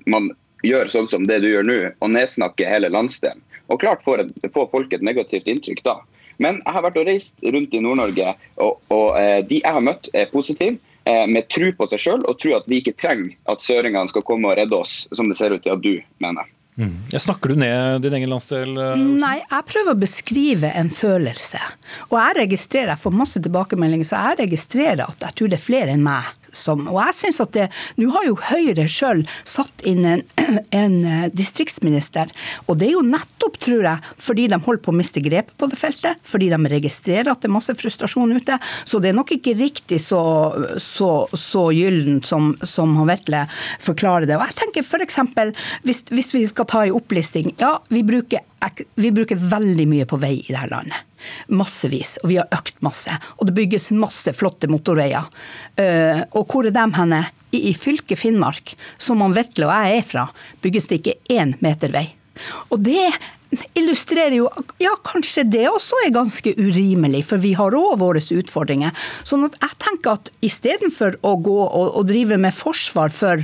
man 0.08 0.30
gjør 0.64 0.88
sånn 0.88 1.08
som 1.08 1.26
det 1.28 1.42
du 1.44 1.50
gjør 1.50 1.66
nå, 1.68 1.76
og 2.00 2.12
nedsnakker 2.12 2.68
hele 2.68 2.88
landsdelen. 2.92 3.42
Og 3.68 3.82
klart 3.82 4.04
får, 4.04 4.24
folk 4.52 4.94
et 4.96 5.04
negativt 5.04 5.48
inntrykk 5.50 5.82
da. 5.84 5.98
Men 6.40 6.62
jeg 6.62 6.76
har 6.76 6.86
vært 6.86 6.96
og 7.02 7.08
reist 7.08 7.36
rundt 7.44 7.76
i 7.76 7.82
Nord-Norge, 7.84 8.32
og, 8.64 8.80
og 8.92 9.06
de 9.48 9.60
jeg 9.60 9.76
har 9.76 9.84
møtt 9.84 10.08
er 10.16 10.32
positive. 10.32 10.80
Med 11.06 11.46
tro 11.54 11.68
på 11.76 11.86
seg 11.92 12.02
sjøl 12.02 12.24
og 12.26 12.40
tro 12.42 12.56
at 12.56 12.66
vi 12.66 12.80
ikke 12.80 12.96
trenger 12.98 13.36
at 13.52 13.62
søringene 13.62 14.10
skal 14.10 14.24
komme 14.26 14.50
og 14.50 14.56
redde 14.58 14.80
oss, 14.80 15.04
som 15.14 15.28
det 15.30 15.38
ser 15.38 15.54
ut 15.54 15.62
til 15.62 15.76
at 15.76 15.84
du 15.84 15.94
mener. 16.24 16.48
Ja, 17.12 17.18
snakker 17.22 17.54
du 17.54 17.60
ned 17.62 18.02
din 18.04 18.12
egen 18.18 18.28
landsdel? 18.28 18.74
eh? 18.76 18.96
Nei, 19.00 19.38
jeg 19.40 19.64
prøver 19.70 19.94
å 19.94 20.00
beskrive 20.00 20.72
en 20.76 20.90
følelse. 20.92 21.60
Og 22.10 22.18
jeg 22.20 22.36
registrerer, 22.42 22.92
jeg 22.92 23.02
får 23.06 23.16
masse 23.16 23.40
tilbakemeldinger, 23.46 24.04
så 24.08 24.20
jeg 24.30 24.42
registrerer 24.44 25.06
at 25.06 25.24
jeg 25.24 25.38
tror 25.38 25.52
det 25.52 25.56
er 25.56 25.64
flere 25.64 25.94
enn 25.96 26.04
meg 26.04 26.28
som 26.56 26.86
Og 26.88 26.98
jeg 27.00 27.16
synes 27.20 27.40
at 27.44 27.52
det 27.56 27.66
Nå 28.00 28.10
har 28.14 28.26
jo 28.26 28.36
Høyre 28.48 28.86
sjøl 28.90 29.22
satt 29.46 29.84
inn 29.88 30.04
en, 30.08 30.22
en 30.82 30.96
eh, 31.06 31.26
distriktsminister, 31.34 32.30
og 32.66 32.78
det 32.78 32.88
er 32.88 32.94
jo 32.96 33.04
nettopp, 33.06 33.58
tror 33.62 33.86
jeg, 33.86 34.12
fordi 34.22 34.46
de 34.52 34.58
holder 34.62 34.82
på 34.84 34.92
å 34.92 34.96
miste 34.96 35.22
grepet 35.24 35.54
på 35.58 35.68
det 35.70 35.78
feltet, 35.80 36.20
fordi 36.26 36.50
de 36.52 36.58
registrerer 36.72 37.30
at 37.32 37.42
det 37.42 37.50
er 37.50 37.54
masse 37.56 37.74
frustrasjon 37.78 38.34
ute. 38.36 38.58
Så 38.88 39.00
det 39.02 39.10
er 39.10 39.18
nok 39.18 39.32
ikke 39.36 39.56
riktig 39.58 39.98
så, 40.02 40.20
så, 40.82 41.10
så 41.36 41.66
gyllent 41.74 42.28
som, 42.28 42.52
som 42.66 42.94
han 43.00 43.10
Vetle 43.10 43.44
forklarer 43.82 44.28
det. 44.28 44.38
Og 44.38 44.46
jeg 44.48 44.58
tenker 44.62 44.86
f.eks. 44.86 45.20
Hvis, 45.86 46.04
hvis 46.12 46.32
vi 46.36 46.44
skal 46.48 46.68
ta 46.70 46.84
en 46.84 46.96
opplisting. 46.96 47.52
Ja, 47.60 47.76
vi 47.92 48.04
bruker, 48.06 48.44
vi 48.94 49.12
bruker 49.14 49.40
veldig 49.40 49.88
mye 49.90 50.08
på 50.08 50.20
vei 50.22 50.36
i 50.40 50.52
dette 50.52 50.70
landet. 50.72 51.15
Massevis. 51.48 52.16
Og 52.22 52.30
vi 52.32 52.38
har 52.40 52.50
økt 52.54 52.80
masse. 52.84 53.14
Og 53.36 53.48
det 53.48 53.56
bygges 53.56 53.90
masse 53.96 54.34
flotte 54.36 54.70
motorveier. 54.72 55.26
Eh, 55.80 56.22
og 56.36 56.50
hvor 56.50 56.68
er 56.68 56.74
de 56.76 56.86
henne? 56.98 57.24
I, 57.56 57.72
fylket 57.72 58.20
Finnmark, 58.20 58.74
som 59.00 59.22
han 59.24 59.32
Vetle 59.36 59.68
og 59.68 59.72
jeg 59.72 60.00
er 60.00 60.04
fra, 60.04 60.24
bygges 60.60 60.90
det 60.90 60.98
ikke 61.00 61.14
én 61.32 61.54
meter 61.64 61.94
vei. 61.94 62.08
Og 62.74 62.82
det 62.84 63.06
illustrerer 63.74 64.34
jo 64.36 64.48
Ja, 64.82 64.92
kanskje 65.06 65.44
det 65.48 65.64
også 65.70 65.96
er 66.04 66.12
ganske 66.14 66.52
urimelig, 66.58 67.22
for 67.30 67.40
vi 67.40 67.54
har 67.56 67.74
òg 67.76 67.96
våre 68.00 68.20
utfordringer. 68.20 68.92
Sånn 69.26 69.44
at 69.46 69.56
jeg 69.62 69.76
tenker 69.82 70.16
at 70.16 70.30
istedenfor 70.44 71.16
å 71.26 71.34
gå 71.40 71.56
og, 71.64 71.94
og 72.00 72.08
drive 72.08 72.36
med 72.40 72.54
forsvar 72.54 73.12
for 73.14 73.42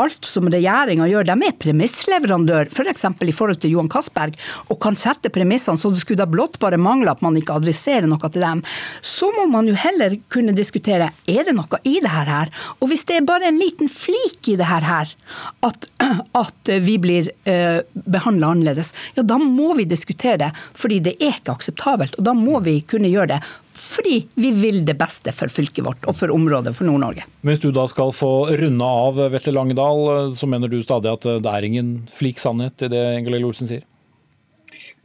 alt 0.00 0.28
som 0.28 0.48
regjeringa 0.50 1.08
gjør, 1.10 1.28
de 1.28 1.48
er 1.48 1.58
premissleverandør, 1.60 2.70
f.eks. 2.72 3.06
For 3.20 3.28
i 3.28 3.34
forhold 3.36 3.60
til 3.62 3.74
Johan 3.74 3.90
Castberg, 3.92 4.38
og 4.72 4.80
kan 4.82 4.96
sette 4.98 5.32
premissene 5.32 5.80
så 5.80 5.92
det 5.92 6.02
skulle 6.02 6.22
da 6.22 6.28
blott 6.30 6.58
bare 6.62 6.80
mangle 6.80 7.12
at 7.12 7.24
man 7.24 7.36
ikke 7.38 7.58
adresserer 7.60 8.08
noe 8.08 8.30
til 8.30 8.44
dem, 8.44 8.62
så 9.04 9.30
må 9.36 9.46
man 9.52 9.68
jo 9.68 9.76
heller 9.78 10.16
kunne 10.32 10.56
diskutere 10.56 11.10
er 11.30 11.44
det 11.48 11.56
noe 11.56 11.82
i 11.84 11.98
det 12.02 12.14
her. 12.14 12.52
Og 12.80 12.90
hvis 12.90 13.04
det 13.08 13.20
er 13.20 13.28
bare 13.28 13.50
en 13.50 13.60
liten 13.60 13.90
flik 13.92 14.52
i 14.52 14.56
det 14.60 14.68
her, 14.70 15.12
at, 15.66 15.90
at 16.44 16.72
vi 16.86 16.96
blir 17.02 17.32
eh, 17.48 17.82
behandla 17.92 18.54
annerledes, 18.54 18.94
ja 19.16 19.26
da 19.26 19.39
må 19.42 19.74
vi 19.78 19.88
diskutere 19.88 20.38
det, 20.44 20.52
fordi 20.78 21.00
det 21.04 21.16
er 21.18 21.36
ikke 21.40 21.56
akseptabelt. 21.58 22.16
Og 22.18 22.26
da 22.28 22.34
må 22.36 22.60
vi 22.64 22.80
kunne 22.86 23.10
gjøre 23.10 23.36
det 23.36 23.42
fordi 23.80 24.26
vi 24.36 24.50
vil 24.52 24.82
det 24.84 24.94
beste 25.00 25.32
for 25.32 25.48
fylket 25.48 25.84
vårt 25.86 26.04
og 26.04 26.16
for 26.18 26.32
området, 26.34 26.74
for 26.76 26.84
Nord-Norge. 26.84 27.24
Hvis 27.48 27.62
du 27.62 27.70
da 27.72 27.86
skal 27.88 28.12
få 28.12 28.50
runde 28.60 28.84
av, 28.84 29.20
Vetle 29.32 29.54
Langedal, 29.56 30.02
eh, 30.12 30.34
så 30.36 30.48
mener 30.50 30.68
du 30.68 30.82
stadig 30.84 31.08
at 31.12 31.24
eh, 31.26 31.40
det 31.42 31.54
er 31.54 31.66
ingen 31.66 31.94
flik 32.12 32.42
sannhet 32.42 32.84
i 32.84 32.90
det 32.92 33.00
Ingalill 33.18 33.48
Olsen 33.48 33.70
sier? 33.70 33.86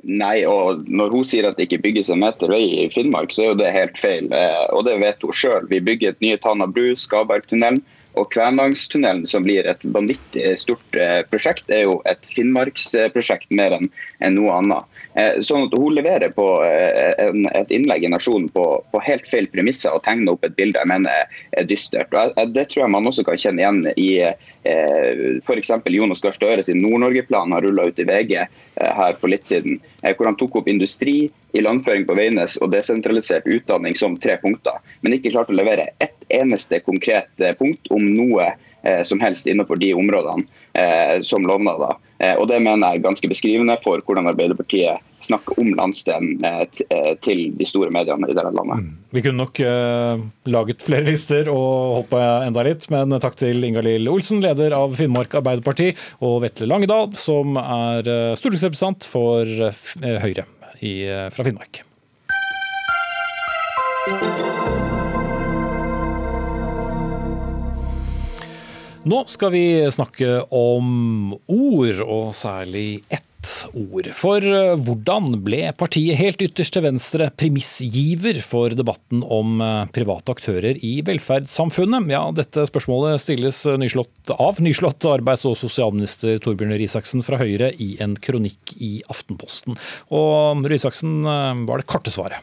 Nei, 0.06 0.44
og 0.46 0.84
når 0.86 1.16
hun 1.16 1.26
sier 1.26 1.48
at 1.50 1.58
det 1.58 1.66
ikke 1.66 1.82
bygges 1.88 2.12
en 2.14 2.22
meter 2.22 2.52
vei 2.52 2.62
i 2.84 2.90
Finnmark, 2.94 3.32
så 3.34 3.42
er 3.42 3.48
jo 3.54 3.60
det 3.64 3.72
helt 3.74 3.98
feil. 3.98 4.28
Eh, 4.30 4.66
Og 4.76 4.86
det 4.86 5.00
vet 5.02 5.24
hun 5.26 5.34
sjøl. 5.34 5.66
Vi 5.72 5.82
bygger 5.82 6.14
et 6.14 6.26
nye 6.26 6.38
Tana 6.42 6.68
bru, 6.70 6.92
Skabergtunnelen. 7.00 7.82
Og 8.16 8.30
Kvænangstunnelen, 8.32 9.26
som 9.28 9.44
blir 9.44 9.68
et 9.68 9.82
vanvittig 9.84 10.54
stort 10.62 10.96
eh, 11.00 11.22
prosjekt, 11.30 11.70
er 11.70 11.84
jo 11.86 11.98
et 12.10 12.24
finnmarksprosjekt 12.32 13.52
mer 13.56 13.76
enn 13.78 13.90
noe 14.38 14.54
annet. 14.56 14.92
Eh, 15.16 15.42
Sånn 15.46 15.68
at 15.68 15.76
Hun 15.76 15.96
leverer 15.98 16.32
på 16.36 16.46
eh, 16.64 17.30
et 17.60 17.72
innlegg 17.76 18.04
i 18.08 18.12
Nasjonen 18.12 18.48
på, 18.56 18.66
helt 19.06 19.28
feil 19.30 19.48
premisser 19.52 19.94
og 19.94 20.04
tegner 20.08 20.34
opp 20.34 20.46
et 20.48 20.56
bilde 20.58 20.80
jeg 20.80 20.90
mener 20.90 21.12
er- 21.12 21.28
er 21.60 21.68
dystert. 21.70 22.14
Og 22.16 22.54
Det 22.56 22.70
tror 22.72 22.86
jeg 22.86 22.94
man 22.96 23.06
også 23.06 23.26
kan 23.28 23.38
kjenne 23.38 23.62
igjen 23.62 23.84
i 23.98 24.10
f.eks. 25.46 25.70
Jonas 25.94 26.22
Gahr 26.24 26.34
Støre 26.34 26.64
sin 26.66 26.82
Nord-Norge-plan 26.82 27.52
har 27.54 27.62
rulla 27.62 27.86
ut 27.86 28.00
i 28.02 28.08
VG 28.08 28.34
her 28.82 29.14
for 29.22 29.30
litt 29.30 29.46
siden. 29.46 29.78
Hvor 30.02 30.26
han 30.26 30.38
tok 30.40 30.56
opp 30.62 30.68
industri, 30.72 31.30
ilandføring 31.56 32.08
på 32.08 32.16
Veidnes 32.18 32.58
og 32.62 32.72
desentralisert 32.74 33.46
utdanning 33.46 33.96
som 33.96 34.18
tre 34.18 34.38
punkter. 34.42 34.82
Men 35.06 35.14
ikke 35.16 35.32
klarte 35.36 35.54
å 35.54 35.60
levere 35.60 35.92
ett 36.04 36.25
eneste 36.30 36.80
konkret 36.86 37.42
eh, 37.42 37.56
punkt 37.58 37.92
om 37.94 38.06
noe 38.16 38.48
eh, 38.84 39.04
som 39.04 39.22
helst 39.24 39.48
innenfor 39.48 39.80
de 39.82 39.94
områdene 39.98 40.46
eh, 40.74 41.22
som 41.22 41.46
lovnader. 41.46 42.02
Og 42.40 42.46
Det 42.48 42.62
mener 42.64 42.80
jeg 42.80 43.02
er 43.02 43.04
ganske 43.04 43.28
beskrivende 43.28 43.74
for 43.84 44.00
hvordan 44.08 44.30
Arbeiderpartiet 44.32 45.04
snakker 45.28 45.58
om 45.60 45.74
landsdelen 45.76 46.38
til 47.26 47.42
de 47.60 47.66
store 47.68 47.90
mediene 47.92 48.30
i 48.32 48.36
dette 48.38 48.54
landet. 48.56 48.86
Vi 49.12 49.20
kunne 49.26 49.44
nok 49.44 49.60
laget 50.48 50.86
flere 50.88 51.04
lister 51.04 51.50
og 51.52 51.98
holdt 51.98 52.10
på 52.14 52.22
enda 52.48 52.64
litt, 52.64 52.88
men 52.94 53.18
takk 53.20 53.36
til 53.42 53.68
Ingalill 53.68 54.08
Olsen, 54.08 54.40
leder 54.46 54.78
av 54.80 54.96
Finnmark 54.96 55.36
Arbeiderparti, 55.42 55.90
og 56.24 56.38
Vetle 56.46 56.70
Langedal, 56.72 57.12
som 57.20 57.60
er 57.60 58.08
stortingsrepresentant 58.40 59.10
for 59.12 59.44
Høyre 60.24 60.48
fra 61.36 61.44
Finnmark. 61.50 61.84
Nå 69.06 69.20
skal 69.30 69.52
vi 69.54 69.66
snakke 69.94 70.40
om 70.50 71.36
ord, 71.46 72.00
og 72.02 72.32
særlig 72.34 73.04
ett 73.14 73.22
ord. 73.78 74.08
For 74.18 74.42
eh, 74.42 74.72
hvordan 74.82 75.36
ble 75.46 75.60
partiet 75.78 76.18
helt 76.18 76.42
ytterst 76.42 76.74
til 76.74 76.88
venstre 76.88 77.28
premissgiver 77.38 78.40
for 78.42 78.74
debatten 78.74 79.22
om 79.22 79.62
eh, 79.62 79.84
private 79.94 80.34
aktører 80.34 80.82
i 80.82 80.96
velferdssamfunnet? 81.06 82.10
Ja, 82.10 82.24
dette 82.34 82.66
spørsmålet 82.66 83.22
stilles 83.22 83.62
nyslått 83.78 84.34
av 84.34 84.58
nyslått 84.66 85.06
arbeids- 85.12 85.46
og 85.46 85.54
sosialminister 85.62 86.42
Torbjørn 86.42 86.74
Røe 86.74 86.88
Isaksen 86.90 87.22
fra 87.28 87.38
Høyre 87.44 87.76
i 87.78 87.94
en 88.02 88.18
kronikk 88.18 88.74
i 88.82 88.96
Aftenposten. 89.06 89.78
Og 90.10 90.66
Røe 90.66 90.82
Isaksen 90.82 91.22
var 91.70 91.78
det 91.78 91.90
korte 91.94 92.14
svaret. 92.14 92.42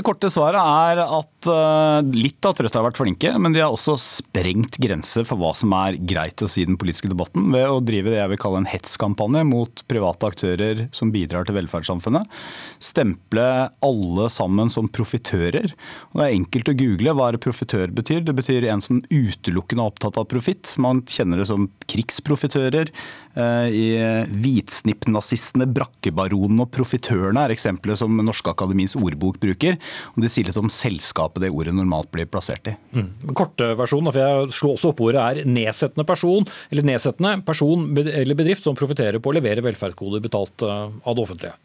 Det 0.00 0.06
korte 0.08 0.30
svaret 0.32 0.56
er 0.56 1.02
at 1.04 1.46
uh, 1.52 1.98
litt 2.16 2.46
at 2.48 2.60
Rødt 2.64 2.76
har 2.78 2.86
vært 2.86 2.96
flinke, 2.96 3.34
men 3.36 3.52
de 3.52 3.60
har 3.60 3.68
også 3.68 3.98
sprengt 4.00 4.78
grenser 4.80 5.26
for 5.28 5.36
hva 5.36 5.50
som 5.52 5.74
er 5.76 5.98
greit 6.08 6.40
å 6.40 6.48
si 6.48 6.62
i 6.62 6.68
den 6.70 6.78
politiske 6.80 7.10
debatten 7.10 7.50
ved 7.52 7.66
å 7.68 7.82
drive 7.84 8.08
det 8.08 8.16
jeg 8.16 8.30
vil 8.32 8.40
kalle 8.40 8.62
en 8.62 8.68
hetskampanje 8.70 9.42
mot 9.44 9.82
private 9.92 10.30
aktører 10.30 10.80
som 10.96 11.10
bidrar 11.12 11.44
til 11.44 11.58
velferdssamfunnet. 11.58 12.32
Stemple 12.80 13.44
alle 13.84 14.30
sammen 14.32 14.72
som 14.72 14.88
profitører. 14.88 15.68
Det 15.68 16.24
er 16.24 16.32
enkelt 16.38 16.72
å 16.72 16.76
google 16.80 17.16
hva 17.20 17.28
profitør 17.36 17.92
betyr. 18.00 18.24
Det 18.24 18.36
betyr 18.40 18.70
en 18.72 18.80
som 18.80 19.02
utelukkende 19.12 19.84
er 19.84 19.92
opptatt 19.92 20.16
av 20.16 20.30
profitt. 20.32 20.72
Man 20.80 21.04
kjenner 21.04 21.44
det 21.44 21.50
som 21.52 21.68
krigsprofitører. 21.92 22.88
Uh, 23.36 23.68
I 23.68 23.84
Hvitsnippnazistene, 24.32 25.68
brakkebaronene 25.68 26.64
og 26.64 26.72
profitørene 26.72 27.44
er 27.44 27.58
eksempelet 27.58 28.00
som 28.00 28.16
Norske 28.24 28.56
Akademis 28.56 28.96
ordbok 28.96 29.36
bruker. 29.44 29.76
Og 30.14 30.24
Det 30.24 30.30
sier 30.32 30.48
litt 30.48 30.60
om 30.60 30.70
selskapet 30.72 31.44
det 31.44 31.52
ordet 31.54 31.74
normalt 31.76 32.10
blir 32.14 32.28
plassert 32.30 32.70
i. 32.70 32.76
Mm. 32.96 33.34
Korte 33.36 33.72
versjonen, 33.78 34.12
for 34.12 34.20
jeg 34.20 34.54
slo 34.56 34.74
også 34.74 34.92
opp 34.92 35.02
ordet, 35.06 35.22
er 35.22 35.48
nedsettende 35.48 36.06
person 36.08 36.46
eller 36.70 36.86
nedsettende 36.92 37.34
person 37.46 37.88
eller 38.00 38.38
bedrift 38.38 38.66
som 38.66 38.78
profitterer 38.78 39.22
på 39.22 39.32
å 39.32 39.36
levere 39.36 39.64
velferdskoder 39.64 40.22
betalt 40.24 40.66
eh, 40.66 40.86
av 40.90 41.16
det 41.16 41.26
offentlige. 41.26 41.56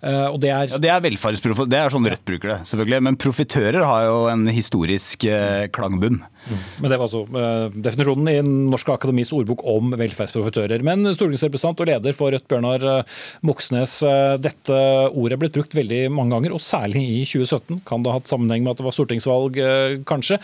Uh, 0.00 0.32
det 0.40 0.48
er, 0.48 0.64
ja, 0.64 0.78
det 0.80 0.88
er 0.88 1.02
velferdsprofit, 1.04 1.68
det 1.68 1.76
er 1.76 1.90
sånn 1.92 2.06
Rødt 2.08 2.22
bruker 2.24 2.54
det, 2.54 2.56
selvfølgelig. 2.70 3.00
Men 3.04 3.18
profitører 3.20 3.84
har 3.84 4.06
jo 4.06 4.22
en 4.32 4.46
historisk 4.48 5.26
uh, 5.28 5.66
klangbunn. 5.76 6.22
Mm. 6.46 6.62
Men 6.80 6.94
Det 6.94 6.96
var 6.96 7.04
altså 7.04 7.20
uh, 7.28 7.76
definisjonen 7.84 8.30
i 8.32 8.38
Norsk 8.72 8.94
Akademis 8.94 9.34
ordbok 9.36 9.66
om 9.68 9.92
velferdsprofitører. 10.00 10.80
Men 10.86 11.04
stortingsrepresentant 11.12 11.84
og 11.84 11.92
leder 11.92 12.16
for 12.16 12.32
Rødt, 12.32 12.48
Bjørnar 12.48 13.04
Moxnes. 13.44 13.98
Dette 14.40 14.80
ordet 15.10 15.36
er 15.36 15.44
blitt 15.44 15.58
brukt 15.58 15.76
veldig 15.76 16.02
mange 16.16 16.32
ganger, 16.32 16.56
og 16.56 16.64
særlig 16.64 17.04
i 17.04 17.22
2017. 17.28 17.84
Kan 17.88 18.00
det 18.00 18.14
ha 18.14 18.20
hatt 18.22 18.32
sammenheng 18.32 18.64
med 18.64 18.72
at 18.72 18.80
det 18.80 18.88
var 18.88 18.96
stortingsvalg, 18.96 19.60
kanskje? 20.08 20.40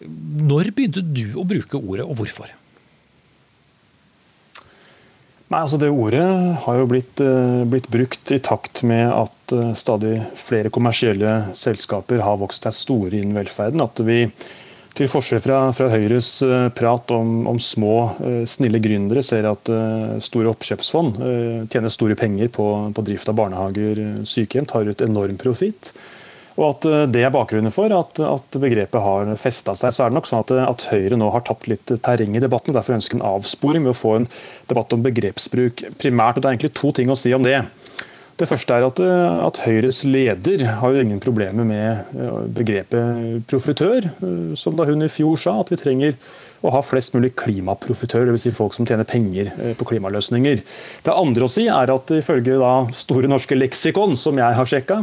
Når 0.00 0.72
begynte 0.72 1.04
du 1.04 1.26
å 1.36 1.44
bruke 1.48 1.76
ordet, 1.76 2.08
og 2.08 2.16
hvorfor? 2.22 2.48
Nei, 5.52 5.60
altså 5.60 5.76
Det 5.76 5.90
ordet 5.92 6.24
har 6.64 6.78
jo 6.80 6.88
blitt, 6.88 7.20
uh, 7.20 7.62
blitt, 7.68 7.88
brukt 7.92 8.32
i 8.32 8.40
takt 8.42 8.80
med 8.86 9.04
at 9.12 9.52
uh, 9.52 9.72
stadig 9.76 10.16
flere 10.40 10.72
kommersielle 10.72 11.34
selskaper 11.58 12.22
har 12.24 12.40
vokst 12.40 12.64
seg 12.64 12.76
store 12.76 13.18
innen 13.20 13.36
velferden. 13.36 13.82
At 13.84 14.00
vi, 14.06 14.22
til 14.96 15.10
forskjell 15.10 15.42
fra, 15.44 15.60
fra 15.76 15.90
Høyres 15.92 16.30
uh, 16.48 16.70
prat 16.72 17.12
om, 17.12 17.44
om 17.50 17.60
små, 17.60 17.94
snille 18.48 18.80
gründere, 18.80 19.24
ser 19.26 19.50
at 19.50 19.68
store 20.24 20.48
oppkjøpsfond 20.54 21.20
tjener 21.72 21.92
store 21.92 22.16
penger 22.18 22.48
på, 22.54 22.68
på 22.96 23.06
drift 23.06 23.28
av 23.28 23.36
barnehager, 23.42 24.00
sykehjem, 24.24 24.68
tar 24.70 24.88
ut 24.88 25.04
enorm 25.04 25.36
profitt. 25.40 25.92
Og 26.54 26.66
at 26.68 26.86
eh, 26.88 27.04
Det 27.10 27.24
er 27.24 27.34
bakgrunnen 27.34 27.74
for 27.74 27.92
at, 27.96 28.20
at 28.22 28.60
begrepet 28.62 29.02
har 29.02 29.34
festa 29.40 29.74
seg. 29.78 29.94
Så 29.94 30.04
er 30.04 30.12
det 30.12 30.18
nok 30.18 30.30
sånn 30.30 30.44
at, 30.44 30.54
at, 30.68 30.86
Høyre 30.92 31.18
nå 31.18 31.30
har 31.34 31.44
tapt 31.46 31.68
litt 31.70 31.96
terreng 32.04 32.36
i 32.36 32.42
debatten. 32.42 32.76
Derfor 32.76 32.98
ønsker 32.98 33.18
en 33.18 33.28
avsporing 33.34 33.86
med 33.86 33.94
å 33.94 33.98
få 33.98 34.18
en 34.20 34.30
debatt 34.70 34.94
om 34.94 35.04
begrepsbruk 35.04 35.86
primært. 36.00 36.38
og 36.38 36.44
Det 36.44 36.50
er 36.50 36.56
egentlig 36.56 36.74
to 36.78 36.94
ting 36.94 37.12
å 37.12 37.18
si 37.18 37.34
om 37.34 37.46
det. 37.46 37.60
Det 38.34 38.48
første 38.50 38.74
er 38.74 38.82
at, 38.82 38.98
at 38.98 39.60
Høyres 39.62 40.00
leder 40.10 40.64
har 40.80 40.94
jo 40.94 41.02
ingen 41.04 41.20
problemer 41.22 41.66
med 41.66 42.16
eh, 42.18 42.40
begrepet 42.56 43.44
profitør, 43.50 44.08
eh, 44.10 44.56
som 44.58 44.74
da 44.78 44.88
hun 44.88 45.06
i 45.06 45.12
fjor 45.12 45.38
sa 45.38 45.60
at 45.62 45.70
vi 45.70 45.78
trenger 45.78 46.18
å 46.64 46.72
ha 46.72 46.80
flest 46.82 47.12
mulig 47.14 47.34
klimaprofitør, 47.36 48.30
dvs. 48.30 48.46
Si 48.46 48.50
folk 48.56 48.72
som 48.74 48.86
tjener 48.88 49.04
penger 49.04 49.50
på 49.76 49.84
klimaløsninger. 49.90 50.62
Det 51.04 51.12
andre 51.12 51.44
å 51.44 51.52
si 51.52 51.66
er 51.68 51.92
at 51.92 52.12
ifølge 52.16 52.56
da 52.56 52.72
Store 52.96 53.28
norske 53.28 53.58
leksikon, 53.58 54.16
som 54.16 54.40
jeg 54.40 54.56
har 54.56 54.70
sjekka, 54.70 55.02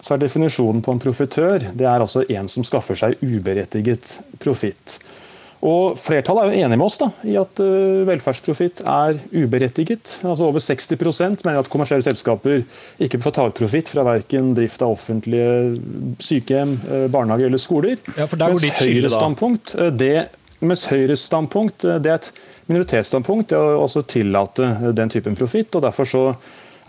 så 0.00 0.14
er 0.14 0.22
definisjonen 0.22 0.82
på 0.84 0.94
en 0.94 1.02
profitør 1.02 1.68
det 1.74 1.86
er 1.86 2.02
altså 2.02 2.24
en 2.28 2.50
som 2.50 2.66
skaffer 2.66 2.98
seg 2.98 3.18
uberettiget 3.22 4.18
profitt. 4.42 4.98
Og 5.66 5.96
Flertallet 5.98 6.44
er 6.44 6.52
jo 6.52 6.66
enig 6.68 6.76
med 6.78 6.86
oss 6.86 7.00
da, 7.00 7.08
i 7.26 7.34
at 7.40 7.58
uh, 7.58 8.04
velferdsprofitt 8.06 8.84
er 8.86 9.16
uberettiget. 9.32 10.20
Altså 10.22 10.46
Over 10.46 10.62
60% 10.62 11.42
mener 11.42 11.58
at 11.58 11.70
kommersielle 11.72 12.06
selskaper 12.06 12.62
ikke 13.02 13.18
får 13.24 13.34
ta 13.34 13.46
ut 13.48 13.58
profitt 13.58 13.90
fra 13.90 14.04
verken 14.06 14.52
drift 14.54 14.84
av 14.86 14.94
offentlige 14.94 15.74
sykehjem, 16.22 16.76
barnehage 16.78 17.10
barnehager 17.16 17.50
eller 17.50 17.62
skoler. 17.62 17.98
Ja, 18.14 18.28
for 18.30 18.38
der 18.38 18.54
mens 18.54 18.78
Høyres 18.78 19.18
standpunkt, 19.18 19.74
uh, 19.74 19.88
det, 19.90 20.28
mens 20.62 20.86
Høyres 20.92 21.26
standpunkt 21.26 21.88
det 21.88 22.14
er 22.14 22.20
et 22.20 22.30
minoritetsstandpunkt 22.68 23.50
det 23.50 23.58
å 23.58 23.82
også 23.82 24.04
tillate 24.06 24.92
den 24.94 25.10
typen 25.10 25.36
profitt. 25.38 25.74
og 25.74 25.82
derfor 25.82 26.06
så 26.06 26.24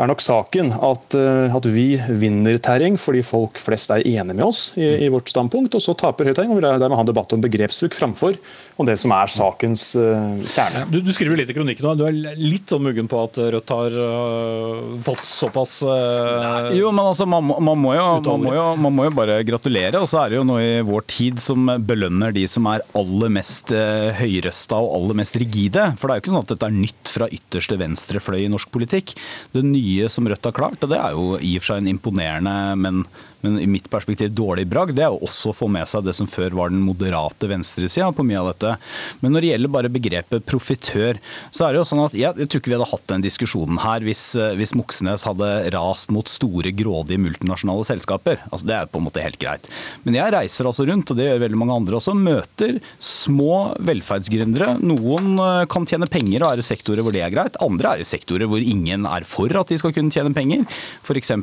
er 0.04 0.10
nok 0.12 0.24
saken 0.24 0.72
at, 0.76 1.16
eh, 1.18 1.56
at, 1.56 1.68
vi 1.70 1.88
vinner 2.22 2.60
terreng 2.64 2.96
fordi 3.00 3.22
folk 3.26 3.60
flest 3.62 3.92
er 3.94 4.06
enige 4.08 4.36
med 4.36 4.46
oss 4.46 4.62
i, 4.80 4.88
i 5.06 5.10
vårt 5.12 5.30
standpunkt, 5.32 5.76
og 5.76 5.84
så 5.84 5.96
taper 5.98 6.30
Høyre 6.30 6.38
terreng 6.38 6.54
og 6.54 6.60
vil 6.62 6.68
dermed 6.70 6.98
ha 6.98 7.04
en 7.04 7.10
debatt 7.10 7.36
om 7.36 7.44
begrepsbruk 7.44 7.98
framfor 7.98 8.38
om 8.80 8.88
det 8.88 8.96
som 9.02 9.12
er 9.12 9.32
sakens 9.32 9.84
uh, 10.00 10.40
kjerne. 10.40 10.86
Du, 10.88 11.02
du, 11.04 11.12
skriver 11.12 11.42
litt 11.42 11.52
i 11.52 11.56
kronikken 11.56 11.84
nå, 11.84 11.96
du 12.00 12.06
er 12.08 12.16
litt 12.40 12.72
sånn 12.72 12.86
muggen 12.86 13.10
på 13.12 13.20
at 13.26 13.40
Rødt 13.56 13.74
har 13.76 13.98
uh, 14.00 14.94
fått 15.04 15.26
såpass 15.28 15.80
uh, 15.84 16.70
Jo, 16.76 16.94
men 16.96 17.04
altså, 17.04 17.28
man, 17.28 17.44
man, 17.50 17.76
må 17.80 17.96
jo, 17.98 18.06
man, 18.24 18.46
må 18.46 18.56
jo, 18.56 18.66
man, 18.80 18.96
må 18.96 19.08
jo, 19.10 19.14
bare 19.20 19.42
gratulere. 19.48 20.00
Og 20.00 20.08
så 20.08 20.22
er 20.24 20.32
det 20.32 20.40
jo 20.40 20.46
noe 20.48 20.64
i 20.64 20.86
vår 20.86 21.06
tid 21.12 21.42
som 21.44 21.68
belønner 21.84 22.32
de 22.36 22.46
som 22.48 22.70
er 22.72 22.86
aller 22.96 23.34
mest 23.36 23.74
uh, 23.76 24.16
høyrøsta 24.16 24.80
og 24.80 24.96
aller 24.96 25.20
mest 25.20 25.36
rigide. 25.42 25.90
For 26.00 26.08
det 26.08 26.16
er 26.16 26.22
jo 26.22 26.26
ikke 26.26 26.34
sånn 26.36 26.46
at 26.46 26.54
dette 26.54 26.70
er 26.70 26.78
nytt 26.78 27.12
fra 27.12 27.30
ytterste 27.36 27.80
venstrefløy 27.84 28.40
i 28.46 28.52
norsk 28.54 28.72
politikk. 28.72 29.16
Det 29.56 29.66
nye 29.66 29.89
som 30.12 30.28
Rødt 30.30 30.46
har 30.50 30.56
klart, 30.56 30.82
og 30.84 30.92
det 30.92 31.00
er 31.00 31.16
jo 31.18 31.40
i 31.40 31.56
og 31.58 31.64
for 31.64 31.74
seg 31.74 31.84
en 31.84 31.92
imponerende, 31.94 32.56
men 32.80 33.04
men 33.46 33.60
i 33.62 33.68
mitt 33.70 33.90
perspektiv 33.92 34.34
dårlig 34.36 34.68
bragd, 34.70 34.96
det 34.98 35.06
er 35.06 35.14
å 35.14 35.22
også 35.26 35.54
få 35.56 35.70
med 35.72 35.88
seg 35.90 36.06
det 36.08 36.16
som 36.18 36.28
før 36.30 36.56
var 36.58 36.74
den 36.74 36.84
moderate 36.84 37.50
venstresida 37.50 38.10
på 38.16 38.26
mye 38.28 38.42
av 38.42 38.52
dette. 38.52 38.76
Men 39.22 39.36
når 39.36 39.46
det 39.46 39.52
gjelder 39.54 39.74
bare 39.76 39.92
begrepet 39.94 40.48
profitør, 40.50 41.20
så 41.56 41.66
er 41.66 41.74
det 41.74 41.82
jo 41.82 41.88
sånn 41.88 42.04
at 42.06 42.18
jeg, 42.18 42.36
jeg 42.42 42.50
tror 42.50 42.64
ikke 42.64 42.74
vi 42.74 42.78
hadde 42.78 42.90
hatt 42.92 43.08
den 43.14 43.26
diskusjonen 43.26 43.82
her 43.84 44.06
hvis, 44.06 44.24
eh, 44.36 44.56
hvis 44.60 44.76
Moxnes 44.78 45.26
hadde 45.28 45.52
rast 45.76 46.14
mot 46.16 46.30
store, 46.30 46.74
grådige 46.76 47.22
multinasjonale 47.22 47.86
selskaper. 47.88 48.44
Altså 48.50 48.70
Det 48.70 48.76
er 48.76 48.92
på 48.92 49.02
en 49.02 49.08
måte 49.08 49.24
helt 49.24 49.40
greit. 49.42 49.70
Men 50.04 50.20
jeg 50.20 50.36
reiser 50.36 50.70
altså 50.70 50.86
rundt, 50.90 51.12
og 51.12 51.20
det 51.20 51.30
gjør 51.30 51.44
veldig 51.46 51.62
mange 51.62 51.78
andre 51.80 52.00
også, 52.00 52.16
møter 52.18 52.80
små 53.04 53.78
velferdsgründere. 53.88 54.76
Noen 54.84 55.40
eh, 55.40 55.64
kan 55.72 55.88
tjene 55.90 56.10
penger 56.12 56.44
og 56.44 56.54
er 56.54 56.64
i 56.64 56.68
sektorer 56.70 57.06
hvor 57.06 57.16
det 57.16 57.24
er 57.26 57.34
greit. 57.34 57.60
Andre 57.64 57.96
er 57.96 58.04
i 58.04 58.10
sektorer 58.10 58.50
hvor 58.50 58.64
ingen 58.64 59.08
er 59.10 59.28
for 59.30 59.54
at 59.60 59.72
de 59.72 59.80
skal 59.80 59.96
kunne 59.96 60.14
tjene 60.14 60.36
penger. 60.36 60.66
F.eks. 61.04 61.34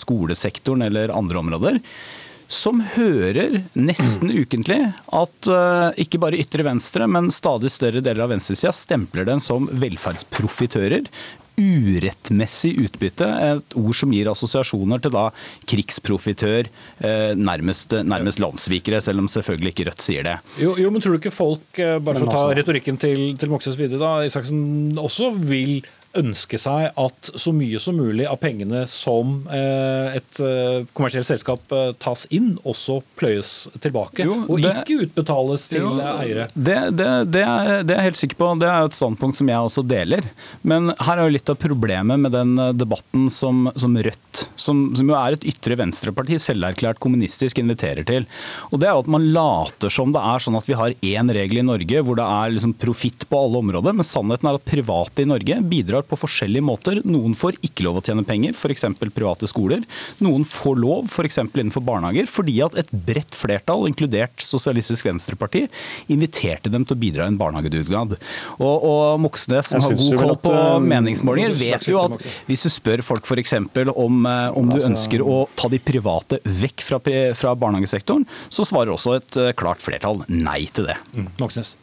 skolesektoren 0.00 0.86
eller 0.88 1.12
andre 1.14 1.41
områder 1.42 1.82
som 2.52 2.82
hører 2.94 3.62
nesten 3.72 4.30
ukentlig 4.30 4.80
at 4.92 5.48
uh, 5.50 5.90
ikke 6.00 6.20
bare 6.20 6.40
ytre 6.40 6.66
venstre, 6.66 7.08
men 7.08 7.32
stadig 7.32 7.72
større 7.72 8.02
deler 8.04 8.26
av 8.26 8.34
venstresida 8.34 8.74
stempler 8.76 9.28
den 9.28 9.40
som 9.42 9.70
velferdsprofitører. 9.72 11.08
Urettmessig 11.52 12.74
utbytte, 12.80 13.26
et 13.28 13.74
ord 13.76 13.96
som 13.96 14.12
gir 14.12 14.30
assosiasjoner 14.30 15.02
til 15.04 15.12
da 15.14 15.24
krigsprofitør, 15.68 16.68
uh, 17.00 17.32
nærmest, 17.40 17.96
nærmest 18.04 18.42
landssvikere, 18.42 19.00
selv 19.04 19.24
om 19.24 19.32
selvfølgelig 19.32 19.72
ikke 19.72 19.88
Rødt 19.88 20.04
sier 20.04 20.28
det. 20.28 20.36
Jo, 20.60 20.76
jo 20.80 20.92
men 20.92 21.04
tror 21.04 21.16
du 21.16 21.22
ikke 21.22 21.34
folk, 21.34 21.66
uh, 21.80 21.96
bare 22.04 22.20
for 22.20 22.28
å 22.28 22.32
ta 22.34 22.38
altså- 22.42 22.60
retorikken 22.60 23.00
til, 23.00 23.24
til 23.40 23.52
Moxnes 23.52 23.80
videre, 23.80 24.02
da, 24.02 24.14
Isaksen 24.28 24.92
også 25.00 25.32
vil 25.40 25.80
ønske 26.18 26.58
seg 26.60 26.90
at 26.98 27.30
så 27.38 27.52
mye 27.56 27.80
som 27.82 27.96
mulig 27.96 28.26
av 28.28 28.38
pengene 28.42 28.84
som 28.90 29.46
eh, 29.52 30.18
et 30.18 30.40
eh, 30.44 30.84
kommersielt 30.96 31.28
selskap 31.28 31.72
eh, 31.72 31.92
tas 32.02 32.24
inn, 32.34 32.54
også 32.68 33.00
pløyes 33.18 33.52
tilbake, 33.82 34.26
jo, 34.26 34.42
og 34.46 34.62
det, 34.62 34.74
ikke 34.82 35.06
utbetales 35.06 35.66
til 35.72 35.86
jo, 35.86 35.94
eiere? 36.02 36.48
Det, 36.54 36.78
det, 36.98 37.08
det, 37.32 37.44
er, 37.46 37.86
det 37.86 37.96
er 37.96 38.02
jeg 38.02 38.10
helt 38.10 38.20
sikker 38.20 38.40
på. 38.40 38.50
Det 38.60 38.68
er 38.68 38.88
et 38.88 38.96
standpunkt 38.96 39.38
som 39.38 39.48
jeg 39.48 39.68
også 39.68 39.84
deler. 39.86 40.26
Men 40.66 40.92
her 40.98 41.18
er 41.18 41.28
jo 41.28 41.36
litt 41.36 41.52
av 41.52 41.60
problemet 41.60 42.20
med 42.20 42.34
den 42.34 42.54
debatten 42.76 43.28
som, 43.32 43.68
som 43.78 43.96
Rødt, 44.02 44.44
som, 44.58 44.84
som, 44.96 45.08
jo 45.08 45.16
er 45.18 45.36
et 45.36 45.46
ytre 45.48 45.76
venstreparti, 45.78 46.38
selverklært 46.42 47.00
kommunistisk, 47.02 47.60
inviterer 47.62 48.06
til. 48.08 48.26
Og 48.70 48.80
det 48.82 48.88
er 48.88 48.96
jo 48.96 49.04
at 49.04 49.12
man 49.14 49.28
later 49.34 49.92
som 49.92 50.12
det 50.12 50.22
er 50.22 50.42
sånn 50.42 50.58
at 50.58 50.68
vi 50.68 50.78
har 50.78 50.96
én 50.98 51.32
regel 51.32 51.62
i 51.62 51.66
Norge 51.66 52.02
hvor 52.02 52.18
det 52.18 52.26
er 52.26 52.54
liksom 52.56 52.74
profitt 52.82 53.26
på 53.30 53.44
alle 53.46 53.62
områder, 53.62 53.96
men 53.96 54.06
sannheten 54.06 54.50
er 54.50 54.58
at 54.58 54.68
private 54.68 55.22
i 55.22 55.28
Norge 55.28 55.60
bidrar 55.70 56.01
bidrar 56.02 56.08
på 56.08 56.18
forskjellige 56.18 56.62
måter. 56.64 57.00
Noen 57.04 57.34
får 57.34 57.56
ikke 57.62 57.84
lov 57.84 57.98
å 58.00 58.02
tjene 58.04 58.24
penger, 58.24 58.54
f.eks. 58.54 58.84
private 59.14 59.46
skoler. 59.48 59.82
Noen 60.20 60.44
får 60.44 60.76
lov, 60.78 61.06
f.eks. 61.08 61.38
innenfor 61.54 61.82
barnehager, 61.84 62.26
fordi 62.26 62.60
at 62.62 62.74
et 62.78 62.90
bredt 62.90 63.34
flertall, 63.34 63.86
inkludert 63.88 64.42
Sosialistisk 64.42 65.06
Venstreparti, 65.06 65.66
inviterte 66.08 66.70
dem 66.70 66.84
til 66.84 66.96
å 66.96 67.00
bidra 67.00 67.26
i 67.26 67.32
en 67.32 67.38
barnehagedugnad. 67.38 68.16
Og, 68.58 68.84
og 68.84 69.20
Moxnes, 69.22 69.70
som 69.70 69.82
har 69.82 69.96
god 69.96 70.18
koll 70.18 70.36
på 70.42 70.54
eh, 70.54 70.80
meningsmålinger, 70.92 71.56
vet 71.58 71.88
jo 71.88 72.00
at 72.02 72.18
hvis 72.48 72.66
du 72.66 72.70
spør 72.72 73.04
folk 73.06 73.26
f.eks. 73.28 73.54
om, 73.94 74.26
eh, 74.26 74.48
om 74.58 74.68
du 74.68 74.78
Altså- 74.82 74.90
ønsker 74.92 75.22
å 75.22 75.46
ta 75.54 75.68
de 75.68 75.78
private 75.78 76.40
vekk 76.42 76.82
fra, 76.82 76.98
fra 77.38 77.54
barnehagesektoren, 77.54 78.26
så 78.52 78.66
svarer 78.66 78.94
også 78.94 79.16
et 79.20 79.36
eh, 79.40 79.52
klart 79.56 79.82
flertall 79.82 80.24
nei 80.28 80.64
til 80.74 80.88
det. 80.90 80.98
Moxnes. 81.38 81.76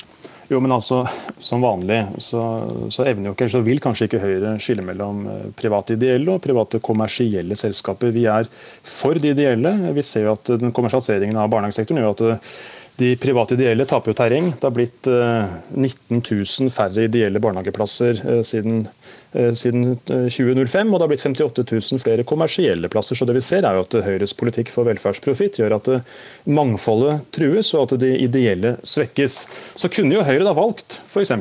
Jo, 0.49 0.59
men 0.59 0.73
altså, 0.73 1.03
Som 1.39 1.61
vanlig 1.61 1.99
så, 2.25 2.41
så 2.89 3.05
evner 3.05 3.29
jo 3.29 3.35
ikke, 3.35 3.49
så 3.53 3.61
vil 3.65 3.81
kanskje 3.83 4.09
ikke 4.09 4.21
Høyre 4.23 4.55
skille 4.61 4.83
mellom 4.85 5.21
eh, 5.29 5.45
private 5.57 5.95
ideelle 5.95 6.33
og 6.33 6.41
private 6.43 6.81
kommersielle 6.83 7.57
selskaper. 7.59 8.11
Vi 8.15 8.25
er 8.29 8.49
for 8.83 9.15
de 9.15 9.31
ideelle. 9.35 9.75
Vi 9.95 10.03
ser 10.03 10.25
jo 10.27 10.35
at 10.35 10.51
den 10.59 10.73
kommersialiseringen 10.75 11.37
av 11.39 11.51
barnehagesektoren 11.53 12.01
gjør 12.01 12.15
at 12.15 12.25
eh, 12.25 12.53
de 12.99 13.13
private 13.19 13.55
ideelle 13.55 13.87
taper 13.87 14.11
jo 14.11 14.17
terreng. 14.19 14.51
Det 14.51 14.65
har 14.65 14.75
blitt 14.75 15.07
eh, 15.07 15.55
19 15.77 16.19
000 16.19 16.73
færre 16.73 17.07
ideelle 17.07 17.41
barnehageplasser 17.43 18.19
eh, 18.25 18.41
siden, 18.47 18.81
eh, 18.87 19.18
siden 19.53 19.91
eh, 20.09 20.25
2005, 20.31 20.89
og 20.93 20.97
det 20.97 21.05
har 21.05 21.11
blitt 21.11 21.25
58 21.25 21.65
000 21.69 22.01
flere 22.01 22.25
kommersielle 22.27 22.89
plasser. 22.91 23.17
Så 23.17 23.27
det 23.29 23.37
vi 23.37 23.45
ser 23.45 23.67
er 23.67 23.77
jo 23.77 23.85
at 23.85 23.99
Høyres 24.05 24.33
politikk 24.37 24.71
for 24.73 24.89
velferdsprofitt 24.89 25.61
gjør 25.61 25.77
at 25.77 25.91
eh, 25.93 26.17
mangfoldet 26.49 27.29
trues, 27.35 27.73
og 27.75 27.87
at 27.87 27.99
de 28.01 28.15
ideelle 28.17 28.77
svekkes. 28.81 29.39
Så 29.77 29.91
kunne 29.93 30.17
jo 30.17 30.25
Høyre 30.25 30.47
da 30.47 30.55
valgt 30.57 30.99
f.eks. 31.05 31.35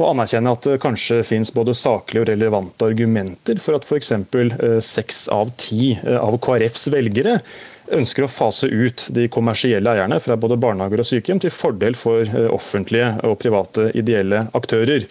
å 0.00 0.12
anerkjenne 0.12 0.54
at 0.54 0.70
det 0.70 0.78
kanskje 0.80 1.20
finnes 1.26 1.50
både 1.52 1.74
saklige 1.76 2.24
og 2.24 2.30
relevante 2.30 2.86
argumenter 2.86 3.60
for 3.60 3.76
at 3.76 3.88
f.eks. 3.88 4.14
seks 4.86 5.26
av 5.34 5.52
ti 5.60 5.92
eh, 5.98 6.16
av 6.20 6.38
KrFs 6.42 6.88
velgere 6.94 7.40
ønsker 7.94 8.24
å 8.24 8.30
fase 8.30 8.68
ut 8.70 9.08
de 9.14 9.26
kommersielle 9.32 9.92
eierne 9.92 10.20
fra 10.22 10.36
både 10.40 10.58
barnehager 10.60 11.02
og 11.02 11.08
sykehjem 11.08 11.42
til 11.42 11.54
fordel 11.54 11.96
for 11.98 12.22
eh, 12.24 12.48
offentlige 12.52 13.12
og 13.26 13.38
private 13.42 13.90
ideelle 13.98 14.46
aktører. 14.56 15.06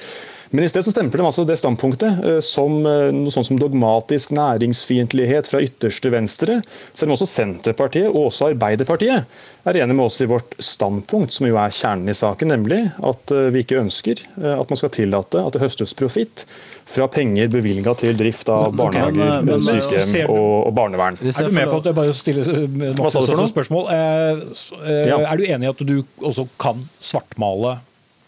Men 0.52 0.64
i 0.66 0.70
stedet 0.72 0.86
så 0.88 0.92
stempler 0.96 1.22
de 1.22 1.28
altså 1.30 1.44
det 1.46 1.60
standpunktet 1.62 2.24
eh, 2.26 2.40
som 2.46 2.80
eh, 2.90 3.10
noe 3.14 3.34
sånt 3.34 3.46
som 3.52 3.60
dogmatisk 3.62 4.32
næringsfiendtlighet 4.34 5.50
fra 5.52 5.62
ytterste 5.62 6.10
venstre, 6.14 6.60
selv 6.94 7.12
om 7.12 7.16
også 7.18 7.28
Senterpartiet 7.30 8.08
og 8.10 8.30
også 8.32 8.50
Arbeiderpartiet 8.54 9.30
er 9.70 9.78
enige 9.84 9.94
med 10.00 10.06
oss 10.08 10.18
i 10.24 10.28
vårt 10.30 10.56
standpunkt, 10.64 11.36
som 11.36 11.46
jo 11.50 11.60
er 11.62 11.74
kjernen 11.76 12.10
i 12.10 12.16
saken, 12.18 12.50
nemlig 12.54 12.82
at 12.98 13.34
eh, 13.36 13.50
vi 13.54 13.62
ikke 13.66 13.78
ønsker 13.84 14.24
at 14.40 14.70
man 14.72 14.80
skal 14.80 14.92
tillate 14.96 15.42
at 15.46 15.54
det 15.56 15.62
høstes 15.62 15.94
profitt 15.98 16.46
fra 16.90 17.06
penger 17.12 17.52
bevilga 17.54 17.94
til 18.00 18.16
drift 18.18 18.50
av 18.50 18.72
Men- 18.72 18.80
barnehager, 18.80 19.14
men- 19.20 19.46
men- 19.46 19.60
men- 19.60 19.68
sykehjem 19.68 20.30
og, 20.34 20.68
og 20.68 20.74
barnevern. 20.80 21.20
Er 21.22 21.46
du 21.46 21.54
med 21.54 21.70
på 21.70 21.78
at 21.84 21.86
jeg 21.92 21.96
bare 22.00 22.14
stiller 22.18 23.48
spørsmål? 23.54 23.86
Eh, 23.94 24.42
eh, 24.88 25.06
Ja. 25.10 25.20
Er 25.30 25.38
du 25.38 25.44
enig 25.46 25.68
i 25.68 25.70
at 25.70 25.86
du 25.86 26.04
også 26.26 26.48
kan 26.60 26.82
svartmale 27.00 27.78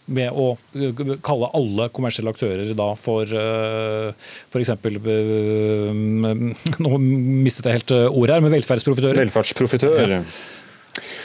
med 0.08 0.32
å 0.34 0.47
eh, 0.76 1.18
kalle 1.24 1.49
alle 1.58 1.89
kommersielle 1.93 2.32
aktører 2.34 2.72
da 2.78 2.91
for 2.99 3.26
f.eks. 3.30 4.72
Nå 6.86 6.97
mistet 7.02 7.68
jeg 7.70 7.78
helt 7.82 7.93
eh, 7.95 8.08
ordet 8.10 8.38
her, 8.38 8.43
men 8.45 8.54
velferdsprofitører? 8.56 9.22
Velferdsprofitør. 9.26 10.18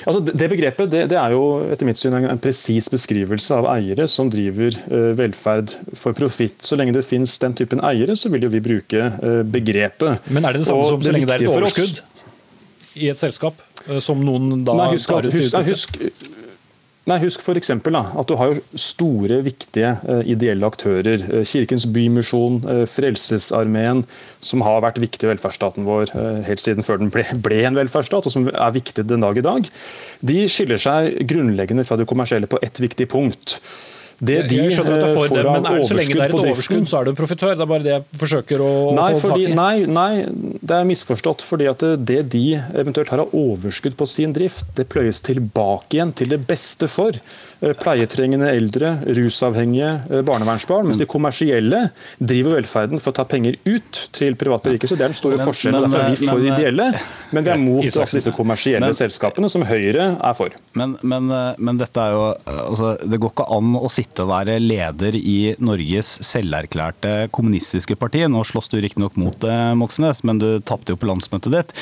Altså, 0.07 0.20
det- 0.22 0.37
det 0.39 0.47
begrepet 0.53 0.91
det, 0.91 1.01
det 1.11 1.16
er 1.18 1.33
jo 1.35 1.41
etter 1.74 1.87
mitt 1.89 1.99
syn 1.99 2.14
en, 2.14 2.29
en 2.31 2.39
presis 2.39 2.87
beskrivelse 2.93 3.51
av 3.57 3.66
eiere 3.72 4.07
som 4.09 4.29
driver 4.31 4.77
eh, 4.87 5.09
velferd 5.18 5.72
for 5.99 6.14
profitt. 6.14 6.61
Så 6.62 6.79
lenge 6.79 6.95
det 6.95 7.03
finnes 7.09 7.35
den 7.43 7.57
typen 7.59 7.83
eiere, 7.83 8.14
så 8.16 8.31
vil 8.31 8.47
jo 8.47 8.53
vi 8.53 8.61
bruke 8.62 9.01
eh, 9.09 9.41
begrepet. 9.43 10.29
Men 10.31 10.47
er 10.47 10.55
det 10.55 10.62
det 10.62 10.68
samme 10.70 10.85
Og 10.87 10.93
som 10.95 11.03
så 11.03 11.16
lenge 11.16 11.27
det 11.27 11.41
er 11.41 11.49
et 11.49 11.57
overskudd 11.57 12.05
i 12.97 13.11
et 13.12 13.18
selskap, 13.20 13.59
eh, 13.91 13.99
som 14.01 14.22
noen 14.24 14.62
da 14.64 14.72
Nei, 14.79 14.93
husk, 14.95 15.11
husk, 15.27 15.59
husk, 15.66 15.99
nei, 17.07 17.19
husk 17.23 17.43
da, 17.47 18.03
at 18.19 18.29
du 18.29 18.35
har 18.39 18.59
store, 18.75 19.41
viktige 19.47 19.93
eh, 20.09 20.23
ideelle 20.33 20.67
aktører. 20.67 21.23
Eh, 21.31 21.45
Kirkens 21.47 21.87
Bymisjon, 21.87 22.61
eh, 22.67 22.85
Frelsesarmeen, 22.91 24.05
som 24.43 24.65
har 24.67 24.83
vært 24.83 25.01
viktig 25.03 25.27
i 25.27 25.31
velferdsstaten 25.31 25.87
vår 25.87 26.13
helt 26.47 26.63
siden 26.63 26.87
før 26.87 27.01
den 27.03 27.13
ble, 27.15 27.25
ble 27.43 27.63
en 27.67 27.79
velferdsstat, 27.79 28.27
og 28.27 28.35
som 28.35 28.49
er 28.51 28.75
viktig 28.75 29.07
den 29.07 29.23
dag 29.25 29.39
i 29.39 29.45
dag. 29.45 29.69
De 30.27 30.41
skiller 30.51 30.83
seg 30.83 31.23
grunnleggende 31.31 31.87
fra 31.87 31.99
det 32.01 32.09
kommersielle 32.11 32.51
på 32.51 32.61
ett 32.63 32.83
viktig 32.83 33.09
punkt. 33.13 33.61
Det 34.19 34.37
de 34.49 34.57
jeg 34.57 34.73
skjønner 34.73 34.95
at 34.95 35.03
det 35.03 35.07
er 35.07 35.11
eh, 35.11 35.17
får 35.17 35.33
det, 35.35 35.43
men 35.45 35.67
er 35.69 35.77
det 35.77 35.89
så 35.89 35.97
lenge 35.99 36.14
det 36.14 36.21
er 36.25 36.31
et 36.31 36.39
overskudd 36.41 36.87
så 36.89 37.01
er 37.01 37.09
du 37.09 37.17
profitør? 37.19 37.53
Det 37.53 37.64
er 37.64 37.69
bare 37.69 37.85
det 37.85 37.93
jeg 37.93 38.21
forsøker 38.23 38.62
å, 38.64 38.71
Nei, 38.97 39.09
få 39.12 39.21
fordi, 39.27 39.45
tak 39.45 39.53
i. 39.53 39.57
nei, 39.59 39.75
nei, 39.99 40.57
det 40.62 40.79
er 40.79 40.87
misforstått. 40.89 41.45
fordi 41.45 41.69
at 41.69 41.85
det 42.09 42.21
de 42.33 42.45
eventuelt 42.57 43.12
har 43.12 43.27
av 43.27 43.35
overskudd 43.37 43.99
på 43.99 44.09
sin 44.09 44.33
drift, 44.37 44.64
det 44.79 44.89
pløyes 44.89 45.21
tilbake 45.21 45.99
igjen 45.99 46.14
til 46.17 46.33
det 46.33 46.41
beste 46.49 46.89
for 46.89 47.12
eh, 47.12 47.25
pleietrengende 47.61 48.51
eldre, 48.53 48.91
rusavhengige, 49.17 49.93
eh, 50.11 50.23
barnevernsbarn. 50.23 50.87
Mens 50.87 50.99
de 51.01 51.07
kommersielle 51.09 51.91
driver 52.21 52.57
velferden 52.61 53.01
for 53.01 53.13
å 53.13 53.17
ta 53.17 53.25
penger 53.25 53.57
ut 53.65 54.09
til 54.13 54.37
privat 54.37 54.63
berikelse. 54.63 54.97
Det 54.97 55.01
er 55.07 55.09
den 55.09 55.15
store 55.15 55.37
Men- 55.39 55.47
forskjellen. 55.47 55.83
Derfor 55.87 56.05
er 56.05 56.11
vi 56.17 56.27
for 56.27 56.39
men- 56.39 56.53
ideelle, 56.53 57.01
men 57.33 57.45
vi 57.45 57.51
er 57.51 57.57
mot 57.57 57.85
Isaksen. 57.85 58.21
disse 58.21 58.33
kommersielle 58.33 58.81
Men- 58.81 58.93
selskapene, 58.93 59.51
som 59.51 59.63
Høyre 59.63 60.19
er 60.23 60.35
for. 60.35 60.51
Men, 60.75 60.99
men, 61.03 61.31
eh, 61.31 61.55
men 61.59 61.77
dette 61.79 61.97
er 61.97 62.13
jo 62.13 62.35
eh, 62.47 62.53
altså, 62.71 62.97
Det 63.07 63.21
går 63.21 63.33
ikke 63.33 63.57
an 63.57 63.73
å 63.75 63.91
sitte 63.91 64.21
og 64.21 64.29
være 64.29 64.61
leder 64.61 65.15
i 65.15 65.57
Norges 65.59 66.19
selverklærte 66.21 67.31
kommunistiske 67.31 67.97
parti. 67.97 68.25
Nå 68.27 68.45
slåss 68.45 68.69
du 68.71 68.81
riktignok 68.81 69.17
mot 69.17 69.39
det, 69.41 69.77
Moxnes, 69.77 70.23
men 70.25 70.39
du 70.39 70.61
tapte 70.61 70.89
jo 70.91 70.97
på 70.97 71.07
landsmøtet 71.09 71.51
ditt. 71.53 71.73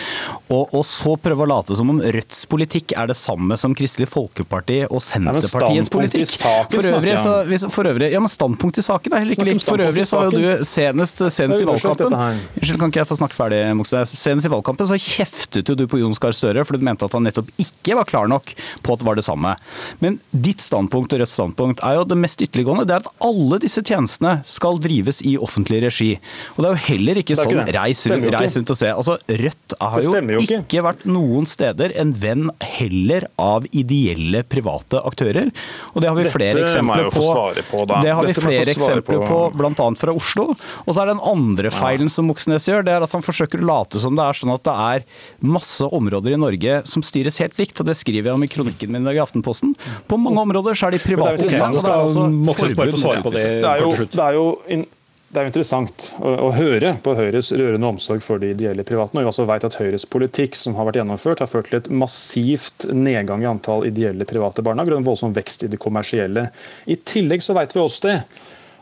Og, 0.51 0.69
og 0.73 0.85
så 0.85 1.17
prøve 1.21 1.45
å 1.45 1.49
late 1.49 1.77
som 1.77 1.91
om 1.91 2.01
Rødts 2.01 2.47
politikk 2.47 2.93
er 2.97 3.07
det 3.09 3.17
samme 3.17 3.57
som 3.59 3.75
Kristelig 3.75 4.09
Folkeparti 4.09 4.85
og 4.91 5.01
Senterpartiets 5.01 5.55
i 5.73 5.85
politikk. 5.95 6.29
saken 6.31 6.75
For 6.77 6.91
øvrig, 6.91 7.17
så, 7.23 7.35
hvis, 7.49 7.67
for 7.73 7.91
øvrig, 7.91 8.11
ja, 8.13 8.21
men 8.23 8.33
standpunkt 8.33 8.81
i 8.81 8.85
saken 8.85 9.15
er 9.15 9.25
heller 9.25 9.37
ikke 9.37 9.49
likt. 9.49 9.67
For 9.69 9.85
øvrig 9.85 10.07
så 10.09 10.21
har 10.21 10.31
jo 10.31 10.43
du 10.43 10.65
senest, 10.69 11.23
senest 11.35 11.65
i 11.65 11.69
valgkampen. 11.69 12.15
Unnskyld, 12.15 12.81
kan 12.81 12.93
ikke 12.93 13.03
jeg 13.03 13.11
få 13.11 13.19
snakke 13.21 13.39
ferdig, 13.39 13.61
Moxnes? 13.79 14.15
Senest 14.19 14.49
i 14.49 14.53
valgkampen 14.53 14.91
så 14.91 14.99
kjeftet 15.01 15.73
jo 15.73 15.79
du 15.79 15.87
på 15.91 16.01
Jon 16.03 16.15
Gahr 16.21 16.37
Støre 16.37 16.65
fordi 16.67 16.83
du 16.83 16.89
mente 16.89 17.07
at 17.07 17.15
han 17.17 17.25
nettopp 17.27 17.51
ikke 17.61 17.99
var 17.99 18.09
klar 18.09 18.31
nok 18.31 18.53
på 18.85 18.95
at 18.95 19.03
det 19.03 19.09
var 19.09 19.19
det 19.19 19.27
samme. 19.27 19.55
Men 20.03 20.19
ditt 20.31 20.63
standpunkt 20.65 21.15
og 21.15 21.23
Rødts 21.23 21.37
standpunkt 21.37 21.83
er 21.85 21.99
jo 21.99 22.07
det 22.09 22.19
mest 22.21 22.43
ytterliggående. 22.45 22.87
Det 22.89 22.97
er 22.97 23.05
at 23.05 23.25
alle 23.25 23.61
disse 23.63 23.83
tjenestene 23.85 24.39
skal 24.49 24.81
drives 24.83 25.21
i 25.27 25.37
offentlig 25.41 25.83
regi. 25.87 26.11
Og 26.55 26.63
det 26.63 26.69
er 26.69 26.75
jo 26.75 26.83
heller 26.89 27.21
ikke 27.23 27.37
er 27.37 27.43
sånn 27.43 27.73
reis, 27.77 28.05
ikke. 28.09 28.33
reis 28.35 28.59
rundt 28.59 28.75
og 28.75 28.81
se. 28.81 28.91
Altså, 28.93 29.19
Rødt 29.45 29.77
har 29.81 30.05
jo, 30.05 30.15
jo 30.37 30.43
ikke. 30.45 30.61
ikke. 30.65 30.85
vært 30.85 31.07
noen 31.09 31.49
steder 31.49 31.95
en 32.01 32.13
venn 32.21 32.51
heller 32.63 33.29
av 33.41 33.69
ideelle 33.73 34.45
private 34.49 35.01
aktører. 35.07 35.51
Og 35.95 36.03
det 36.03 36.11
har 36.11 36.17
vi 36.19 36.25
Dette 36.27 36.35
flere 36.35 36.65
eksempler 36.65 37.11
på. 37.15 37.27
på, 37.71 37.85
da. 37.91 38.01
Det 38.05 38.15
har 38.15 38.27
vi 38.27 38.33
Dette 38.33 38.45
må 38.45 38.51
flere 38.51 38.65
svare 38.65 38.75
eksempler 38.75 39.23
på. 39.23 39.29
på, 39.29 39.41
bl.a. 39.59 39.89
fra 40.01 40.15
Oslo. 40.15 40.47
Og 40.85 40.91
så 40.91 41.05
er 41.05 41.13
den 41.13 41.23
andre 41.35 41.73
feilen 41.75 42.11
som 42.13 42.29
Moxnes 42.31 42.69
gjør, 42.71 42.85
det 42.87 42.95
er 42.97 43.07
at 43.07 43.15
han 43.15 43.25
forsøker 43.25 43.63
å 43.63 43.69
late 43.71 44.03
som 44.03 44.19
det 44.19 44.27
er 44.27 44.41
sånn 44.41 44.55
at 44.55 44.65
det 44.67 44.75
er 44.89 45.07
masse 45.55 45.87
områder 45.87 46.37
i 46.37 46.41
Norge 46.41 46.81
som 46.89 47.05
styres 47.07 47.39
helt 47.43 47.59
likt, 47.61 47.79
og 47.81 47.89
det 47.91 47.97
skriver 48.01 48.31
jeg 48.31 48.39
om 48.39 48.45
i 48.47 48.51
kronikken 48.51 48.93
min 48.95 49.13
i 49.15 49.21
Aftenposten. 49.23 49.75
På 50.11 50.19
mange 50.21 50.43
områder 50.43 50.79
så 50.79 50.89
er 50.89 50.99
de 50.99 51.03
private 51.05 51.45
det 51.45 51.55
er 51.55 51.71
jo 51.71 51.81
det 51.85 51.91
er 51.91 52.05
også 52.05 53.25
det 53.31 53.47
Det 53.63 53.71
er 53.71 53.83
jo, 53.83 53.91
det 54.11 54.25
er 54.25 54.37
jo, 54.39 54.47
in, 54.73 54.87
det 55.35 55.41
er 55.41 55.49
jo 55.49 55.51
interessant 55.51 56.05
å, 56.23 56.31
å 56.47 56.51
høre 56.55 56.93
på 57.03 57.17
Høyres 57.19 57.51
rørende 57.59 57.89
omsorg 57.91 58.23
for 58.23 58.39
de 58.39 58.53
ideelle 58.55 58.85
private. 58.87 59.17
Når 59.17 59.25
vi 59.25 59.31
også 59.33 59.47
vet 59.49 59.67
at 59.67 59.77
Høyres 59.81 60.07
politikk 60.07 60.55
som 60.55 60.77
har 60.79 60.87
vært 60.87 61.01
gjennomført, 61.01 61.43
har 61.43 61.51
ført 61.51 61.73
til 61.73 61.81
et 61.81 61.91
massivt 61.91 62.87
nedgang 62.95 63.43
i 63.43 63.51
antall 63.51 63.89
ideelle 63.89 64.29
private 64.31 64.63
barnehager 64.63 64.95
og 64.95 65.03
en 65.03 65.09
voldsom 65.09 65.35
vekst 65.35 65.67
i 65.67 65.73
det 65.73 65.81
kommersielle. 65.83 66.47
I 66.87 67.01
tillegg 67.03 67.43
så 67.43 67.57
vet 67.59 67.75
vi 67.75 67.83
også 67.83 68.07
det 68.07 68.19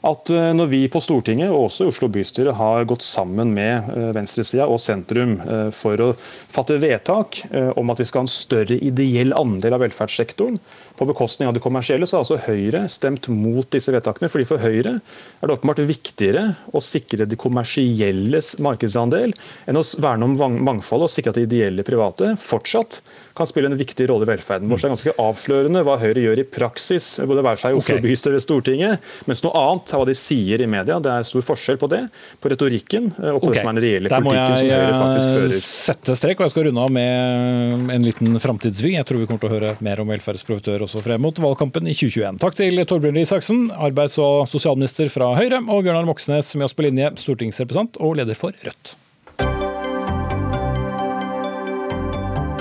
at 0.03 0.30
eh, 0.34 0.50
når 0.57 0.70
vi 0.70 0.80
på 0.90 1.00
Stortinget 1.03 1.53
og 1.53 1.68
også 1.68 1.86
Oslo 1.90 2.09
bystyre 2.12 2.55
har 2.59 2.86
gått 2.90 3.05
sammen 3.07 3.53
med 3.55 3.90
eh, 3.94 4.11
venstresida 4.16 4.66
og 4.70 4.80
sentrum 4.82 5.36
eh, 5.40 5.68
for 5.74 6.03
å 6.03 6.11
fatte 6.18 6.80
vedtak 6.82 7.44
om 7.78 7.92
at 7.92 8.00
vi 8.00 8.07
skal 8.09 8.22
ha 8.22 8.26
en 8.26 8.32
større 8.32 8.78
ideell 8.82 9.34
andel 9.38 9.76
av 9.76 9.84
velferdssektoren 9.84 10.59
på 11.03 11.11
bekostning 11.11 11.50
av 11.50 11.57
det 11.57 11.62
kommersielle, 11.64 12.07
så 12.07 12.18
har 12.18 12.24
altså 12.24 12.38
Høyre 12.46 12.84
stemt 12.92 13.28
mot 13.32 13.66
disse 13.74 13.92
vedtakene. 13.94 14.30
fordi 14.30 14.46
For 14.48 14.62
Høyre 14.62 14.94
er 14.98 15.50
det 15.50 15.57
åpenbart 15.57 15.82
viktigere 15.88 16.44
å 16.72 16.82
sikre 16.82 17.26
de 17.26 17.38
kommersielles 17.38 18.55
markedsandel 18.62 19.34
enn 19.66 19.80
å 19.80 19.84
verne 20.03 20.28
om 20.28 20.62
mangfoldet 20.62 21.09
og 21.09 21.12
sikre 21.12 21.34
at 21.34 21.40
de 21.40 21.46
ideelle 21.48 21.86
private 21.86 22.34
fortsatt 22.40 23.00
kan 23.36 23.48
spille 23.48 23.70
en 23.70 23.78
viktig 23.78 24.07
rolle 24.11 24.26
i 24.26 24.30
velferden. 24.30 24.68
vår. 24.68 24.78
Det 24.78 24.86
er 24.86 24.94
ganske 24.94 25.14
avslørende 25.24 25.82
hva 25.86 25.96
Høyre 26.00 26.22
gjør 26.22 26.42
i 26.42 26.46
praksis, 26.46 27.14
både 27.26 27.44
være 27.44 27.61
seg 27.62 27.72
i 27.72 27.78
Oslo 27.80 27.96
okay. 27.96 28.05
bystyre 28.05 28.34
eller 28.34 28.44
Stortinget, 28.44 29.12
mens 29.30 29.42
noe 29.44 29.55
annet 29.57 29.92
er 29.92 30.03
hva 30.03 30.09
de 30.09 30.16
sier 30.18 30.62
i 30.62 30.68
media. 30.68 30.98
Det 31.03 31.12
er 31.12 31.28
stor 31.28 31.46
forskjell 31.46 31.80
på 31.80 31.88
det, 31.92 32.03
på 32.42 32.53
retorikken 32.53 33.09
og 33.11 33.40
på 33.40 33.48
okay. 33.48 33.55
det 33.55 33.62
som 33.62 33.70
er 33.72 33.78
den 33.78 33.86
reelle 33.86 34.12
politikken 34.12 34.59
som 34.61 34.68
Høyre 34.68 34.98
faktisk 34.98 35.32
fører. 35.32 35.48
Der 35.48 35.48
må 35.48 35.57
jeg 35.57 35.64
sette 35.64 36.18
strek, 36.20 36.40
og 36.42 36.46
jeg 36.46 36.55
skal 36.55 36.68
runde 36.68 36.84
av 36.84 36.92
med 36.92 37.94
en 37.96 38.07
liten 38.07 38.42
framtidsvy. 38.42 38.94
Jeg 38.98 39.09
tror 39.09 39.22
vi 39.22 39.30
kommer 39.30 39.46
til 39.46 39.50
å 39.50 39.55
høre 39.57 39.72
mer 39.84 40.05
om 40.05 40.12
velferdsprofitør 40.12 40.84
også 40.84 40.91
frem 41.01 41.22
mot 41.24 41.38
valgkampen 41.40 41.88
i 41.88 41.95
2021. 41.97 42.40
Takk 42.43 42.59
til 42.59 42.82
Torbjørn 42.84 43.16
Røe 43.16 43.24
Isaksen, 43.24 43.70
arbeids- 43.72 44.18
og 44.20 44.45
sosialminister 44.51 45.09
fra 45.12 45.32
Høyre, 45.38 45.62
og 45.64 45.86
Bjørnar 45.86 46.05
Moxnes 46.09 46.53
med 46.59 46.68
oss 46.68 46.76
på 46.76 46.84
linje, 46.84 47.09
stortingsrepresentant 47.22 47.97
og 48.03 48.18
leder 48.20 48.36
for 48.36 48.53
Rødt. 48.66 48.97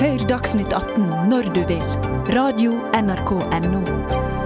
Hør 0.02 0.24
Dagsnytt 0.32 0.74
18 0.74 1.10
når 1.30 1.52
du 1.54 1.62
vil. 1.70 1.84
Radio 2.32 2.78
NRK 2.96 3.36
Radio.nrk.no. 3.38 4.41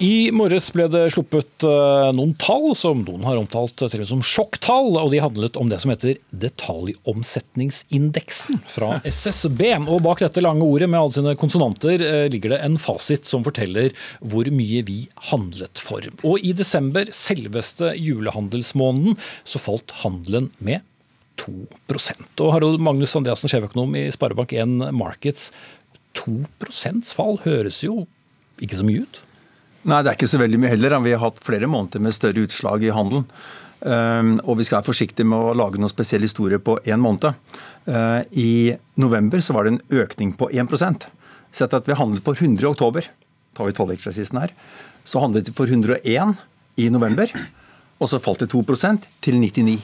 I 0.00 0.30
morges 0.32 0.70
ble 0.72 0.86
det 0.88 1.10
sluppet 1.12 1.60
eh, 1.68 2.06
noen 2.16 2.30
tall 2.40 2.70
som 2.78 3.02
noen 3.04 3.20
har 3.28 3.36
omtalt 3.36 3.74
til 3.76 4.06
som 4.08 4.22
sjokktall, 4.24 4.96
og 4.96 5.10
de 5.12 5.20
handlet 5.20 5.58
om 5.60 5.68
det 5.68 5.76
som 5.82 5.90
heter 5.92 6.16
detaljomsetningsindeksen 6.32 8.62
fra 8.72 9.04
SSB. 9.04 9.76
Og 9.84 10.00
bak 10.06 10.22
dette 10.24 10.40
lange 10.40 10.64
ordet 10.64 10.88
med 10.88 11.00
alle 11.02 11.12
sine 11.18 11.36
konsonanter 11.36 12.00
eh, 12.00 12.32
ligger 12.32 12.48
det 12.54 12.64
en 12.64 12.80
fasit 12.80 13.28
som 13.28 13.44
forteller 13.44 13.92
hvor 14.24 14.48
mye 14.48 14.80
vi 14.88 15.12
handlet 15.28 15.76
for. 15.76 16.00
Og 16.24 16.40
i 16.40 16.56
desember, 16.56 17.04
selveste 17.12 17.92
julehandelsmåneden, 18.00 19.20
så 19.44 19.60
falt 19.60 19.92
handelen 20.00 20.48
med 20.64 20.80
2% 21.44 22.40
Og 22.40 22.56
Harald 22.56 22.80
Magnus 22.80 23.12
Andreassen, 23.20 23.52
sjeføkonom 23.52 23.92
i 24.00 24.08
Sparebank1 24.16 24.96
Markets, 24.96 25.52
2% 26.16 27.04
fall 27.20 27.36
høres 27.44 27.84
jo 27.84 28.08
ikke 28.64 28.80
så 28.80 28.88
mye 28.88 29.04
ut? 29.04 29.28
Nei, 29.88 30.02
det 30.04 30.10
er 30.10 30.18
ikke 30.18 30.28
så 30.28 30.40
veldig 30.40 30.58
mye 30.60 30.74
heller. 30.74 30.98
Vi 31.00 31.14
har 31.14 31.22
hatt 31.22 31.40
flere 31.44 31.68
måneder 31.70 32.02
med 32.04 32.12
større 32.12 32.44
utslag 32.44 32.84
i 32.84 32.92
handelen. 32.92 33.24
Um, 33.80 34.34
og 34.44 34.58
vi 34.58 34.66
skal 34.68 34.80
være 34.80 34.90
forsiktige 34.90 35.24
med 35.24 35.40
å 35.40 35.54
lage 35.56 35.80
noen 35.80 35.88
spesiell 35.88 36.20
historie 36.26 36.60
på 36.60 36.74
én 36.84 37.00
måned. 37.00 37.32
Uh, 37.88 38.20
I 38.36 38.76
november 39.00 39.40
så 39.40 39.56
var 39.56 39.64
det 39.64 39.72
en 39.72 40.02
økning 40.02 40.34
på 40.36 40.50
1% 40.52 41.08
Sett 41.50 41.72
at 41.74 41.88
vi 41.88 41.96
handlet 41.98 42.22
for 42.22 42.38
100 42.38 42.62
i 42.62 42.68
oktober. 42.68 43.08
Tar 43.56 43.66
vi 43.66 43.74
tolvekstraksisten 43.74 44.38
her. 44.38 44.52
Så 45.02 45.18
handlet 45.18 45.48
vi 45.48 45.54
for 45.56 45.66
101 45.66 46.36
i 46.78 46.86
november. 46.94 47.32
Og 47.98 48.12
så 48.12 48.20
falt 48.22 48.44
det 48.44 48.52
2% 48.52 49.08
til 49.24 49.40
99. 49.40 49.80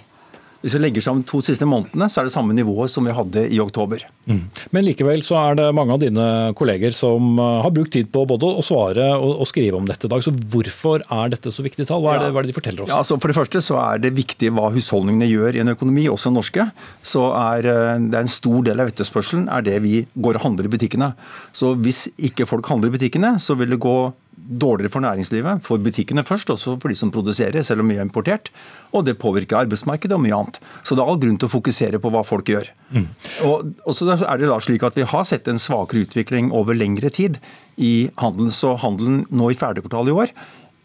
Hvis 0.63 0.75
vi 0.77 0.81
legger 0.83 1.05
sammen 1.05 1.25
to 1.27 1.43
siste 1.45 1.67
månedene, 1.69 2.09
så 2.11 2.21
er 2.21 2.29
det 2.29 2.35
samme 2.35 2.55
nivået 2.57 2.93
som 2.93 3.07
vi 3.07 3.15
hadde 3.15 3.45
i 3.53 3.61
oktober. 3.63 4.03
Mm. 4.27 4.41
Men 4.75 4.87
likevel 4.87 5.23
så 5.27 5.37
er 5.43 5.59
det 5.61 5.67
mange 5.77 5.95
av 5.95 6.03
dine 6.03 6.27
kolleger 6.59 6.95
som 6.97 7.37
uh, 7.39 7.61
har 7.65 7.75
brukt 7.75 7.93
tid 7.95 8.09
på 8.13 8.25
både 8.29 8.49
å 8.49 8.65
svare 8.65 9.11
og, 9.15 9.43
og 9.45 9.51
skrive 9.51 9.79
om 9.79 9.87
dette 9.89 10.09
i 10.09 10.13
dag. 10.13 10.25
Så 10.25 10.33
hvorfor 10.35 11.05
er 11.05 11.33
dette 11.35 11.53
så 11.55 11.65
viktig 11.67 11.87
tall? 11.89 12.03
Hva 12.05 12.17
er, 12.17 12.25
det, 12.25 12.33
hva 12.35 12.43
er 12.43 12.49
det 12.49 12.55
de 12.55 12.59
forteller 12.59 12.87
oss? 12.87 12.93
Ja, 12.93 13.01
altså 13.03 13.21
for 13.21 13.33
det 13.33 13.39
første 13.39 13.63
så 13.65 13.79
er 13.83 14.03
det 14.03 14.15
viktig 14.17 14.51
hva 14.57 14.73
husholdningene 14.75 15.31
gjør 15.31 15.59
i 15.59 15.65
en 15.65 15.75
økonomi, 15.77 16.09
også 16.13 16.33
norske. 16.35 16.69
Så 17.07 17.29
er 17.31 17.71
uh, 17.71 17.95
det 18.01 18.17
er 18.17 18.25
en 18.25 18.37
stor 18.37 18.63
del 18.67 18.83
av 18.83 18.93
etterspørselen 18.93 19.51
er 19.53 19.67
det 19.67 19.81
vi 19.85 20.01
går 20.15 20.41
og 20.41 20.49
handler 20.49 20.69
i 20.69 20.73
butikkene. 20.73 21.13
Så 21.57 21.75
hvis 21.79 22.07
ikke 22.17 22.49
folk 22.49 22.69
handler 22.73 22.91
i 22.91 22.97
butikkene, 22.97 23.37
så 23.43 23.59
vil 23.61 23.77
det 23.77 23.83
gå 23.85 23.99
dårligere 24.47 24.93
for 24.95 25.05
næringslivet, 25.05 25.63
for 25.67 25.83
butikkene 25.83 26.25
først, 26.27 26.51
også 26.55 26.77
for 26.83 26.93
de 26.93 26.99
som 26.99 27.13
produserer, 27.15 27.65
selv 27.67 27.83
om 27.83 27.91
mye 27.91 28.01
er 28.01 28.07
importert. 28.07 28.51
Og 28.95 29.07
det 29.07 29.19
påvirker 29.23 29.59
arbeidsmarkedet 29.63 30.17
og 30.17 30.23
mye 30.25 30.37
annet. 30.37 30.61
Så 30.87 30.97
det 30.97 31.05
er 31.05 31.13
all 31.13 31.21
grunn 31.23 31.39
til 31.41 31.51
å 31.51 31.55
fokusere 31.57 32.01
på 32.03 32.13
hva 32.15 32.23
folk 32.27 32.53
gjør. 32.53 32.71
Mm. 32.95 33.09
Og, 33.49 33.73
og 33.85 33.97
så 33.99 34.11
er 34.17 34.41
det 34.41 34.51
da 34.51 34.61
slik 34.63 34.85
at 34.87 34.97
Vi 34.97 35.09
har 35.09 35.27
sett 35.29 35.49
en 35.51 35.61
svakere 35.61 36.07
utvikling 36.07 36.53
over 36.55 36.79
lengre 36.79 37.11
tid 37.11 37.41
i 37.77 38.09
handelen. 38.23 38.55
Så 38.55 38.77
handelen 38.81 39.25
nå 39.31 39.51
i 39.53 39.59
fjerde 39.59 39.85
kvartal 39.85 40.13
i 40.13 40.17
år 40.25 40.37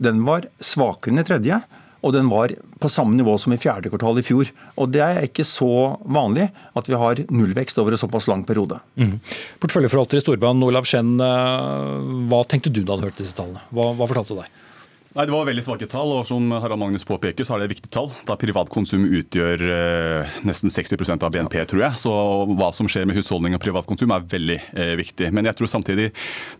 den 0.02 0.24
var 0.26 0.48
svakere 0.64 1.14
enn 1.14 1.22
i 1.22 1.28
tredje 1.28 1.62
og 2.02 2.14
den 2.16 2.30
var 2.32 2.54
på 2.82 2.90
samme 2.90 3.14
nivå 3.18 3.36
som 3.42 3.54
i 3.54 3.60
fjerde 3.62 3.92
kvartal 3.94 4.20
i 4.20 4.26
fjor. 4.26 4.50
Og 4.82 4.90
Det 4.92 5.04
er 5.06 5.28
ikke 5.28 5.46
så 5.46 5.98
vanlig 6.02 6.50
at 6.78 6.90
vi 6.90 6.98
har 6.98 7.22
nullvekst 7.30 7.78
over 7.82 7.94
en 7.94 8.02
såpass 8.02 8.28
lang 8.32 8.44
periode. 8.48 8.80
Mm. 8.98 9.20
Porteføljeforvalter 9.62 10.18
i 10.18 10.24
Storbanen, 10.26 10.66
Olav 10.66 10.90
Skjenn, 10.90 11.14
eh, 11.22 12.26
hva 12.32 12.42
tenkte 12.50 12.74
du 12.74 12.82
da 12.84 12.98
du 12.98 13.06
hørte 13.06 13.22
disse 13.22 13.38
tallene? 13.38 13.62
Hva, 13.70 13.92
hva 13.94 14.10
fortalte 14.10 14.40
deg? 14.42 14.62
Nei, 15.12 15.26
Det 15.28 15.34
var 15.34 15.44
veldig 15.44 15.64
svake 15.66 15.88
tall, 15.92 16.08
og 16.16 16.22
som 16.24 16.46
Harald 16.56 16.80
Magnus 16.80 17.04
påpeker, 17.04 17.44
så 17.44 17.58
er 17.58 17.62
det 17.62 17.66
et 17.68 17.74
viktig 17.74 17.90
tall. 17.92 18.08
Da 18.28 18.38
privatkonsum 18.40 19.04
utgjør 19.20 19.64
eh, 19.68 20.36
nesten 20.48 20.72
60% 20.72 21.26
av 21.28 21.34
BNP, 21.34 21.58
tror 21.68 21.84
jeg. 21.84 22.00
Så 22.00 22.14
hva 22.56 22.70
som 22.72 22.88
skjer 22.88 23.10
med 23.10 23.20
husholdning 23.20 23.58
og 23.58 23.60
privatkonsum 23.60 24.14
er 24.16 24.24
veldig 24.32 24.56
eh, 24.72 24.94
viktig. 25.02 25.28
Men 25.36 25.50
jeg 25.50 25.60
tror 25.60 25.68
samtidig 25.68 26.06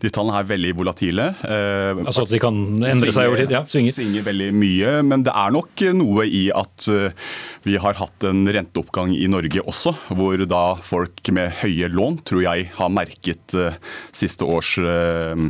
de 0.02 0.10
tallene 0.12 0.42
er 0.42 0.50
veldig 0.50 0.74
volatile. 0.82 1.30
Eh, 1.48 2.02
altså 2.04 2.26
at 2.26 2.34
de 2.34 2.42
kan 2.44 2.58
endre 2.60 2.92
svinger, 2.92 3.14
seg 3.16 3.30
over 3.30 3.40
tid? 3.40 3.54
Ja, 3.56 3.62
svinger. 3.72 3.96
Svinger 3.96 4.28
veldig 4.28 4.50
mye. 4.58 4.92
Men 5.08 5.24
det 5.24 5.32
er 5.46 5.56
nok 5.56 5.86
noe 5.96 6.28
i 6.28 6.44
at 6.52 6.90
eh, 6.92 7.32
vi 7.64 7.78
har 7.80 7.96
hatt 8.02 8.28
en 8.28 8.44
renteoppgang 8.52 9.16
i 9.16 9.30
Norge 9.32 9.64
også, 9.64 9.94
hvor 10.18 10.44
da 10.44 10.62
folk 10.82 11.24
med 11.32 11.56
høye 11.62 11.88
lån, 11.88 12.20
tror 12.28 12.44
jeg, 12.44 12.68
har 12.76 12.92
merket 12.92 13.56
eh, 13.56 13.80
siste 14.12 14.44
års 14.44 14.76
eh, 14.76 15.48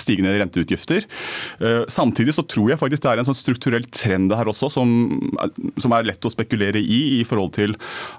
stigende 0.00 0.38
renteutgifter. 0.40 1.09
Eh, 1.60 1.82
samtidig 1.90 2.34
så 2.36 2.44
tror 2.48 2.72
jeg 2.72 2.80
faktisk 2.80 3.04
det 3.04 3.12
er 3.12 3.22
en 3.22 3.28
sånn 3.30 3.38
strukturell 3.38 3.86
trend 3.94 4.34
her 4.36 4.50
også, 4.50 4.70
som, 4.72 4.94
som, 5.80 5.96
er 5.96 6.08
lett 6.10 6.26
å 6.26 6.32
spekulere 6.32 6.80
i, 6.80 7.00
i 7.20 7.22
forhold 7.28 7.54
til 7.58 7.76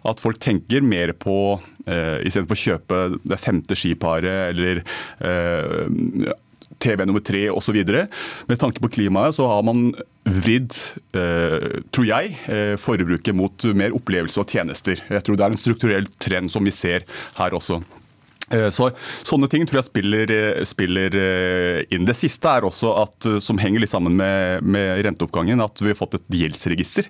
at 0.07 0.21
folk 0.21 0.41
tenker 0.41 0.85
mer 0.85 1.15
på 1.17 1.35
eh, 1.87 2.21
Istedenfor 2.27 2.57
å 2.57 2.63
kjøpe 2.65 3.01
det 3.27 3.41
femte 3.41 3.77
skiparet 3.77 4.51
eller 4.51 4.83
eh, 5.23 6.31
TV 6.81 7.05
nummer 7.05 7.23
tre 7.23 7.45
osv. 7.53 7.77
Med 8.49 8.59
tanke 8.59 8.81
på 8.81 8.91
klimaet 8.97 9.37
så 9.37 9.47
har 9.49 9.63
man 9.65 9.91
vridd, 10.25 10.75
eh, 11.17 11.81
tror 11.93 12.07
jeg, 12.07 12.35
eh, 12.47 12.75
forbruket 12.77 13.35
mot 13.35 13.65
mer 13.77 13.95
opplevelse 13.97 14.41
og 14.41 14.49
tjenester. 14.49 15.01
Jeg 15.09 15.23
tror 15.23 15.37
det 15.37 15.45
er 15.45 15.51
en 15.51 15.65
strukturell 15.65 16.07
trend 16.19 16.51
som 16.51 16.63
vi 16.63 16.71
ser 16.71 17.05
her 17.37 17.57
også. 17.57 17.81
Eh, 18.51 18.67
så, 18.73 18.89
sånne 19.23 19.49
ting 19.51 19.65
tror 19.67 19.81
jeg 19.81 19.89
spiller, 19.89 20.31
eh, 20.35 20.63
spiller, 20.67 21.15
eh, 21.15 21.81
inn. 21.93 22.05
Det 22.07 22.17
siste 22.17 22.51
er 22.51 22.67
også 22.67 22.93
at, 23.01 23.29
som 23.43 23.59
henger 23.61 23.83
litt 23.83 23.93
sammen 23.93 24.15
med, 24.19 24.63
med, 24.63 25.03
renteoppgangen, 25.05 25.63
at 25.63 25.81
vi 25.81 25.91
har 25.93 25.99
fått 25.99 26.19
et 26.19 26.39
gjeldsregister. 26.41 27.09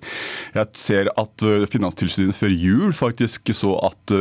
Jeg 0.56 0.78
ser 0.78 1.12
at 1.18 1.46
Finanstilsynet 1.72 2.38
før 2.38 2.54
jul 2.54 2.94
faktisk 2.96 3.54
så 3.56 3.76
at 3.90 4.14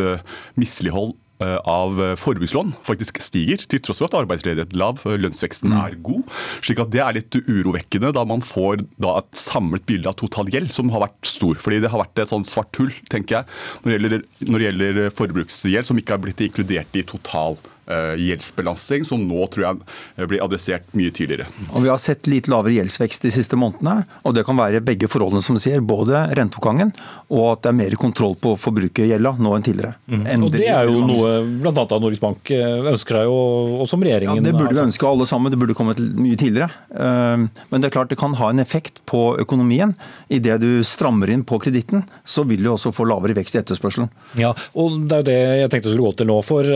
mislighold 0.59 1.15
av 1.41 2.01
eh, 2.03 2.15
forbrukslån 2.21 2.75
faktisk 2.87 3.21
stiger, 3.23 3.63
til 3.71 3.83
tross 3.85 4.03
for 4.03 4.11
at 4.11 4.19
arbeidsledigheten 4.21 4.77
er 4.77 4.81
lav, 4.81 5.03
lønnsveksten 5.05 5.75
er 5.77 5.97
god. 6.05 6.23
slik 6.65 6.83
at 6.83 6.93
Det 6.93 7.03
er 7.05 7.17
litt 7.17 7.41
urovekkende 7.41 8.13
da 8.17 8.25
man 8.29 8.45
får 8.45 8.85
da 9.01 9.17
et 9.21 9.41
samlet 9.41 9.87
bilde 9.89 10.11
av 10.11 10.19
total 10.21 10.51
gjeld, 10.53 10.73
som 10.75 10.93
har 10.95 11.07
vært 11.07 11.33
stor. 11.33 11.61
fordi 11.61 11.81
Det 11.81 11.93
har 11.93 12.05
vært 12.05 12.23
et 12.25 12.33
sånn 12.33 12.47
svart 12.47 12.77
hull 12.81 12.93
tenker 13.11 13.41
jeg, 13.41 13.51
når 13.83 13.91
det 13.91 13.99
gjelder, 13.99 14.25
når 14.47 14.59
det 14.59 14.69
gjelder 14.69 15.13
forbruksgjeld, 15.17 15.91
som 15.91 16.01
ikke 16.01 16.17
har 16.17 16.25
blitt 16.25 16.47
inkludert 16.47 16.99
i 16.99 17.07
total 17.07 17.59
Eh, 17.61 17.80
gjeldsbelastning, 17.91 19.05
som 19.05 19.23
nå 19.27 19.47
tror 19.53 19.67
jeg 19.67 19.81
eh, 20.17 20.27
blir 20.31 20.43
adressert 20.45 20.87
mye 20.97 21.13
tydeligere. 21.15 21.49
Og 21.75 21.85
Vi 21.85 21.91
har 21.91 22.01
sett 22.01 22.29
litt 22.31 22.49
lavere 22.51 22.77
gjeldsvekst 22.79 23.27
de 23.27 23.33
siste 23.35 23.59
månedene. 23.59 24.05
og 24.25 24.35
Det 24.37 24.45
kan 24.47 24.59
være 24.59 24.83
begge 24.85 25.09
forholdene 25.11 25.43
som 25.45 25.59
sier, 25.61 25.81
både 25.81 26.23
renteoppgangen 26.39 26.93
og 27.31 27.45
at 27.53 27.65
det 27.65 27.71
er 27.71 27.79
mer 27.79 27.97
kontroll 28.01 28.37
på 28.41 28.55
forbrukergjelda 28.59 29.35
nå 29.39 29.55
enn 29.57 29.67
tidligere. 29.67 29.95
Mm. 30.11 30.45
Og 30.47 30.53
Det 30.55 30.69
er 30.71 30.89
jo 30.89 31.03
noe 31.07 31.33
bl.a. 31.63 31.87
Norges 32.01 32.23
Bank 32.23 32.51
eh, 32.55 32.91
ønsker 32.93 33.21
deg, 33.21 33.31
og, 33.31 33.85
som 33.91 34.03
regjeringen 34.05 34.41
Ja, 34.41 34.47
Det 34.49 34.55
burde 34.57 34.75
vi 34.77 34.85
ønske 34.87 35.09
alle 35.09 35.27
sammen, 35.31 35.53
det 35.53 35.61
burde 35.61 35.77
kommet 35.79 36.01
mye 36.01 36.39
tidligere. 36.39 36.71
Men 36.91 37.81
det 37.83 37.91
er 37.91 37.95
klart 37.95 38.11
det 38.11 38.19
kan 38.21 38.35
ha 38.39 38.51
en 38.51 38.63
effekt 38.63 39.01
på 39.11 39.21
økonomien. 39.41 39.95
Idet 40.33 40.61
du 40.63 40.83
strammer 40.87 41.31
inn 41.33 41.45
på 41.47 41.59
kreditten, 41.63 42.05
så 42.25 42.45
vil 42.49 42.63
du 42.65 42.71
også 42.73 42.93
få 42.95 43.07
lavere 43.09 43.37
vekst 43.39 43.57
i 43.57 43.61
etterspørselen. 43.63 44.11
Ja, 44.41 44.53
og 44.79 45.01
Det 45.11 45.17
er 45.17 45.23
jo 45.23 45.29
det 45.29 45.39
jeg 45.61 45.73
tenkte 45.73 45.93
skulle 45.93 46.11
gå 46.11 46.17
til 46.21 46.31
nå. 46.31 46.39
for 46.47 46.67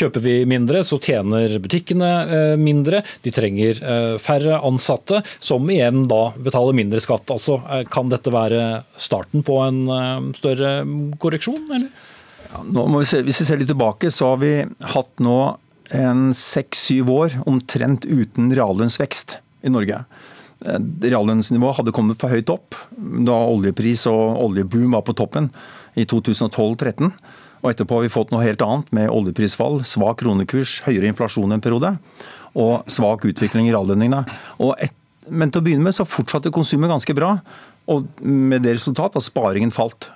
Kjøper 0.00 0.24
vi 0.24 0.34
mindre 0.48 0.59
mindre, 0.60 0.84
så 0.84 0.98
tjener 1.00 1.58
butikkene 1.62 2.10
eh, 2.22 2.56
mindre. 2.60 3.02
De 3.24 3.32
trenger 3.34 3.80
eh, 3.82 4.16
færre 4.20 4.60
ansatte, 4.66 5.22
som 5.40 5.68
igjen 5.70 6.06
da 6.10 6.30
betaler 6.36 6.76
mindre 6.76 7.00
skatt. 7.02 7.30
Altså, 7.32 7.60
eh, 7.70 7.84
kan 7.90 8.12
dette 8.12 8.32
være 8.32 8.84
starten 9.00 9.44
på 9.46 9.58
en 9.64 10.32
større 10.36 10.80
korreksjon, 11.20 11.66
eller? 11.70 11.90
Ja, 12.50 12.62
vi 12.64 13.06
se, 13.06 13.22
hvis 13.24 13.40
vi 13.42 13.46
ser 13.46 13.60
litt 13.60 13.70
tilbake, 13.70 14.10
så 14.10 14.32
har 14.32 14.40
vi 14.42 14.54
hatt 14.94 15.22
nå 15.22 15.38
en 15.96 16.30
seks-syv 16.36 17.10
år 17.10 17.40
omtrent 17.50 18.06
uten 18.06 18.50
reallønnsvekst 18.54 19.38
i 19.66 19.72
Norge. 19.72 20.04
Reallønnsnivået 20.60 21.78
hadde 21.78 21.94
kommet 21.96 22.20
for 22.20 22.32
høyt 22.32 22.50
opp 22.52 22.76
da 23.26 23.38
oljepris 23.48 24.04
og 24.10 24.42
oljeboom 24.44 24.92
var 24.92 25.06
på 25.06 25.14
toppen 25.16 25.48
i 25.98 26.04
2012-2013. 26.04 27.10
Og 27.60 27.72
etterpå 27.72 27.98
har 27.98 28.06
vi 28.06 28.12
fått 28.12 28.30
noe 28.32 28.44
helt 28.44 28.62
annet, 28.64 28.92
med 28.96 29.10
oljeprisfall, 29.12 29.82
svak 29.88 30.22
kronekurs, 30.22 30.80
høyere 30.86 31.10
inflasjon 31.12 31.52
en 31.56 31.64
periode 31.64 31.96
og 32.58 32.88
svak 32.90 33.26
utvikling 33.28 33.68
i 33.68 33.74
reallønningene. 33.74 34.24
Men 35.30 35.52
til 35.52 35.60
å 35.60 35.66
begynne 35.66 35.86
med 35.86 35.94
så 35.94 36.08
fortsatte 36.08 36.50
konsumet 36.54 36.90
ganske 36.90 37.14
bra, 37.14 37.36
og 37.90 38.08
med 38.24 38.64
det 38.64 38.78
resultat 38.78 39.18
at 39.18 39.26
sparingen 39.26 39.70
falt. 39.74 40.08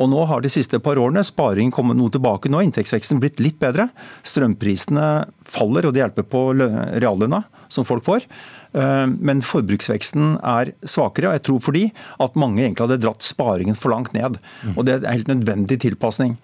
Og 0.00 0.08
nå 0.10 0.24
har 0.26 0.42
de 0.42 0.50
siste 0.50 0.80
par 0.82 0.98
årene 0.98 1.22
sparingen 1.26 1.72
kommet 1.74 1.98
noe 1.98 2.10
tilbake 2.12 2.50
nå, 2.50 2.64
inntektsveksten 2.66 3.20
blitt 3.22 3.42
litt 3.42 3.60
bedre. 3.62 3.88
Strømprisene 4.26 5.26
faller, 5.46 5.86
og 5.86 5.94
det 5.94 6.02
hjelper 6.02 6.26
på 6.26 6.46
reallønna 6.56 7.44
som 7.72 7.86
folk 7.86 8.04
får. 8.06 8.26
Eh, 8.74 9.06
men 9.06 9.42
forbruksveksten 9.44 10.38
er 10.40 10.72
svakere, 10.82 11.30
og 11.30 11.38
jeg 11.38 11.44
tror 11.46 11.62
fordi 11.62 11.84
at 12.26 12.38
mange 12.38 12.64
egentlig 12.64 12.88
hadde 12.88 13.02
dratt 13.04 13.26
sparingen 13.26 13.78
for 13.78 13.94
langt 13.94 14.14
ned. 14.16 14.40
Og 14.74 14.84
Det 14.84 14.96
er 14.96 15.04
en 15.04 15.12
helt 15.14 15.30
nødvendig 15.30 15.78
tilpasning. 15.86 16.38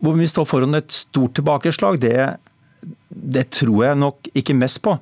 Hvor 0.00 0.16
vi 0.16 0.28
står 0.28 0.48
foran 0.48 0.78
et 0.78 0.92
stort 0.94 1.34
tilbakeslag, 1.36 2.00
det, 2.00 2.16
det 3.10 3.46
tror 3.52 3.84
jeg 3.84 4.00
nok 4.00 4.30
ikke 4.32 4.56
mest 4.56 4.80
på. 4.84 4.96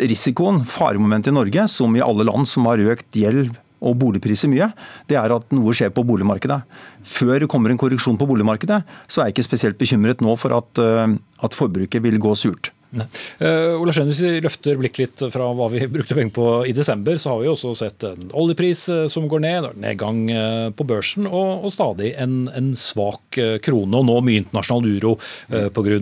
Risikoen, 0.00 0.62
faremomentet 0.68 1.32
i 1.32 1.36
Norge, 1.36 1.66
som 1.72 1.96
i 1.96 2.04
alle 2.04 2.26
land 2.28 2.48
som 2.48 2.68
har 2.68 2.82
økt 2.92 3.16
gjeld 3.16 3.54
og 3.82 3.96
boligpriser 3.98 4.50
mye, 4.50 4.68
det 5.10 5.16
er 5.18 5.32
at 5.34 5.48
noe 5.54 5.74
skjer 5.74 5.90
på 5.94 6.04
boligmarkedet. 6.06 6.60
Før 7.08 7.40
det 7.42 7.48
kommer 7.50 7.72
en 7.72 7.80
korreksjon 7.80 8.20
på 8.20 8.28
boligmarkedet, 8.30 8.82
så 9.10 9.22
er 9.22 9.30
jeg 9.30 9.36
ikke 9.36 9.48
spesielt 9.48 9.80
bekymret 9.80 10.22
nå 10.22 10.36
for 10.38 10.54
at, 10.54 10.78
eh, 10.78 11.16
at 11.42 11.58
forbruket 11.58 12.04
vil 12.04 12.20
gå 12.22 12.36
surt. 12.38 12.70
Uh, 12.92 13.80
Ola 13.80 13.92
Skjønnes 13.94 14.20
løfter 14.44 14.76
blikk 14.80 14.98
litt 15.00 15.22
fra 15.32 15.48
hva 15.56 15.68
vi 15.72 15.86
brukte 15.94 16.16
penger 16.18 16.34
på 16.36 16.48
i 16.68 16.74
desember. 16.76 17.16
Så 17.20 17.32
har 17.32 17.42
vi 17.42 17.50
også 17.52 17.72
sett 17.78 18.04
en 18.08 18.32
oljepris 18.36 18.84
uh, 18.92 19.04
som 19.12 19.28
går 19.30 19.44
ned, 19.44 19.68
nedgang 19.80 20.24
uh, 20.28 20.68
på 20.76 20.86
børsen 20.88 21.28
og, 21.28 21.64
og 21.64 21.72
stadig 21.74 22.12
en, 22.20 22.44
en 22.52 22.72
svak 22.78 23.40
krone. 23.64 23.96
Og 23.96 24.06
nå 24.08 24.18
mye 24.24 24.42
internasjonal 24.42 24.98
uro 24.98 25.16
uh, 25.16 25.68
pga. 25.72 25.98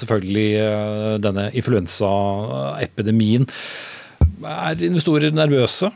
selvfølgelig 0.00 0.48
denne 1.24 1.48
influensaepidemien. 1.56 3.46
Er 4.40 4.84
investorer 4.86 5.34
nervøse 5.34 5.90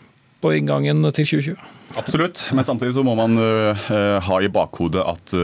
på 0.45 0.53
inngangen 0.57 1.05
til 1.17 1.25
2020? 1.25 1.57
Absolutt, 2.01 2.41
men 2.57 2.67
samtidig 2.67 2.97
så 2.97 3.05
må 3.07 3.15
man 3.17 3.39
ha 3.39 4.39
i 4.43 4.51
bakhodet 4.53 5.05
at 5.07 5.35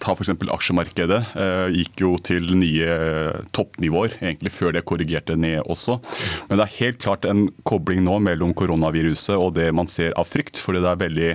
ta 0.00 0.14
f.eks. 0.16 0.32
aksjemarkedet. 0.56 1.20
Eh, 1.36 1.66
gikk 1.80 2.04
jo 2.04 2.14
til 2.24 2.50
nye 2.58 2.88
eh, 2.88 3.40
toppnivåer 3.56 4.16
egentlig 4.20 4.52
før 4.54 4.74
det 4.76 4.84
korrigerte 4.88 5.36
ned 5.38 5.62
også. 5.64 5.98
Men 6.48 6.60
det 6.60 6.66
er 6.66 6.78
helt 6.80 7.00
klart 7.04 7.28
en 7.28 7.48
kobling 7.68 8.02
nå 8.06 8.18
mellom 8.24 8.54
koronaviruset 8.56 9.36
og 9.36 9.54
det 9.58 9.70
man 9.76 9.90
ser 9.90 10.16
av 10.18 10.28
frykt. 10.30 10.58
fordi 10.60 10.82
det 10.82 10.90
er 10.90 11.04
veldig 11.04 11.30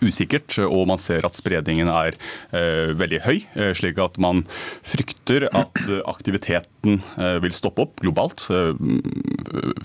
usikkert, 0.00 0.58
og 0.64 0.86
man 0.90 1.00
ser 1.00 1.26
at 1.26 1.36
spredningen 1.36 1.90
er 1.92 2.16
eh, 2.56 2.92
veldig 2.96 3.20
høy. 3.26 3.36
Eh, 3.58 3.72
slik 3.76 4.00
at 4.02 4.18
man 4.22 4.44
frykter 4.86 5.48
at 5.50 5.90
aktiviteten 6.08 7.00
eh, 7.18 7.36
vil 7.44 7.54
stoppe 7.54 7.84
opp 7.84 8.00
globalt. 8.02 8.46
Eh, 8.52 8.72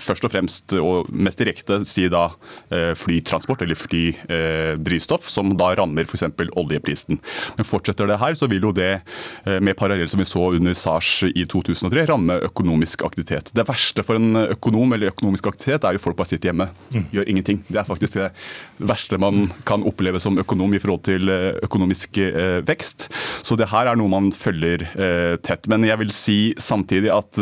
først 0.02 0.28
og 0.28 0.34
fremst, 0.34 0.76
og 0.80 1.10
mest 1.12 1.42
direkte, 1.42 1.82
si 1.88 2.08
da 2.12 2.30
eh, 2.72 2.94
flytransport 2.98 3.64
eller 3.66 3.80
flydrivstoff, 3.80 5.28
som 5.30 5.54
da 5.60 5.72
rammer 5.80 6.08
f.eks. 6.08 6.28
oljeprisen. 6.60 7.22
Men 7.58 7.68
fortsetter 7.68 8.10
det 8.10 8.20
her, 8.22 8.38
så 8.38 8.50
vil 8.52 8.70
jo 8.70 8.74
det, 8.76 9.02
med 9.64 9.76
parallell 9.80 10.10
som 10.12 10.22
vi 10.22 10.28
så 10.28 10.52
under 10.56 10.76
SARS 10.78 11.26
i 11.30 11.46
2003, 11.50 12.06
ramme 12.10 12.38
økonomisk 12.48 13.04
aktivitet. 13.08 13.52
Det 13.56 13.66
verste 13.68 14.04
for 14.06 14.20
en 14.20 14.46
økonom 14.46 14.96
eller 14.96 15.12
økonomisk 15.12 15.50
aktivitet 15.52 15.86
er 15.88 15.96
jo 15.96 16.04
folk 16.04 16.18
bare 16.20 16.32
sitter 16.32 16.52
hjemme, 16.52 16.70
mm. 16.94 17.08
gjør 17.14 17.32
ingenting. 17.32 17.62
Det 17.68 17.82
er 17.82 17.88
faktisk 17.88 18.18
det 18.20 18.30
verste 18.92 19.20
man 19.22 19.50
kan 19.68 19.81
kan 19.82 19.90
oppleve 19.90 20.20
som 20.22 20.38
økonom 20.40 20.74
i 20.76 20.80
forhold 20.82 21.04
til 21.08 21.30
eh, 21.30 21.58
økonomisk 21.66 22.18
eh, 22.22 22.62
vekst. 22.66 23.10
Så 23.44 23.58
det 23.58 23.70
her 23.72 23.90
er 23.90 23.98
noe 23.98 24.12
man 24.12 24.32
følger 24.32 24.86
eh, 24.94 25.38
tett. 25.42 25.68
Men 25.72 25.84
jeg 25.88 25.98
vil 26.02 26.12
si 26.14 26.40
samtidig 26.62 27.12
at 27.12 27.40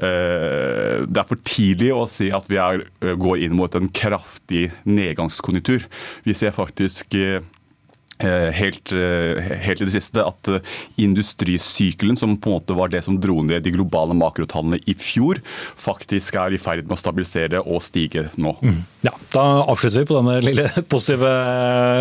det 0.00 1.18
er 1.20 1.28
for 1.28 1.40
tidlig 1.46 1.90
å 1.94 2.06
si 2.08 2.30
at 2.34 2.46
vi 2.50 2.58
er, 2.60 2.82
går 3.20 3.42
inn 3.44 3.54
mot 3.56 3.72
en 3.76 3.88
kraftig 3.92 4.70
nedgangskonjunktur. 4.88 5.86
Vi 6.24 6.34
ser 6.36 6.54
faktisk 6.56 7.14
helt, 8.28 8.92
eh, 8.92 9.40
helt, 9.64 9.80
i 9.80 9.88
det 9.88 9.94
siste 9.94 10.24
at 10.24 10.50
eh, 10.52 10.60
industrisykelen, 11.00 12.18
som 12.18 12.36
på 12.36 12.50
en 12.50 12.58
måte 12.58 12.76
var 12.76 12.92
det 12.92 13.02
som 13.06 13.18
dro 13.20 13.40
ned 13.46 13.64
de 13.64 13.74
globale 13.74 14.16
makrotallene 14.16 14.80
i 14.90 14.94
fjor, 14.98 15.40
faktisk 15.80 16.36
er 16.40 16.54
i 16.54 16.60
ferd 16.60 16.86
med 16.86 16.96
å 16.96 17.00
stabilisere 17.00 17.62
og 17.64 17.82
stige 17.84 18.28
nå. 18.40 18.56
Mm. 18.62 18.80
Ja, 19.06 19.14
Da 19.34 19.44
avslutter 19.70 20.02
vi 20.02 20.10
på 20.10 20.18
denne 20.18 20.40
lille 20.44 20.70
positive 20.92 21.30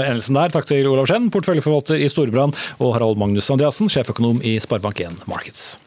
endelsen 0.05 0.39
der. 0.39 0.55
Takk 0.55 0.69
til 0.69 0.89
Olav 0.89 1.09
Skjenn, 1.09 1.29
porteføljeforvalter 1.33 1.99
i 1.99 2.09
Storebrand, 2.11 2.57
og 2.79 2.95
Harald 2.97 3.19
Magnus 3.21 3.51
Andreassen, 3.53 3.91
sjeføkonom 3.91 4.43
i 4.45 4.57
Sparebank1 4.63 5.23
Markets. 5.29 5.77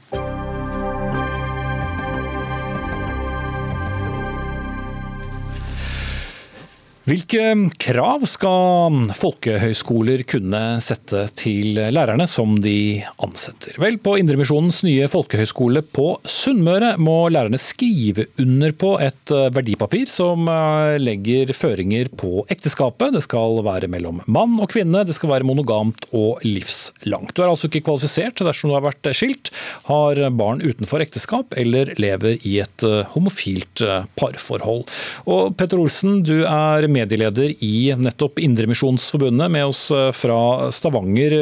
Hvilke 7.03 7.49
krav 7.83 8.23
skal 8.31 9.09
folkehøyskoler 9.19 10.21
kunne 10.31 10.61
sette 10.85 11.25
til 11.35 11.75
lærerne 11.91 12.29
som 12.31 12.53
de 12.63 13.03
ansetter? 13.25 13.75
Vel, 13.83 13.97
på 13.99 14.15
Indremisjonens 14.21 14.85
nye 14.87 15.09
folkehøyskole 15.11 15.83
på 15.83 16.13
Sunnmøre 16.23 16.93
må 17.03 17.17
lærerne 17.35 17.59
skrive 17.59 18.29
under 18.39 18.71
på 18.79 18.93
et 19.03 19.33
verdipapir 19.51 20.07
som 20.07 20.47
eh, 20.47 21.01
legger 21.03 21.51
føringer 21.59 22.13
på 22.21 22.45
ekteskapet. 22.47 23.17
Det 23.17 23.25
skal 23.27 23.59
være 23.67 23.91
mellom 23.91 24.23
mann 24.31 24.55
og 24.63 24.71
kvinne, 24.71 25.03
det 25.03 25.19
skal 25.19 25.33
være 25.33 25.49
monogamt 25.49 26.07
og 26.15 26.39
livslangt. 26.47 27.35
Du 27.35 27.43
er 27.43 27.51
altså 27.51 27.67
ikke 27.67 27.83
kvalifisert 27.91 28.45
dersom 28.47 28.71
du 28.71 28.77
har 28.79 28.87
vært 28.87 29.11
skilt, 29.19 29.51
har 29.91 30.23
barn 30.39 30.63
utenfor 30.63 31.03
ekteskap 31.03 31.59
eller 31.59 31.97
lever 31.99 32.39
i 32.47 32.61
et 32.63 32.87
eh, 32.87 33.03
homofilt 33.17 33.83
eh, 33.83 34.07
parforhold. 34.23 34.87
Og 35.27 35.59
Petter 35.59 35.83
Olsen, 35.83 36.21
du 36.23 36.45
er 36.47 36.93
medieleder 37.03 37.53
i 37.63 37.93
nettopp 37.99 38.41
Indremisjonsforbundet, 38.43 39.53
med 39.53 39.69
oss 39.69 39.85
eh, 39.93 40.09
fra 40.17 40.73
Stavanger. 40.73 41.37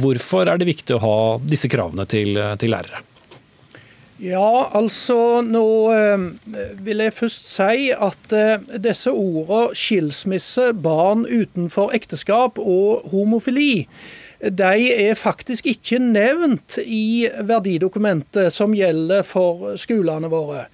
Hvorfor 0.00 0.46
er 0.46 0.60
det 0.60 0.70
viktig 0.70 0.96
å 0.96 1.02
ha 1.02 1.18
disse 1.42 1.70
kravene 1.72 2.06
til, 2.08 2.38
til 2.60 2.74
lærere? 2.76 3.02
Ja, 4.16 4.70
altså 4.72 5.42
nå 5.44 5.66
eh, 5.92 6.22
vil 6.80 7.02
jeg 7.04 7.12
først 7.12 7.50
si 7.50 7.90
at 7.92 8.32
eh, 8.32 8.62
disse 8.80 9.12
ordene 9.12 9.76
skilsmisse, 9.76 10.70
barn 10.72 11.26
utenfor 11.28 11.92
ekteskap 11.96 12.56
og 12.62 13.10
homofili 13.12 13.84
de 14.40 14.88
er 14.92 15.16
faktisk 15.16 15.66
ikke 15.68 15.98
nevnt 16.00 16.76
i 16.84 17.26
verdidokumentet 17.48 18.52
som 18.54 18.74
gjelder 18.76 19.24
for 19.24 19.76
skolene 19.80 20.28
våre. 20.32 20.66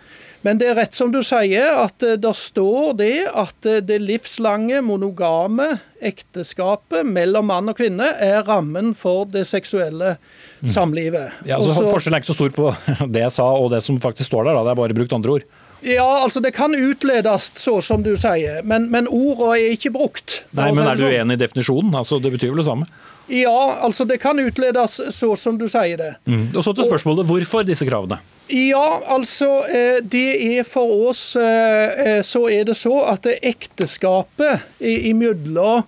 Men 0.43 0.59
det 0.59 0.73
er 0.73 0.79
rett 0.79 0.97
som 0.97 1.13
du 1.15 1.21
sier, 1.25 1.77
at 1.85 2.03
eh, 2.03 2.19
det 2.21 2.35
står 2.39 2.97
det 2.99 3.17
at 3.31 3.69
eh, 3.69 3.81
det 3.87 4.01
livslange, 4.03 4.81
monogame 4.83 5.77
ekteskapet 6.03 7.07
mellom 7.07 7.47
mann 7.53 7.71
og 7.71 7.79
kvinne 7.79 8.11
er 8.19 8.43
rammen 8.49 8.91
for 8.99 9.29
det 9.31 9.45
seksuelle 9.51 10.17
mm. 10.17 10.71
samlivet. 10.75 11.39
Ja, 11.47 11.61
altså 11.61 11.77
Også, 11.77 11.91
Forskjellen 11.95 12.19
er 12.19 12.25
ikke 12.25 12.33
så 12.33 12.39
stor 12.41 12.57
på 12.57 12.73
det 13.15 13.23
jeg 13.23 13.35
sa 13.39 13.47
og 13.55 13.71
det 13.75 13.85
som 13.87 14.01
faktisk 14.03 14.33
står 14.33 14.51
der, 14.51 14.59
da. 14.59 14.67
det 14.67 14.75
er 14.75 14.83
bare 14.83 14.99
brukt 14.99 15.15
andre 15.19 15.39
ord. 15.39 15.47
Ja, 15.83 16.23
altså 16.23 16.41
det 16.41 16.53
kan 16.55 16.75
utledes 16.79 17.53
så 17.59 17.81
som 17.83 18.03
du 18.03 18.13
sier, 18.15 18.61
men, 18.63 18.87
men 18.91 19.09
ordene 19.11 19.57
er 19.59 19.73
ikke 19.75 19.91
brukt. 19.95 20.43
Nei, 20.55 20.71
men 20.75 20.87
Er 20.87 20.99
du 20.99 21.07
sånn. 21.09 21.17
enig 21.23 21.39
i 21.39 21.43
definisjonen? 21.43 21.97
Altså, 21.99 22.21
Det 22.23 22.31
betyr 22.35 22.53
vel 22.53 22.63
det 22.63 22.69
samme? 22.69 22.87
Ja, 23.31 23.79
altså 23.83 24.05
det 24.07 24.19
kan 24.23 24.39
utledes 24.39 25.01
så 25.15 25.33
som 25.39 25.59
du 25.59 25.69
sier 25.71 25.99
det. 25.99 26.13
Mm. 26.27 26.51
Og 26.55 26.63
så 26.63 26.75
til 26.75 26.87
spørsmålet, 26.87 27.27
Hvorfor 27.27 27.67
disse 27.67 27.87
kravene? 27.87 28.19
Ja, 28.51 29.01
altså 29.07 29.63
eh, 29.71 30.03
det 30.03 30.59
er 30.59 30.67
for 30.67 31.09
oss 31.09 31.37
eh, 31.39 31.93
eh, 32.19 32.23
så 32.27 32.49
er 32.51 32.67
det 32.67 32.77
så 32.77 32.99
at 33.13 33.29
ekteskapet 33.39 34.83
imellom 34.83 35.87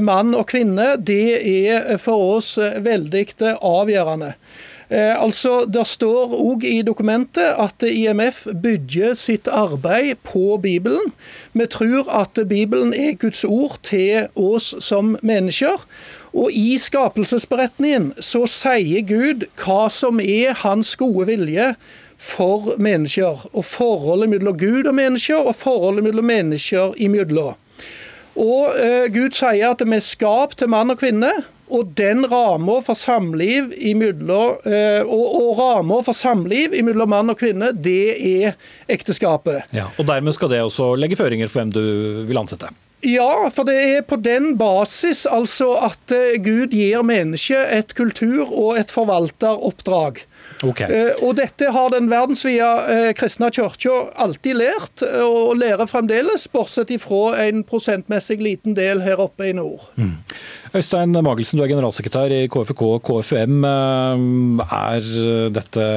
mann 0.00 0.32
og 0.32 0.46
kvinne, 0.48 0.94
det 0.96 1.36
er 1.44 1.98
for 2.00 2.38
oss 2.38 2.54
veldig 2.56 3.26
avgjørende. 3.60 4.30
Altså, 4.94 5.66
Det 5.68 5.82
står 5.84 6.32
òg 6.32 6.64
i 6.64 6.78
dokumentet 6.86 7.52
at 7.60 7.84
IMF 7.84 8.46
bygger 8.62 9.12
sitt 9.12 9.48
arbeid 9.48 10.16
på 10.24 10.56
Bibelen. 10.62 11.12
Vi 11.52 11.66
tror 11.68 12.08
at 12.08 12.40
Bibelen 12.48 12.94
er 12.94 13.12
Guds 13.20 13.44
ord 13.44 13.76
til 13.84 14.28
oss 14.34 14.72
som 14.80 15.18
mennesker. 15.20 15.84
Og 16.34 16.50
i 16.50 16.74
skapelsesberetningen 16.82 18.10
så 18.18 18.42
sier 18.50 19.04
Gud 19.06 19.46
hva 19.62 19.86
som 19.92 20.18
er 20.22 20.56
hans 20.64 20.94
gode 20.98 21.28
vilje 21.30 21.74
for 22.18 22.74
mennesker. 22.82 23.46
Og 23.52 23.66
forholdet 23.68 24.32
mellom 24.32 24.58
Gud 24.58 24.88
og 24.90 24.96
mennesker, 24.98 25.46
og 25.46 25.54
forholdet 25.60 26.06
mellom 26.08 26.26
mennesker 26.26 26.96
imellom. 26.98 27.54
Og 28.34 28.74
eh, 28.82 29.06
Gud 29.14 29.34
sier 29.36 29.70
at 29.70 29.82
vi 29.84 29.94
er 29.94 30.02
skapt 30.02 30.58
til 30.58 30.72
mann 30.72 30.90
og 30.90 30.98
kvinne. 30.98 31.30
Og 31.74 31.94
den 31.96 32.26
ramma 32.28 32.80
for 32.84 32.98
samliv 32.98 33.70
imellom, 33.78 34.58
eh, 34.68 35.00
og, 35.06 35.24
og 35.38 35.60
ramma 35.60 36.00
for 36.04 36.16
samliv 36.18 36.74
imellom 36.76 37.14
mann 37.14 37.32
og 37.32 37.38
kvinne, 37.40 37.70
det 37.72 38.16
er 38.18 38.58
ekteskapet. 38.90 39.70
Ja, 39.74 39.86
og 39.96 40.10
dermed 40.10 40.36
skal 40.36 40.52
det 40.52 40.64
også 40.66 40.92
legge 40.98 41.18
føringer 41.18 41.48
for 41.48 41.62
hvem 41.62 41.72
du 41.74 41.84
vil 42.28 42.42
ansette? 42.42 42.74
Ja, 43.04 43.50
for 43.52 43.68
det 43.68 43.76
er 43.76 44.04
på 44.08 44.16
den 44.16 44.54
basis 44.56 45.24
altså 45.28 45.74
at 45.84 46.12
eh, 46.14 46.38
Gud 46.40 46.72
gir 46.72 47.04
mennesket 47.04 47.72
et 47.76 47.92
kultur- 47.96 48.48
og 48.48 48.78
et 48.80 48.92
forvalteroppdrag. 48.92 50.22
Okay. 50.64 50.88
Eh, 50.88 51.20
og 51.24 51.36
dette 51.36 51.68
har 51.72 51.92
den 51.92 52.08
verdensvide 52.08 52.70
eh, 52.88 53.10
kristne 53.16 53.50
kirka 53.52 53.98
alltid 54.24 54.56
lært, 54.56 55.04
og 55.20 55.56
lærer 55.60 55.88
fremdeles, 55.90 56.46
bortsett 56.52 56.92
ifra 56.96 57.36
en 57.44 57.60
prosentmessig 57.68 58.38
liten 58.40 58.76
del 58.76 59.04
her 59.04 59.20
oppe 59.20 59.50
i 59.50 59.54
nord. 59.56 59.90
Mm. 60.00 60.16
Øystein 60.74 61.12
Magelsen, 61.12 61.60
du 61.60 61.64
er 61.64 61.72
generalsekretær 61.74 62.32
i 62.32 62.44
KFK 62.50 62.82
og 62.88 63.04
KFUM. 63.04 63.64
Er 63.68 65.08
dette 65.54 65.88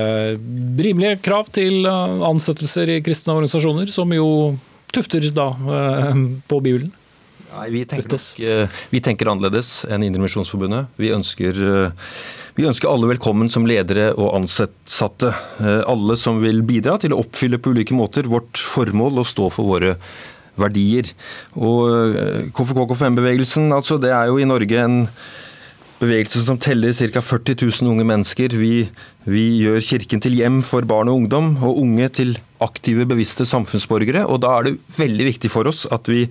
rimelige 0.77 1.21
krav 1.23 1.47
til 1.55 1.87
ansettelser 1.87 2.97
i 2.97 3.03
kristne 3.05 3.37
organisasjoner, 3.37 3.89
som 3.91 4.11
jo 4.13 4.27
tufter 4.93 5.25
da 5.35 5.49
på 6.47 6.61
Bibelen? 6.63 6.93
Nei, 7.47 7.69
vi 7.73 7.85
tenker, 7.87 8.11
nok, 8.11 8.73
vi 8.91 8.99
tenker 9.01 9.29
annerledes 9.31 9.85
enn 9.89 10.03
Indremisjonsforbundet. 10.05 10.91
Vi 10.99 11.13
ønsker 11.15 11.61
vi 12.57 12.65
ønsker 12.65 12.89
alle 12.89 13.05
velkommen 13.11 13.51
som 13.53 13.67
ledere 13.69 14.07
og 14.17 14.31
ansatte. 14.39 15.29
Eh, 15.61 15.83
alle 15.85 16.15
som 16.17 16.39
vil 16.41 16.63
bidra 16.65 16.95
til 16.97 17.13
å 17.13 17.19
oppfylle 17.21 17.59
på 17.61 17.75
ulike 17.75 17.93
måter 17.93 18.25
vårt 18.25 18.57
formål 18.57 19.21
og 19.21 19.27
stå 19.29 19.51
for 19.53 19.69
våre 19.75 19.91
verdier. 20.57 21.11
Og 21.53 22.17
KFK-KFM-bevegelsen, 22.57 23.69
altså, 23.75 23.99
det 24.01 24.09
er 24.09 24.31
jo 24.31 24.39
i 24.41 24.49
Norge 24.49 24.81
en 24.81 25.03
bevegelse 26.01 26.43
som 26.45 26.59
teller 26.61 26.93
ca. 26.93 27.21
40 27.21 27.57
000 27.81 27.91
unge 27.91 28.05
mennesker. 28.07 28.53
Vi, 28.57 28.87
vi, 29.25 29.45
gjør 29.63 29.81
Kirken 29.83 30.21
til 30.23 30.37
hjem 30.37 30.61
for 30.65 30.85
barn 30.87 31.09
og 31.09 31.23
ungdom, 31.23 31.55
og 31.63 31.81
unge 31.81 32.09
til 32.19 32.37
aktive, 32.63 33.07
bevisste 33.09 33.47
samfunnsborgere. 33.49 34.25
Og 34.27 34.41
da 34.45 34.53
er 34.57 34.67
det 34.67 34.77
veldig 34.97 35.29
viktig 35.31 35.51
for 35.53 35.69
oss 35.69 35.85
at 35.93 36.09
vi 36.11 36.25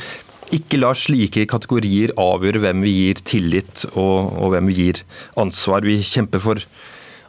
ikke 0.55 0.79
lar 0.79 0.95
slike 0.95 1.43
kategorier 1.51 2.13
avgjøre 2.23 2.61
hvem 2.63 2.85
vi 2.87 2.93
gir 3.01 3.23
tillit 3.27 3.83
og, 3.97 4.31
og, 4.39 4.53
hvem 4.55 4.71
vi 4.71 4.77
gir 4.79 5.03
ansvar. 5.43 5.83
Vi 5.87 5.99
kjemper 6.07 6.43
for 6.43 6.63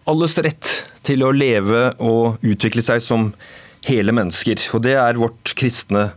alles 0.08 0.38
rett 0.46 0.70
til 1.08 1.26
å 1.26 1.34
leve 1.34 1.90
og 2.04 2.44
utvikle 2.46 2.84
seg 2.86 3.02
som 3.04 3.32
hele 3.88 4.14
mennesker. 4.14 4.62
Og 4.78 4.84
Det 4.86 4.94
er 5.00 5.18
vårt 5.18 5.56
kristne 5.58 6.12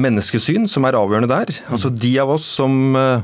menneskesyn 0.00 0.66
som 0.70 0.86
er 0.88 0.98
avgjørende 0.98 1.30
der. 1.30 1.54
Altså 1.70 1.92
De 1.92 2.16
av 2.22 2.34
oss 2.34 2.46
som 2.58 2.96
eh, 2.98 3.22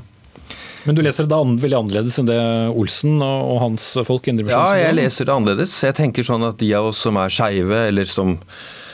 men 0.86 0.96
du 0.96 1.02
leser 1.02 1.26
det 1.26 1.36
veldig 1.36 1.78
annerledes 1.80 2.16
enn 2.20 2.28
det 2.28 2.38
Olsen 2.70 3.18
og 3.24 3.58
hans 3.62 3.88
folk 4.06 4.28
Ja, 4.28 4.66
jeg 4.78 4.96
leser 4.96 5.26
det 5.28 5.34
annerledes. 5.34 5.74
Jeg 5.82 5.96
tenker 5.98 6.26
sånn 6.26 6.46
at 6.46 6.60
de 6.62 6.70
av 6.78 6.90
oss 6.92 7.00
som 7.06 7.18
er 7.20 7.32
skeive, 7.32 7.80
eller 7.90 8.08
som, 8.10 8.36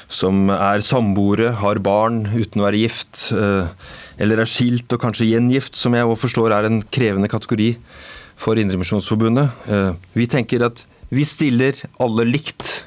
som 0.09 0.49
er 0.55 0.85
samboere, 0.85 1.53
har 1.61 1.83
barn 1.85 2.25
uten 2.33 2.63
å 2.63 2.67
være 2.69 2.81
gift, 2.81 3.29
eh, 3.37 3.69
eller 4.23 4.43
er 4.43 4.51
skilt 4.51 4.93
og 4.97 5.03
kanskje 5.05 5.29
gjengift, 5.35 5.77
som 5.79 5.97
jeg 5.97 6.17
forstår 6.25 6.57
er 6.57 6.69
en 6.69 6.81
krevende 6.95 7.31
kategori 7.33 7.75
for 8.41 8.61
Indremisjonsforbundet. 8.61 9.63
Eh, 9.69 9.93
vi 10.17 10.29
tenker 10.31 10.65
at 10.69 10.87
vi 11.13 11.27
stiller 11.29 11.77
alle 12.01 12.25
likt. 12.25 12.87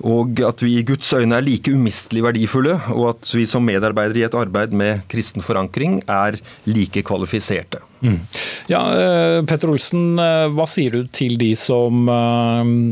Eh, 0.00 0.06
og 0.10 0.40
at 0.46 0.62
vi 0.64 0.78
i 0.78 0.86
Guds 0.86 1.12
øyne 1.12 1.36
er 1.36 1.44
like 1.44 1.72
umistelig 1.72 2.24
verdifulle, 2.24 2.78
og 2.94 3.10
at 3.14 3.34
vi 3.34 3.46
som 3.46 3.64
medarbeidere 3.64 4.20
i 4.20 4.26
et 4.28 4.34
arbeid 4.34 4.72
med 4.72 5.04
kristen 5.08 5.42
forankring 5.42 6.02
er 6.08 6.38
like 6.66 7.02
kvalifiserte. 7.02 7.82
Mm. 8.00 8.20
Ja, 8.68 8.80
eh, 8.96 9.44
Petter 9.44 9.70
Olsen, 9.70 10.16
hva 10.16 10.66
sier 10.68 10.90
du 10.90 11.06
til 11.12 11.36
de 11.38 11.54
som 11.56 12.08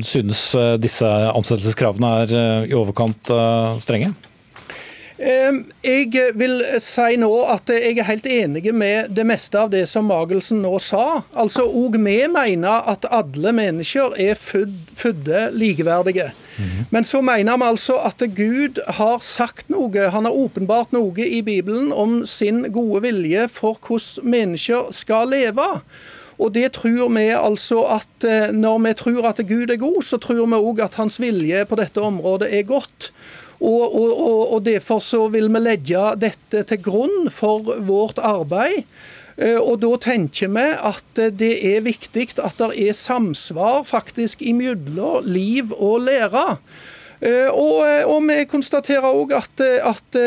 synes 0.04 0.54
disse 0.80 1.08
ansettelseskravene 1.08 2.14
er 2.22 2.66
i 2.68 2.74
overkant 2.76 3.30
strenge? 3.80 4.12
Jeg 5.18 6.34
vil 6.38 6.60
si 6.84 7.16
nå 7.18 7.30
at 7.50 7.72
jeg 7.74 7.96
er 7.98 8.06
helt 8.06 8.26
enig 8.30 8.70
med 8.70 9.10
det 9.16 9.24
meste 9.26 9.58
av 9.58 9.72
det 9.72 9.82
som 9.90 10.06
Magelsen 10.06 10.60
nå 10.62 10.76
sa. 10.78 11.24
Altså, 11.34 11.64
Og 11.66 11.96
vi 11.96 12.20
mener 12.30 12.86
at 12.86 13.08
alle 13.10 13.52
mennesker 13.52 14.14
er 14.14 14.38
fødde 14.38 15.48
likeverdige. 15.58 16.30
Mm. 16.58 16.84
Men 16.90 17.06
så 17.06 17.22
mener 17.22 17.56
vi 17.56 17.70
altså 17.70 17.96
at 18.08 18.22
Gud 18.36 18.80
har 18.98 19.18
sagt 19.24 19.70
noe, 19.70 20.10
han 20.10 20.26
har 20.26 20.34
åpenbart 20.34 20.92
noe 20.92 21.26
i 21.26 21.40
Bibelen 21.46 21.92
om 21.92 22.20
sin 22.26 22.64
gode 22.74 23.04
vilje 23.06 23.48
for 23.52 23.78
hvordan 23.78 24.30
mennesker 24.34 24.90
skal 24.94 25.30
leve. 25.30 25.68
Og 26.38 26.54
det 26.54 26.70
tror 26.78 27.10
vi 27.10 27.26
altså 27.34 27.82
at 27.98 28.24
eh, 28.26 28.52
Når 28.54 28.78
vi 28.84 28.94
tror 28.94 29.26
at 29.26 29.42
Gud 29.48 29.70
er 29.70 29.80
god, 29.80 30.02
så 30.06 30.18
tror 30.22 30.46
vi 30.46 30.60
òg 30.70 30.82
at 30.84 30.98
hans 31.00 31.18
vilje 31.20 31.64
på 31.66 31.78
dette 31.78 32.02
området 32.02 32.52
er 32.54 32.62
godt. 32.62 33.10
Og, 33.58 33.94
og, 33.94 34.52
og, 34.54 34.64
Derfor 34.64 35.02
så 35.02 35.26
vil 35.28 35.50
vi 35.50 35.62
legge 35.62 36.04
dette 36.20 36.62
til 36.62 36.82
grunn 36.82 37.30
for 37.30 37.74
vårt 37.82 38.20
arbeid. 38.22 38.86
Eh, 39.38 39.58
og 39.58 39.80
Da 39.82 39.94
tenker 40.02 40.50
vi 40.54 40.68
at 40.74 41.24
det 41.38 41.54
er 41.74 41.86
viktig 41.86 42.30
at 42.42 42.58
det 42.58 42.74
er 42.88 42.96
samsvar 42.96 43.84
faktisk 43.86 44.42
imellom 44.42 45.26
liv 45.26 45.72
og 45.72 46.08
lære. 46.08 46.58
Eh, 47.18 47.50
og, 47.50 47.86
og, 48.06 48.18
vi 48.28 48.44
konstaterer 48.50 49.06
òg 49.06 49.34
at, 49.34 49.62
at, 49.62 50.18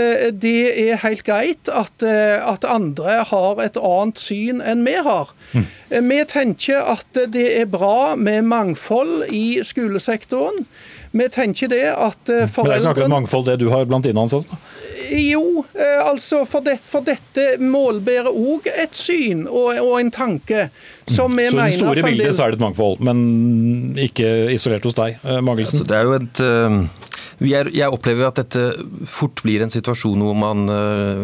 det 0.41 0.89
er 0.89 1.03
helt 1.03 1.24
greit 1.28 1.72
at, 1.72 2.03
at, 2.03 2.68
andre 2.68 3.22
har 3.28 3.62
et 3.64 3.80
annet 3.80 4.20
syn 4.20 4.59
enn 4.59 4.84
vi 4.88 4.97
har. 4.99 5.32
Mm. 5.51 5.68
Vi 6.09 6.24
tenker 6.28 6.84
at 6.95 7.24
det 7.32 7.47
er 7.59 7.72
bra 7.72 8.16
med 8.16 8.47
mangfold 8.47 9.30
i 9.32 9.62
skolesektoren. 9.64 10.66
Vi 11.12 11.28
tenker 11.30 11.68
det 11.72 11.84
at 11.91 12.30
foreldre 12.30 12.45
eh, 12.45 12.47
Men 12.55 12.70
det 12.70 12.72
er 12.72 12.80
ikke 12.80 12.93
akkurat 12.93 13.14
mangfold 13.16 13.47
det 13.49 13.57
du 13.59 13.68
har 13.72 13.88
blant 13.89 14.07
dine 14.07 14.24
ansatte? 14.24 14.57
Jo, 15.12 15.66
eh, 15.76 15.99
altså 15.99 16.45
for, 16.47 16.64
det, 16.64 16.78
for 16.88 17.03
dette 17.03 17.57
målbærer 17.59 18.32
òg 18.32 18.70
et 18.72 18.95
syn 18.95 19.43
og, 19.49 19.76
og, 19.82 19.95
en 19.99 20.12
tanke 20.16 20.70
som 21.09 21.34
vi 21.36 21.49
mm. 21.49 21.57
mener 21.57 21.68
Så 21.68 21.68
i 21.68 21.76
det 21.76 21.80
store 21.82 22.05
bildet 22.07 22.36
så 22.38 22.45
er 22.45 22.53
det 22.53 22.62
et 22.62 22.64
mangfold, 22.64 23.01
men 23.03 23.24
ikke 23.99 24.30
isolert 24.55 24.88
hos 24.88 24.95
deg, 24.97 25.20
eh, 25.26 25.41
Magelsen? 25.43 25.82
Altså, 25.82 25.89
det 25.91 25.99
er 25.99 26.07
jo 26.07 26.20
et... 26.20 26.45
Er, 27.41 27.72
jeg 27.74 27.89
opplever 27.89 28.28
at 28.28 28.38
dette 28.38 28.84
fort 29.09 29.41
blir 29.41 29.64
en 29.66 29.72
situasjon 29.74 30.22
hvor 30.22 30.36
man, 30.38 30.70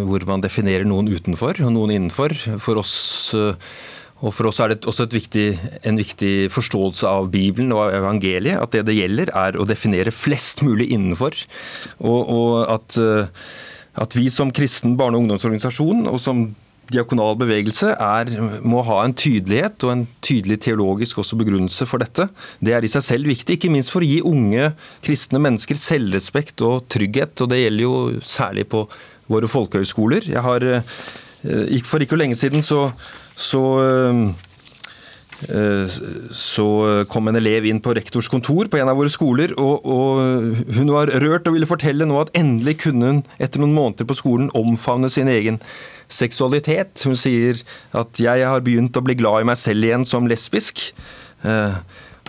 hvor 0.10 0.24
man 0.26 0.42
definerer 0.42 0.88
noen 0.90 1.12
utenfor 1.14 1.60
og 1.62 1.70
noen 1.76 1.94
innenfor. 1.94 2.34
For 2.58 2.82
oss 2.82 2.96
og 4.18 4.34
For 4.34 4.50
oss 4.50 4.60
er 4.64 4.74
det 4.74 4.88
også 4.90 5.06
viktig, 5.12 5.48
en 5.86 6.00
viktig 6.00 6.50
forståelse 6.50 7.06
av 7.06 7.30
Bibelen 7.34 7.74
og 7.76 7.94
evangeliet. 7.94 8.58
At 8.58 8.74
det 8.74 8.88
det 8.90 8.98
gjelder, 8.98 9.30
er 9.30 9.58
å 9.58 9.68
definere 9.68 10.14
flest 10.16 10.64
mulig 10.66 10.90
innenfor. 10.96 11.38
Og, 12.02 12.22
og 12.34 12.54
at, 12.74 12.98
eh, 12.98 13.28
at, 14.02 14.18
vi 14.18 14.32
som 14.34 14.54
kristen 14.54 14.98
barne- 14.98 15.20
og 15.20 15.28
ungdomsorganisasjon 15.28 16.08
og 16.10 16.18
som 16.22 16.48
diakonal 16.88 17.36
bevegelse 17.38 17.92
er, 17.94 18.32
må 18.64 18.82
ha 18.88 19.02
en 19.04 19.14
tydelighet 19.18 19.84
og 19.86 19.92
en 19.92 20.06
tydelig 20.24 20.62
teologisk 20.66 21.20
også 21.22 21.38
begrunnelse 21.38 21.86
for 21.90 22.02
dette. 22.02 22.30
Det 22.64 22.74
er 22.74 22.86
i 22.86 22.90
seg 22.90 23.04
selv 23.06 23.30
viktig, 23.30 23.58
ikke 23.58 23.74
minst 23.74 23.92
for 23.94 24.02
å 24.02 24.08
gi 24.08 24.22
unge 24.26 24.72
kristne 25.06 25.42
mennesker 25.44 25.78
selvrespekt 25.78 26.64
og 26.66 26.88
trygghet. 26.90 27.44
og 27.44 27.52
Det 27.54 27.62
gjelder 27.62 27.86
jo 27.86 27.96
særlig 28.24 28.66
på 28.72 28.88
våre 29.28 29.52
folkehøyskoler. 29.52 30.30
Jeg 30.32 30.42
har, 30.42 30.64
eh, 30.64 30.82
For 31.88 32.04
ikke 32.04 32.20
lenge 32.20 32.38
siden 32.40 32.66
så 32.66 32.90
så 33.38 33.64
eh, 33.86 34.22
så 36.34 36.68
kom 37.14 37.28
en 37.30 37.38
elev 37.38 37.68
inn 37.70 37.78
på 37.84 37.94
rektors 37.94 38.26
kontor 38.32 38.72
på 38.74 38.80
en 38.80 38.90
av 38.90 38.98
våre 38.98 39.12
skoler, 39.14 39.52
og, 39.62 39.86
og, 39.86 40.64
hun 40.74 40.90
var 40.90 41.12
rørt 41.22 41.46
og 41.46 41.54
ville 41.54 41.70
fortelle 41.70 42.08
nå 42.10 42.18
at 42.24 42.32
endelig 42.38 42.80
kunne 42.88 43.12
hun 43.12 43.20
etter 43.38 43.62
noen 43.62 43.76
måneder 43.76 44.10
på 44.10 44.18
skolen 44.18 44.50
omfavne 44.58 45.12
sin 45.14 45.30
egen 45.30 45.60
seksualitet. 46.10 47.06
Hun 47.06 47.14
sier 47.20 47.62
at 47.94 48.18
'jeg 48.18 48.50
har 48.50 48.66
begynt 48.66 48.98
å 48.98 49.06
bli 49.06 49.14
glad 49.14 49.46
i 49.46 49.50
meg 49.52 49.62
selv 49.62 49.86
igjen 49.86 50.10
som 50.10 50.26
lesbisk'. 50.26 50.90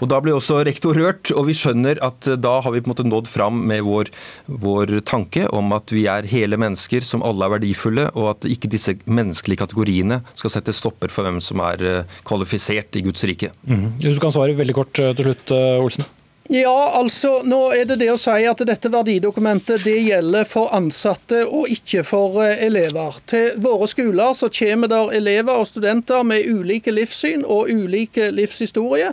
Og 0.03 0.11
Da 0.11 0.21
blir 0.23 0.37
også 0.37 0.61
rektor 0.67 0.97
rørt, 0.99 1.33
og 1.35 1.49
vi 1.49 1.57
skjønner 1.57 2.01
at 2.05 2.29
eh, 2.31 2.39
da 2.39 2.59
har 2.65 2.75
vi 2.75 2.83
på 2.83 2.91
en 2.91 2.95
måte 2.95 3.09
nådd 3.09 3.31
fram 3.31 3.63
med 3.71 3.85
vår, 3.87 4.13
vår 4.47 4.99
tanke 5.09 5.47
om 5.55 5.73
at 5.77 5.95
vi 5.95 6.07
er 6.11 6.29
hele 6.31 6.59
mennesker 6.61 7.05
som 7.05 7.25
alle 7.27 7.47
er 7.47 7.57
verdifulle, 7.57 8.09
og 8.15 8.33
at 8.37 8.49
ikke 8.51 8.71
disse 8.73 8.97
menneskelige 9.09 9.63
kategoriene 9.65 10.23
skal 10.35 10.55
sette 10.55 10.77
stopper 10.77 11.13
for 11.13 11.27
hvem 11.27 11.43
som 11.45 11.63
er 11.67 11.85
eh, 11.85 12.21
kvalifisert 12.29 13.01
i 13.01 13.05
Guds 13.07 13.27
rike. 13.29 13.53
Mm. 13.67 13.91
Du 14.03 14.13
kan 14.23 14.35
svare 14.35 14.57
veldig 14.59 14.79
kort 14.79 15.03
eh, 15.03 15.15
til 15.19 15.31
slutt, 15.31 15.57
Olsen. 15.83 16.09
Ja, 16.49 16.93
altså, 16.97 17.43
nå 17.45 17.59
er 17.77 17.85
det 17.85 17.99
det 18.01 18.07
å 18.09 18.17
si 18.17 18.47
at 18.49 18.63
dette 18.65 18.89
verdidokumentet 18.89 19.83
det 19.85 19.99
gjelder 20.01 20.47
for 20.49 20.73
ansatte 20.73 21.43
og 21.45 21.69
ikke 21.69 22.01
for 22.09 22.41
elever. 22.41 23.19
Til 23.29 23.59
våre 23.61 23.85
skoler 23.91 24.33
så 24.33 24.49
kommer 24.49 24.89
der 24.89 25.13
elever 25.19 25.61
og 25.61 25.69
studenter 25.69 26.25
med 26.25 26.49
ulike 26.49 26.95
livssyn 26.95 27.45
og 27.45 27.69
ulike 27.69 28.31
livshistorie. 28.33 29.13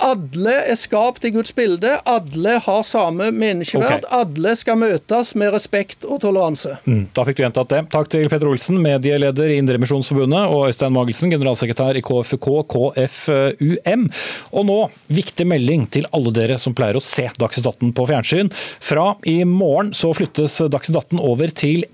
Alle 0.00 0.54
er 0.72 0.78
skapt 0.78 1.24
i 1.28 1.32
Guds 1.34 1.52
bilde. 1.56 1.92
Alle 2.08 2.56
har 2.64 2.82
samme 2.86 3.30
menneskeverd. 3.34 4.06
Okay. 4.06 4.20
Alle 4.20 4.54
skal 4.58 4.78
møtes 4.80 5.34
med 5.38 5.52
respekt 5.54 6.06
og 6.08 6.22
toleranse. 6.24 6.76
Mm, 6.86 7.04
da 7.16 7.24
fikk 7.28 7.40
du 7.40 7.44
gjentatt 7.44 7.72
det. 7.74 7.82
Takk 7.92 8.10
til 8.12 8.28
Petter 8.32 8.50
Olsen, 8.50 8.80
medieleder 8.82 9.52
i 9.52 9.58
Indremisjonsforbundet, 9.60 10.48
og 10.48 10.70
Øystein 10.70 10.96
Magelsen, 10.96 11.32
generalsekretær 11.34 12.00
i 12.00 12.04
KFUK 12.06 12.48
KFUM. 12.72 14.08
Og 14.56 14.68
nå, 14.70 14.78
viktig 15.12 15.46
melding 15.48 15.86
til 15.92 16.08
alle 16.16 16.34
dere 16.36 16.58
som 16.62 16.76
pleier 16.76 16.98
å 16.98 17.04
se 17.04 17.28
Dagsnytt 17.40 17.68
18 17.68 17.94
på 17.96 18.08
fjernsyn. 18.10 18.52
Fra 18.80 19.12
i 19.28 19.40
morgen 19.48 19.94
så 19.96 20.14
flyttes 20.16 20.60
Dagsnytt 20.72 21.02
18 21.12 21.20
over 21.20 21.52
til 21.52 21.84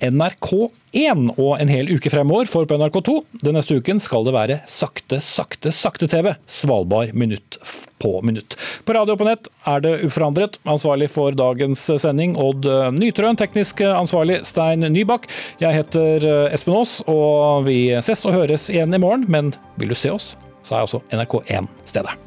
NRK1 0.97 1.35
og 1.37 1.61
en 1.61 1.69
hel 1.69 1.91
uke 1.93 2.11
fremover, 2.11 2.49
for 2.49 2.67
på 2.69 2.77
NRK2 2.79 3.17
den 3.45 3.57
neste 3.57 3.77
uken 3.77 4.01
skal 4.01 4.25
det 4.25 4.33
være 4.33 4.59
sakte, 4.71 5.19
sakte, 5.21 5.73
sakte-TV. 5.75 6.33
Svalbard 6.49 7.13
minutt 7.15 7.59
på 8.01 8.21
minutt. 8.25 8.57
På 8.85 8.97
radio 8.97 9.17
og 9.17 9.21
på 9.21 9.29
nett 9.29 9.49
er 9.69 9.83
det 9.85 9.95
uforandret. 10.07 10.59
Ansvarlig 10.69 11.11
for 11.13 11.37
dagens 11.37 11.85
sending 12.01 12.37
Odd 12.41 12.69
Nytrøen, 12.97 13.37
teknisk 13.37 13.83
ansvarlig 13.89 14.43
Stein 14.49 14.87
Nybakk. 14.93 15.29
Jeg 15.61 15.83
heter 15.83 16.29
Espen 16.53 16.77
Aas, 16.79 17.01
og 17.11 17.67
vi 17.69 17.81
ses 18.05 18.25
og 18.29 18.37
høres 18.37 18.71
igjen 18.73 18.97
i 18.97 19.03
morgen. 19.03 19.29
Men 19.29 19.53
vil 19.81 19.93
du 19.93 19.99
se 19.99 20.13
oss, 20.13 20.35
så 20.65 20.79
er 20.79 20.87
altså 20.87 21.05
NRK1 21.13 21.69
stedet. 21.93 22.26